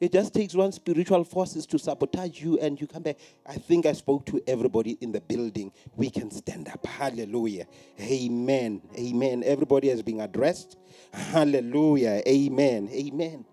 It 0.00 0.12
just 0.12 0.32
takes 0.32 0.54
one 0.54 0.72
spiritual 0.72 1.24
forces 1.24 1.66
to 1.66 1.78
sabotage 1.78 2.40
you 2.40 2.58
and 2.58 2.80
you 2.80 2.86
come 2.86 3.02
back. 3.02 3.18
I 3.46 3.54
think 3.54 3.84
I 3.84 3.92
spoke 3.92 4.24
to 4.26 4.42
everybody 4.46 4.96
in 5.02 5.12
the 5.12 5.20
building. 5.20 5.72
We 5.94 6.08
can 6.08 6.30
stand 6.30 6.68
up. 6.68 6.86
Hallelujah. 6.86 7.66
Amen. 8.00 8.80
Amen. 8.98 9.42
Everybody 9.44 9.88
has 9.90 10.02
been 10.02 10.20
addressed. 10.20 10.78
Hallelujah. 11.12 12.22
Amen. 12.26 12.88
Amen. 12.90 13.44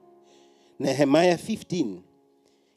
Nehemiah 0.80 1.38
15. 1.38 2.04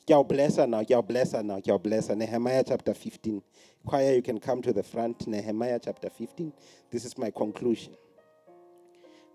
Y'all 0.08 0.24
bless 0.24 0.56
her 0.56 0.66
now. 0.66 0.84
Y'all 0.88 1.02
bless 1.02 1.32
her 1.32 1.42
now. 1.42 1.60
Y'all 1.64 1.78
bless 1.78 2.08
her. 2.08 2.16
Nehemiah 2.16 2.64
chapter 2.66 2.92
15. 2.92 3.40
Choir, 3.86 4.14
you 4.14 4.22
can 4.22 4.40
come 4.40 4.60
to 4.62 4.72
the 4.72 4.82
front. 4.82 5.28
Nehemiah 5.28 5.78
chapter 5.80 6.10
15. 6.10 6.52
This 6.90 7.04
is 7.04 7.16
my 7.16 7.30
conclusion. 7.30 7.94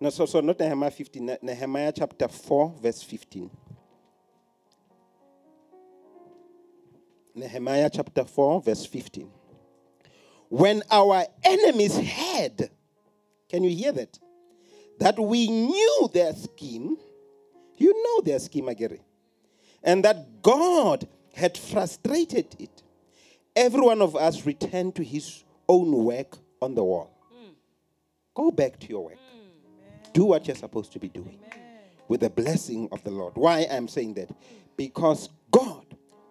No, 0.02 0.10
so, 0.10 0.26
so 0.26 0.42
not 0.42 0.60
Nehemiah 0.60 0.92
15, 0.92 1.38
Nehemiah 1.42 1.94
chapter 1.96 2.28
4, 2.28 2.76
verse 2.82 3.02
15. 3.02 3.50
Nehemiah 7.36 7.90
chapter 7.94 8.24
4, 8.24 8.62
verse 8.62 8.86
15. 8.86 9.30
When 10.48 10.84
our 10.90 11.26
enemies 11.44 11.98
heard, 11.98 12.70
can 13.50 13.64
you 13.64 13.76
hear 13.76 13.92
that? 13.92 14.18
That 15.00 15.20
we 15.20 15.50
knew 15.50 16.10
their 16.14 16.34
scheme, 16.34 16.96
you 17.78 18.04
know 18.04 18.22
their 18.22 18.40
scheme, 18.40 18.68
Agere, 18.68 19.00
and 19.84 20.06
that 20.06 20.42
God 20.42 21.08
had 21.34 21.58
frustrated 21.58 22.56
it, 22.58 22.84
every 23.54 23.82
one 23.82 24.02
of 24.02 24.16
us 24.16 24.46
returned 24.46 24.96
to 24.96 25.04
his 25.04 25.44
own 25.68 25.92
work 26.06 26.38
on 26.62 26.74
the 26.74 26.84
wall. 26.84 27.12
Mm. 27.34 27.54
Go 28.34 28.52
back 28.52 28.80
to 28.80 28.88
your 28.88 29.04
work. 29.06 29.18
Mm. 29.18 30.14
Do 30.14 30.24
what 30.24 30.48
you're 30.48 30.56
supposed 30.56 30.94
to 30.94 31.00
be 31.00 31.10
doing 31.10 31.38
Amen. 31.52 31.80
with 32.08 32.22
the 32.22 32.30
blessing 32.30 32.88
of 32.94 33.04
the 33.04 33.12
Lord. 33.12 33.34
Why 33.36 33.68
I'm 33.70 33.90
saying 33.90 34.14
that? 34.14 34.30
Because 34.78 35.28
God 35.28 35.45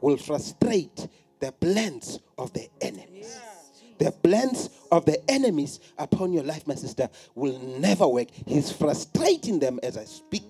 will 0.05 0.17
frustrate 0.19 1.09
the 1.41 1.51
plans 1.51 2.21
of 2.37 2.53
the 2.53 2.69
enemies. 2.83 3.41
The 3.97 4.13
plans 4.13 4.69
of 4.93 5.07
the 5.07 5.19
enemies 5.31 5.81
upon 5.97 6.35
your 6.35 6.43
life, 6.43 6.67
my 6.67 6.75
sister, 6.75 7.09
will 7.35 7.59
never 7.79 8.07
work. 8.07 8.29
He's 8.47 8.71
frustrating 8.71 9.61
them 9.61 9.81
as 9.83 9.97
I 9.97 10.05
speak. 10.05 10.43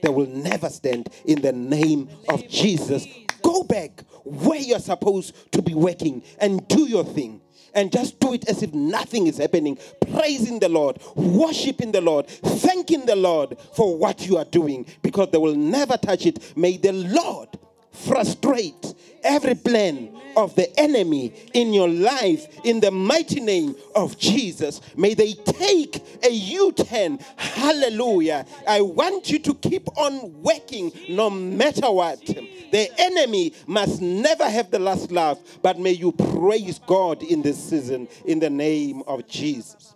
they 0.00 0.08
will 0.08 0.28
never 0.28 0.68
stand 0.68 1.08
in 1.24 1.42
the 1.42 1.52
name 1.52 2.08
of 2.28 2.48
Jesus. 2.48 3.04
Go 3.42 3.64
back 3.64 4.04
where 4.24 4.60
you're 4.60 4.78
supposed 4.78 5.52
to 5.52 5.60
be 5.60 5.74
working 5.74 6.22
and 6.38 6.66
do 6.68 6.82
your 6.86 7.04
thing 7.04 7.40
and 7.74 7.90
just 7.90 8.20
do 8.20 8.32
it 8.32 8.48
as 8.48 8.62
if 8.62 8.72
nothing 8.72 9.26
is 9.26 9.38
happening, 9.38 9.76
praising 10.12 10.60
the 10.60 10.68
Lord, 10.68 11.00
worshiping 11.16 11.90
the 11.90 12.00
Lord, 12.00 12.28
thanking 12.28 13.06
the 13.06 13.16
Lord 13.16 13.58
for 13.74 13.96
what 13.96 14.26
you 14.26 14.36
are 14.36 14.44
doing 14.44 14.86
because 15.02 15.30
they 15.32 15.38
will 15.38 15.56
never 15.56 15.96
touch 15.96 16.26
it. 16.26 16.56
May 16.56 16.76
the 16.76 16.92
Lord 16.92 17.48
frustrate 17.92 18.94
every 19.22 19.54
plan 19.54 20.10
of 20.36 20.54
the 20.54 20.78
enemy 20.78 21.32
in 21.54 21.72
your 21.72 21.88
life 21.88 22.46
in 22.64 22.80
the 22.80 22.90
mighty 22.90 23.40
name 23.40 23.74
of 23.94 24.18
Jesus. 24.18 24.80
May 24.96 25.14
they 25.14 25.32
take 25.32 26.02
a 26.24 26.30
U 26.30 26.72
10. 26.72 27.18
Hallelujah. 27.36 28.46
I 28.66 28.80
want 28.80 29.30
you 29.30 29.38
to 29.40 29.54
keep 29.54 29.88
on 29.98 30.42
working 30.42 30.92
no 31.08 31.30
matter 31.30 31.90
what. 31.90 32.24
The 32.24 32.88
enemy 32.98 33.52
must 33.66 34.00
never 34.00 34.48
have 34.48 34.70
the 34.70 34.78
last 34.78 35.10
laugh, 35.10 35.38
but 35.62 35.78
may 35.78 35.92
you 35.92 36.12
praise 36.12 36.78
God 36.78 37.22
in 37.22 37.42
this 37.42 37.62
season 37.62 38.08
in 38.24 38.38
the 38.38 38.50
name 38.50 39.02
of 39.06 39.26
Jesus. 39.26 39.94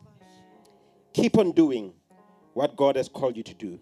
Keep 1.13 1.39
on 1.39 1.53
doing 1.53 1.93
what 2.55 2.77
God 2.77 2.97
has 2.97 3.09
called 3.09 3.37
you 3.37 3.45
to 3.45 3.55
do 3.55 3.79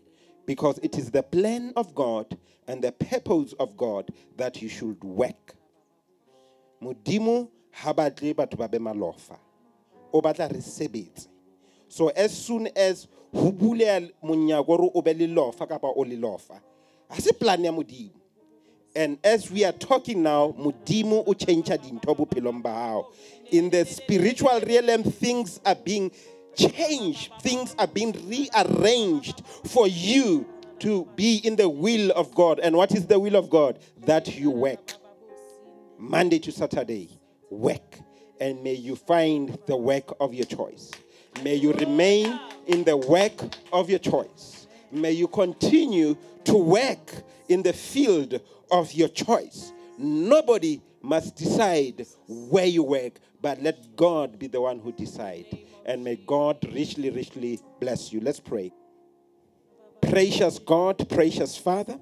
because 0.47 0.79
it 0.83 0.99
is 0.99 1.11
the 1.11 1.23
plan 1.23 1.73
of 1.77 1.95
God 1.95 2.37
and 2.69 2.83
the 2.83 2.93
purpose 2.93 3.55
of 3.59 3.77
God 3.77 4.11
that 4.37 4.63
you 4.63 4.69
should 4.69 5.03
work. 5.03 5.55
Modimo 6.83 7.49
ha 7.73 7.93
batle 7.93 8.35
batho 8.35 8.57
ba 8.57 8.69
so 11.89 12.09
as 12.09 12.37
soon 12.37 12.69
as 12.75 13.07
ho 13.35 13.53
buleha 13.53 14.11
monyako 14.23 14.93
lofa 15.35 15.69
kapa 15.69 15.87
o 15.87 16.01
le 16.03 16.17
lofa 16.17 16.61
ha 17.09 17.15
se 17.19 17.33
plan 17.33 17.65
ya 17.65 17.73
modimo. 17.73 18.11
And 18.95 19.19
as 19.25 19.51
we 19.51 19.65
are 19.65 19.73
talking 19.73 20.23
now 20.23 20.55
modimo 20.59 21.25
o 21.27 21.33
change 21.35 21.69
dintho 21.69 22.17
bophelong 22.17 22.63
ba 22.63 22.71
hao. 22.71 23.09
In 23.51 23.71
the 23.71 23.85
spiritual 23.85 24.61
realm 24.61 25.03
things 25.05 25.61
are 25.65 25.75
being 25.75 26.11
changed 26.55 27.33
things 27.41 27.75
are 27.79 27.87
being 27.87 28.13
rearranged 28.29 29.43
for 29.65 29.89
you 29.89 30.47
to 30.83 31.09
be 31.17 31.37
in 31.39 31.57
the 31.57 31.69
will 31.69 32.11
of 32.13 32.35
God 32.35 32.59
and 32.59 32.77
what 32.77 32.93
is 32.93 33.07
the 33.07 33.19
will 33.19 33.37
of 33.37 33.49
God 33.49 33.79
that 34.05 34.37
you 34.37 34.51
work 34.51 34.95
Monday 35.97 36.41
to 36.41 36.51
Saturday, 36.51 37.09
work. 37.49 37.99
And 38.41 38.65
may 38.65 38.75
you 38.75 38.97
find 38.97 39.57
the 39.69 39.77
work 39.77 40.17
of 40.19 40.35
your 40.35 40.47
choice. 40.47 40.91
May 41.45 41.55
you 41.55 41.73
remain 41.75 42.39
in 42.67 42.83
the 42.83 42.97
work 42.97 43.41
of 43.73 43.89
your 43.89 44.01
choice. 44.01 44.67
May 44.91 45.13
you 45.13 45.29
continue 45.29 46.17
to 46.45 46.55
work 46.55 47.13
in 47.49 47.63
the 47.63 47.73
field 47.73 48.41
of 48.73 48.93
your 48.93 49.09
choice. 49.09 49.73
Nobody 49.97 50.83
must 51.01 51.37
decide 51.37 52.05
where 52.27 52.67
you 52.67 52.83
work, 52.83 53.21
but 53.41 53.63
let 53.63 53.95
God 53.95 54.41
be 54.41 54.49
the 54.49 54.61
one 54.61 54.81
who 54.81 54.91
decide. 54.91 55.47
And 55.87 56.03
may 56.03 56.17
God 56.17 56.59
richly, 56.73 57.11
richly 57.11 57.61
bless 57.79 58.13
you. 58.13 58.21
Let's 58.21 58.41
pray. 58.41 58.73
Precious 60.03 60.59
God, 60.59 61.09
precious 61.09 61.57
Father. 61.57 61.99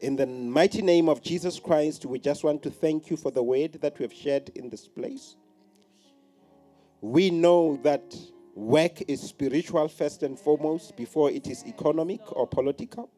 In 0.00 0.16
the 0.16 0.26
mighty 0.26 0.80
name 0.80 1.08
of 1.08 1.20
Jesus 1.20 1.60
Christ, 1.60 2.06
we 2.06 2.18
just 2.18 2.42
want 2.42 2.62
to 2.62 2.70
thank 2.70 3.10
you 3.10 3.16
for 3.16 3.30
the 3.30 3.42
word 3.42 3.78
that 3.82 3.98
we 3.98 4.04
have 4.04 4.14
shared 4.14 4.48
in 4.54 4.70
this 4.70 4.88
place. 4.88 5.36
We 7.02 7.30
know 7.30 7.78
that 7.82 8.14
work 8.54 9.02
is 9.08 9.20
spiritual 9.20 9.88
first 9.88 10.22
and 10.22 10.38
foremost 10.38 10.96
before 10.96 11.30
it 11.30 11.48
is 11.48 11.66
economic 11.66 12.20
or 12.32 12.46
political. 12.46 13.10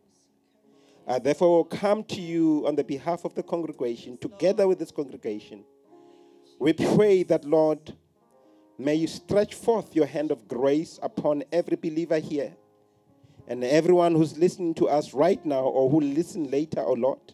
Uh, 1.07 1.19
therefore, 1.19 1.51
we'll 1.55 1.65
come 1.65 2.03
to 2.05 2.21
you 2.21 2.65
on 2.67 2.75
the 2.75 2.85
behalf 2.85 3.25
of 3.25 3.35
the 3.35 3.43
congregation, 3.43 4.17
together 4.17 4.67
with 4.67 4.79
this 4.79 4.91
congregation. 4.91 5.63
We 6.59 6.73
pray 6.73 7.23
that, 7.25 7.45
Lord, 7.45 7.95
may 8.79 8.95
you 8.95 9.07
stretch 9.07 9.55
forth 9.55 9.95
your 9.95 10.07
hand 10.07 10.31
of 10.33 10.49
grace 10.49 10.99
upon 11.03 11.45
every 11.53 11.77
believer 11.77 12.19
here 12.19 12.57
and 13.47 13.63
everyone 13.63 14.15
who's 14.15 14.39
listening 14.39 14.75
to 14.75 14.89
us 14.89 15.13
right 15.13 15.45
now 15.45 15.63
or 15.63 15.91
who 15.91 16.01
listen 16.01 16.51
later 16.51 16.81
or 16.81 16.97
not, 16.97 17.33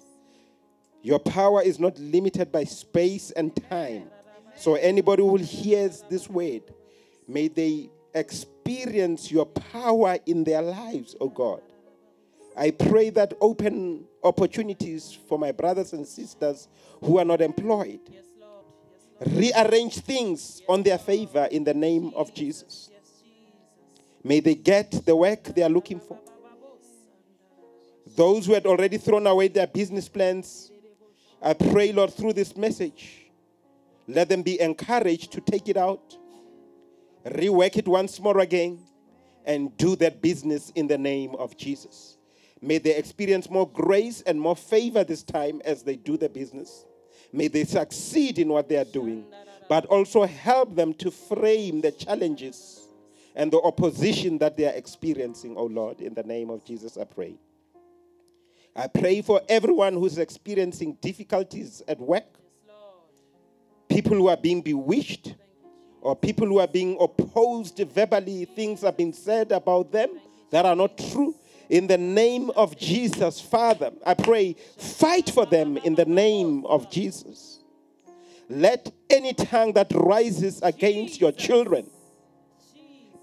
your 1.02 1.18
power 1.18 1.62
is 1.62 1.78
not 1.78 1.98
limited 1.98 2.52
by 2.52 2.64
space 2.64 3.30
and 3.30 3.54
time. 3.68 4.11
So 4.56 4.74
anybody 4.74 5.22
who 5.22 5.36
hears 5.36 6.04
this 6.11 6.28
word, 6.28 6.62
may 7.26 7.48
they 7.48 7.90
experience 8.14 9.30
your 9.30 9.46
power 9.46 10.18
in 10.26 10.44
their 10.44 10.62
lives, 10.62 11.14
oh 11.20 11.28
God. 11.28 11.62
I 12.56 12.72
pray 12.72 13.11
that 13.11 13.32
open 13.40 14.04
opportunities 14.22 15.16
for 15.28 15.38
my 15.38 15.52
brothers 15.52 15.92
and 15.92 16.06
sisters 16.06 16.68
who 17.02 17.18
are 17.18 17.24
not 17.24 17.40
employed. 17.40 18.00
Rearrange 19.24 19.98
things 19.98 20.61
on 20.68 20.82
their 20.82 20.98
favor 20.98 21.48
in 21.50 21.64
the 21.64 21.74
name 21.74 22.12
of 22.14 22.34
Jesus. 22.34 22.89
May 24.22 24.40
they 24.40 24.54
get 24.54 24.90
the 25.06 25.16
work 25.16 25.44
they 25.44 25.62
are 25.62 25.70
looking 25.70 26.00
for. 26.00 26.18
Those 28.16 28.46
who 28.46 28.54
had 28.54 28.66
already 28.66 28.98
thrown 28.98 29.26
away 29.26 29.48
their 29.48 29.66
business 29.66 30.08
plans, 30.08 30.70
I 31.40 31.54
pray, 31.54 31.92
Lord, 31.92 32.12
through 32.12 32.34
this 32.34 32.56
message, 32.56 33.30
let 34.06 34.28
them 34.28 34.42
be 34.42 34.60
encouraged 34.60 35.32
to 35.32 35.40
take 35.40 35.68
it 35.68 35.76
out, 35.76 36.16
rework 37.24 37.76
it 37.76 37.88
once 37.88 38.20
more 38.20 38.40
again, 38.40 38.80
and 39.46 39.74
do 39.76 39.96
their 39.96 40.10
business 40.10 40.70
in 40.74 40.86
the 40.86 40.98
name 40.98 41.34
of 41.36 41.56
Jesus. 41.56 42.18
May 42.60 42.78
they 42.78 42.94
experience 42.96 43.48
more 43.48 43.68
grace 43.68 44.20
and 44.22 44.38
more 44.38 44.56
favor 44.56 45.02
this 45.02 45.22
time 45.22 45.62
as 45.64 45.82
they 45.82 45.96
do 45.96 46.18
their 46.18 46.28
business. 46.28 46.84
May 47.32 47.48
they 47.48 47.64
succeed 47.64 48.38
in 48.38 48.48
what 48.48 48.68
they 48.68 48.76
are 48.76 48.84
doing, 48.84 49.24
but 49.68 49.86
also 49.86 50.24
help 50.26 50.74
them 50.74 50.92
to 50.94 51.10
frame 51.10 51.80
the 51.80 51.92
challenges 51.92 52.79
and 53.34 53.52
the 53.52 53.60
opposition 53.60 54.38
that 54.38 54.56
they 54.56 54.66
are 54.66 54.74
experiencing, 54.74 55.56
oh 55.56 55.66
Lord. 55.66 56.00
In 56.00 56.14
the 56.14 56.22
name 56.22 56.50
of 56.50 56.64
Jesus, 56.64 56.96
I 56.96 57.04
pray. 57.04 57.34
I 58.74 58.86
pray 58.86 59.22
for 59.22 59.40
everyone 59.48 59.94
who's 59.94 60.18
experiencing 60.18 60.96
difficulties 61.00 61.82
at 61.88 61.98
work, 61.98 62.24
people 63.88 64.16
who 64.16 64.28
are 64.28 64.36
being 64.36 64.62
bewitched, 64.62 65.34
or 66.00 66.16
people 66.16 66.46
who 66.46 66.58
are 66.58 66.68
being 66.68 66.96
opposed 67.00 67.78
verbally, 67.78 68.44
things 68.44 68.82
have 68.82 68.96
been 68.96 69.12
said 69.12 69.52
about 69.52 69.92
them 69.92 70.18
that 70.50 70.64
are 70.64 70.76
not 70.76 70.96
true. 70.96 71.34
In 71.68 71.86
the 71.86 71.98
name 71.98 72.50
of 72.56 72.76
Jesus, 72.76 73.40
Father, 73.40 73.92
I 74.04 74.14
pray, 74.14 74.56
fight 74.76 75.30
for 75.30 75.46
them 75.46 75.76
in 75.76 75.94
the 75.94 76.04
name 76.04 76.64
of 76.66 76.90
Jesus. 76.90 77.60
Let 78.48 78.90
any 79.08 79.32
tongue 79.32 79.74
that 79.74 79.92
rises 79.94 80.60
against 80.62 81.20
your 81.20 81.30
children 81.30 81.88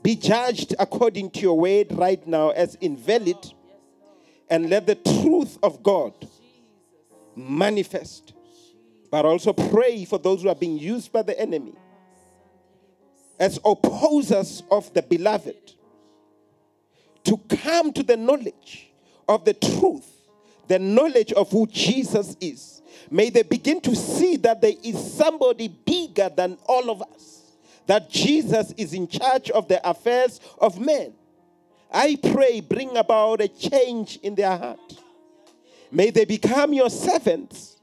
be 0.07 0.15
judged 0.15 0.73
according 0.79 1.29
to 1.29 1.41
your 1.41 1.59
word 1.59 1.87
right 1.91 2.25
now 2.25 2.51
as 2.51 2.75
invalid, 2.75 3.53
and 4.49 4.69
let 4.69 4.87
the 4.87 4.95
truth 4.95 5.57
of 5.61 5.83
God 5.83 6.13
manifest. 7.35 8.31
But 9.11 9.25
also 9.25 9.51
pray 9.51 10.05
for 10.05 10.17
those 10.17 10.43
who 10.43 10.47
are 10.47 10.55
being 10.55 10.77
used 10.77 11.11
by 11.11 11.23
the 11.23 11.37
enemy 11.37 11.73
as 13.37 13.59
opposers 13.65 14.63
of 14.71 14.93
the 14.93 15.01
beloved 15.01 15.73
to 17.25 17.37
come 17.49 17.91
to 17.91 18.01
the 18.01 18.15
knowledge 18.15 18.89
of 19.27 19.43
the 19.43 19.55
truth, 19.55 20.09
the 20.69 20.79
knowledge 20.79 21.33
of 21.33 21.51
who 21.51 21.67
Jesus 21.67 22.37
is. 22.39 22.81
May 23.11 23.29
they 23.29 23.43
begin 23.43 23.81
to 23.81 23.93
see 23.93 24.37
that 24.37 24.61
there 24.61 24.71
is 24.85 25.15
somebody 25.15 25.67
bigger 25.67 26.29
than 26.33 26.57
all 26.65 26.89
of 26.89 27.01
us 27.01 27.36
that 27.87 28.09
Jesus 28.09 28.73
is 28.77 28.93
in 28.93 29.07
charge 29.07 29.49
of 29.49 29.67
the 29.67 29.89
affairs 29.89 30.39
of 30.59 30.79
men. 30.79 31.13
I 31.91 32.17
pray, 32.31 32.61
bring 32.61 32.95
about 32.97 33.41
a 33.41 33.47
change 33.47 34.17
in 34.21 34.35
their 34.35 34.55
heart. 34.55 34.99
May 35.89 36.09
they 36.09 36.25
become 36.25 36.73
your 36.73 36.89
servants. 36.89 37.77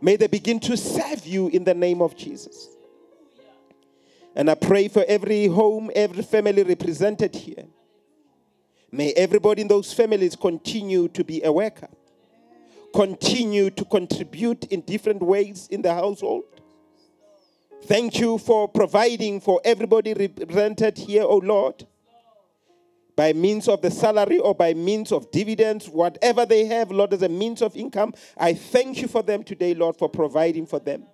May 0.00 0.16
they 0.16 0.26
begin 0.26 0.58
to 0.60 0.76
serve 0.76 1.24
you 1.24 1.48
in 1.48 1.62
the 1.64 1.72
name 1.72 2.02
of 2.02 2.16
Jesus. 2.16 2.68
And 4.34 4.50
I 4.50 4.56
pray 4.56 4.88
for 4.88 5.04
every 5.06 5.46
home, 5.46 5.90
every 5.94 6.24
family 6.24 6.64
represented 6.64 7.34
here. 7.36 7.64
May 8.90 9.12
everybody 9.12 9.62
in 9.62 9.68
those 9.68 9.92
families 9.92 10.34
continue 10.34 11.08
to 11.08 11.22
be 11.22 11.42
a 11.44 11.52
worker, 11.52 11.88
continue 12.92 13.70
to 13.70 13.84
contribute 13.84 14.64
in 14.64 14.80
different 14.80 15.22
ways 15.22 15.68
in 15.70 15.82
the 15.82 15.94
household 15.94 16.44
Thank 17.86 18.18
you 18.18 18.38
for 18.38 18.66
providing 18.66 19.40
for 19.40 19.60
everybody 19.62 20.14
represented 20.14 20.96
here, 20.96 21.22
oh 21.22 21.36
Lord, 21.36 21.86
by 23.14 23.34
means 23.34 23.68
of 23.68 23.82
the 23.82 23.90
salary 23.90 24.38
or 24.38 24.54
by 24.54 24.72
means 24.72 25.12
of 25.12 25.30
dividends, 25.30 25.86
whatever 25.86 26.46
they 26.46 26.64
have, 26.64 26.90
Lord, 26.90 27.12
as 27.12 27.20
a 27.20 27.28
means 27.28 27.60
of 27.60 27.76
income. 27.76 28.14
I 28.38 28.54
thank 28.54 29.02
you 29.02 29.06
for 29.06 29.22
them 29.22 29.44
today, 29.44 29.74
Lord, 29.74 29.96
for 29.96 30.08
providing 30.08 30.64
for 30.64 30.78
them. 30.78 31.04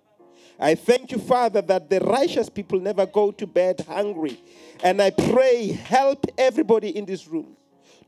I 0.57 0.75
thank 0.75 1.11
you, 1.11 1.17
Father, 1.17 1.61
that 1.61 1.89
the 1.89 1.99
righteous 1.99 2.47
people 2.47 2.79
never 2.79 3.05
go 3.05 3.31
to 3.31 3.45
bed 3.45 3.83
hungry. 3.85 4.41
And 4.81 5.01
I 5.01 5.09
pray, 5.09 5.67
help 5.73 6.25
everybody 6.37 6.95
in 6.97 7.03
this 7.03 7.27
room 7.27 7.57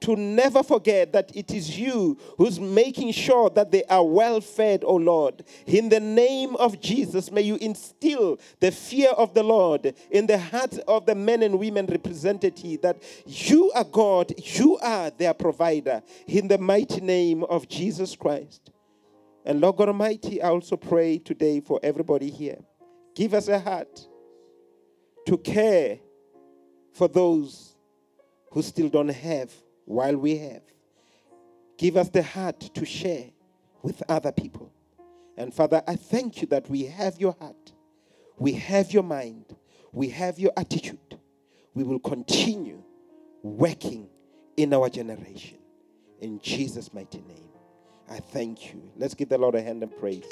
to 0.04 0.18
never 0.18 0.62
forget 0.64 1.14
that 1.14 1.32
it 1.34 1.52
is 1.52 1.80
you 1.80 2.18
who's 2.38 2.60
making 2.60 3.14
sure 3.14 3.50
that 3.50 3.72
they 3.72 3.86
are 3.86 4.04
well 4.04 4.42
fed, 4.42 4.84
O 4.84 4.96
Lord. 4.96 5.46
In 5.66 5.88
the 5.88 6.02
name 6.02 6.58
of 6.58 6.82
Jesus, 6.82 7.32
may 7.32 7.42
you 7.42 7.58
instill 7.62 8.38
the 8.60 8.70
fear 8.72 9.12
of 9.12 9.34
the 9.34 9.44
Lord 9.44 9.96
in 10.12 10.28
the 10.28 10.38
heart 10.38 10.78
of 10.90 11.06
the 11.06 11.16
men 11.16 11.42
and 11.42 11.58
women 11.58 11.86
represented 11.86 12.60
here 12.60 12.78
that 12.84 13.02
you 13.26 13.72
are 13.72 13.86
God, 13.86 14.34
you 14.38 14.78
are 14.80 15.10
their 15.10 15.34
provider. 15.34 16.04
In 16.28 16.50
the 16.50 16.58
mighty 16.58 17.00
name 17.00 17.46
of 17.46 17.70
Jesus 17.70 18.14
Christ. 18.14 18.72
And 19.46 19.62
Lord 19.62 19.78
God 19.78 19.88
Almighty, 19.88 20.42
I 20.42 20.50
also 20.50 20.76
pray 20.76 21.18
today 21.18 21.62
for 21.62 21.80
everybody 21.82 22.30
here. 22.30 22.58
Give 23.16 23.34
us 23.34 23.48
a 23.48 23.58
heart 23.58 24.06
to 25.28 25.38
care 25.38 26.00
for 26.92 27.08
those 27.08 27.78
who 28.52 28.62
still 28.62 28.90
don't 28.90 29.08
have 29.08 29.50
while 29.86 30.16
we 30.16 30.38
have. 30.38 30.62
Give 31.78 31.98
us 31.98 32.10
the 32.10 32.24
heart 32.24 32.60
to 32.74 32.86
share 32.86 33.26
with 33.82 34.02
other 34.08 34.32
people. 34.32 34.72
And 35.38 35.54
Father, 35.54 35.82
I 35.88 35.96
thank 35.96 36.42
you 36.42 36.48
that 36.48 36.70
we 36.70 36.86
have 36.86 37.20
your 37.20 37.36
heart, 37.40 37.74
we 38.38 38.54
have 38.54 38.92
your 38.92 39.04
mind, 39.04 39.56
we 39.92 40.10
have 40.10 40.40
your 40.40 40.52
attitude. 40.58 41.20
We 41.76 41.84
will 41.84 42.00
continue 42.00 42.84
working 43.42 44.08
in 44.58 44.74
our 44.74 44.90
generation. 44.90 45.58
In 46.22 46.40
Jesus' 46.40 46.94
mighty 46.94 47.22
name. 47.22 47.50
I 48.10 48.20
thank 48.20 48.74
you. 48.74 48.92
Let's 48.96 49.14
give 49.14 49.30
the 49.30 49.38
Lord 49.38 49.56
a 49.56 49.62
hand 49.62 49.82
and 49.82 49.96
praise. 49.98 50.26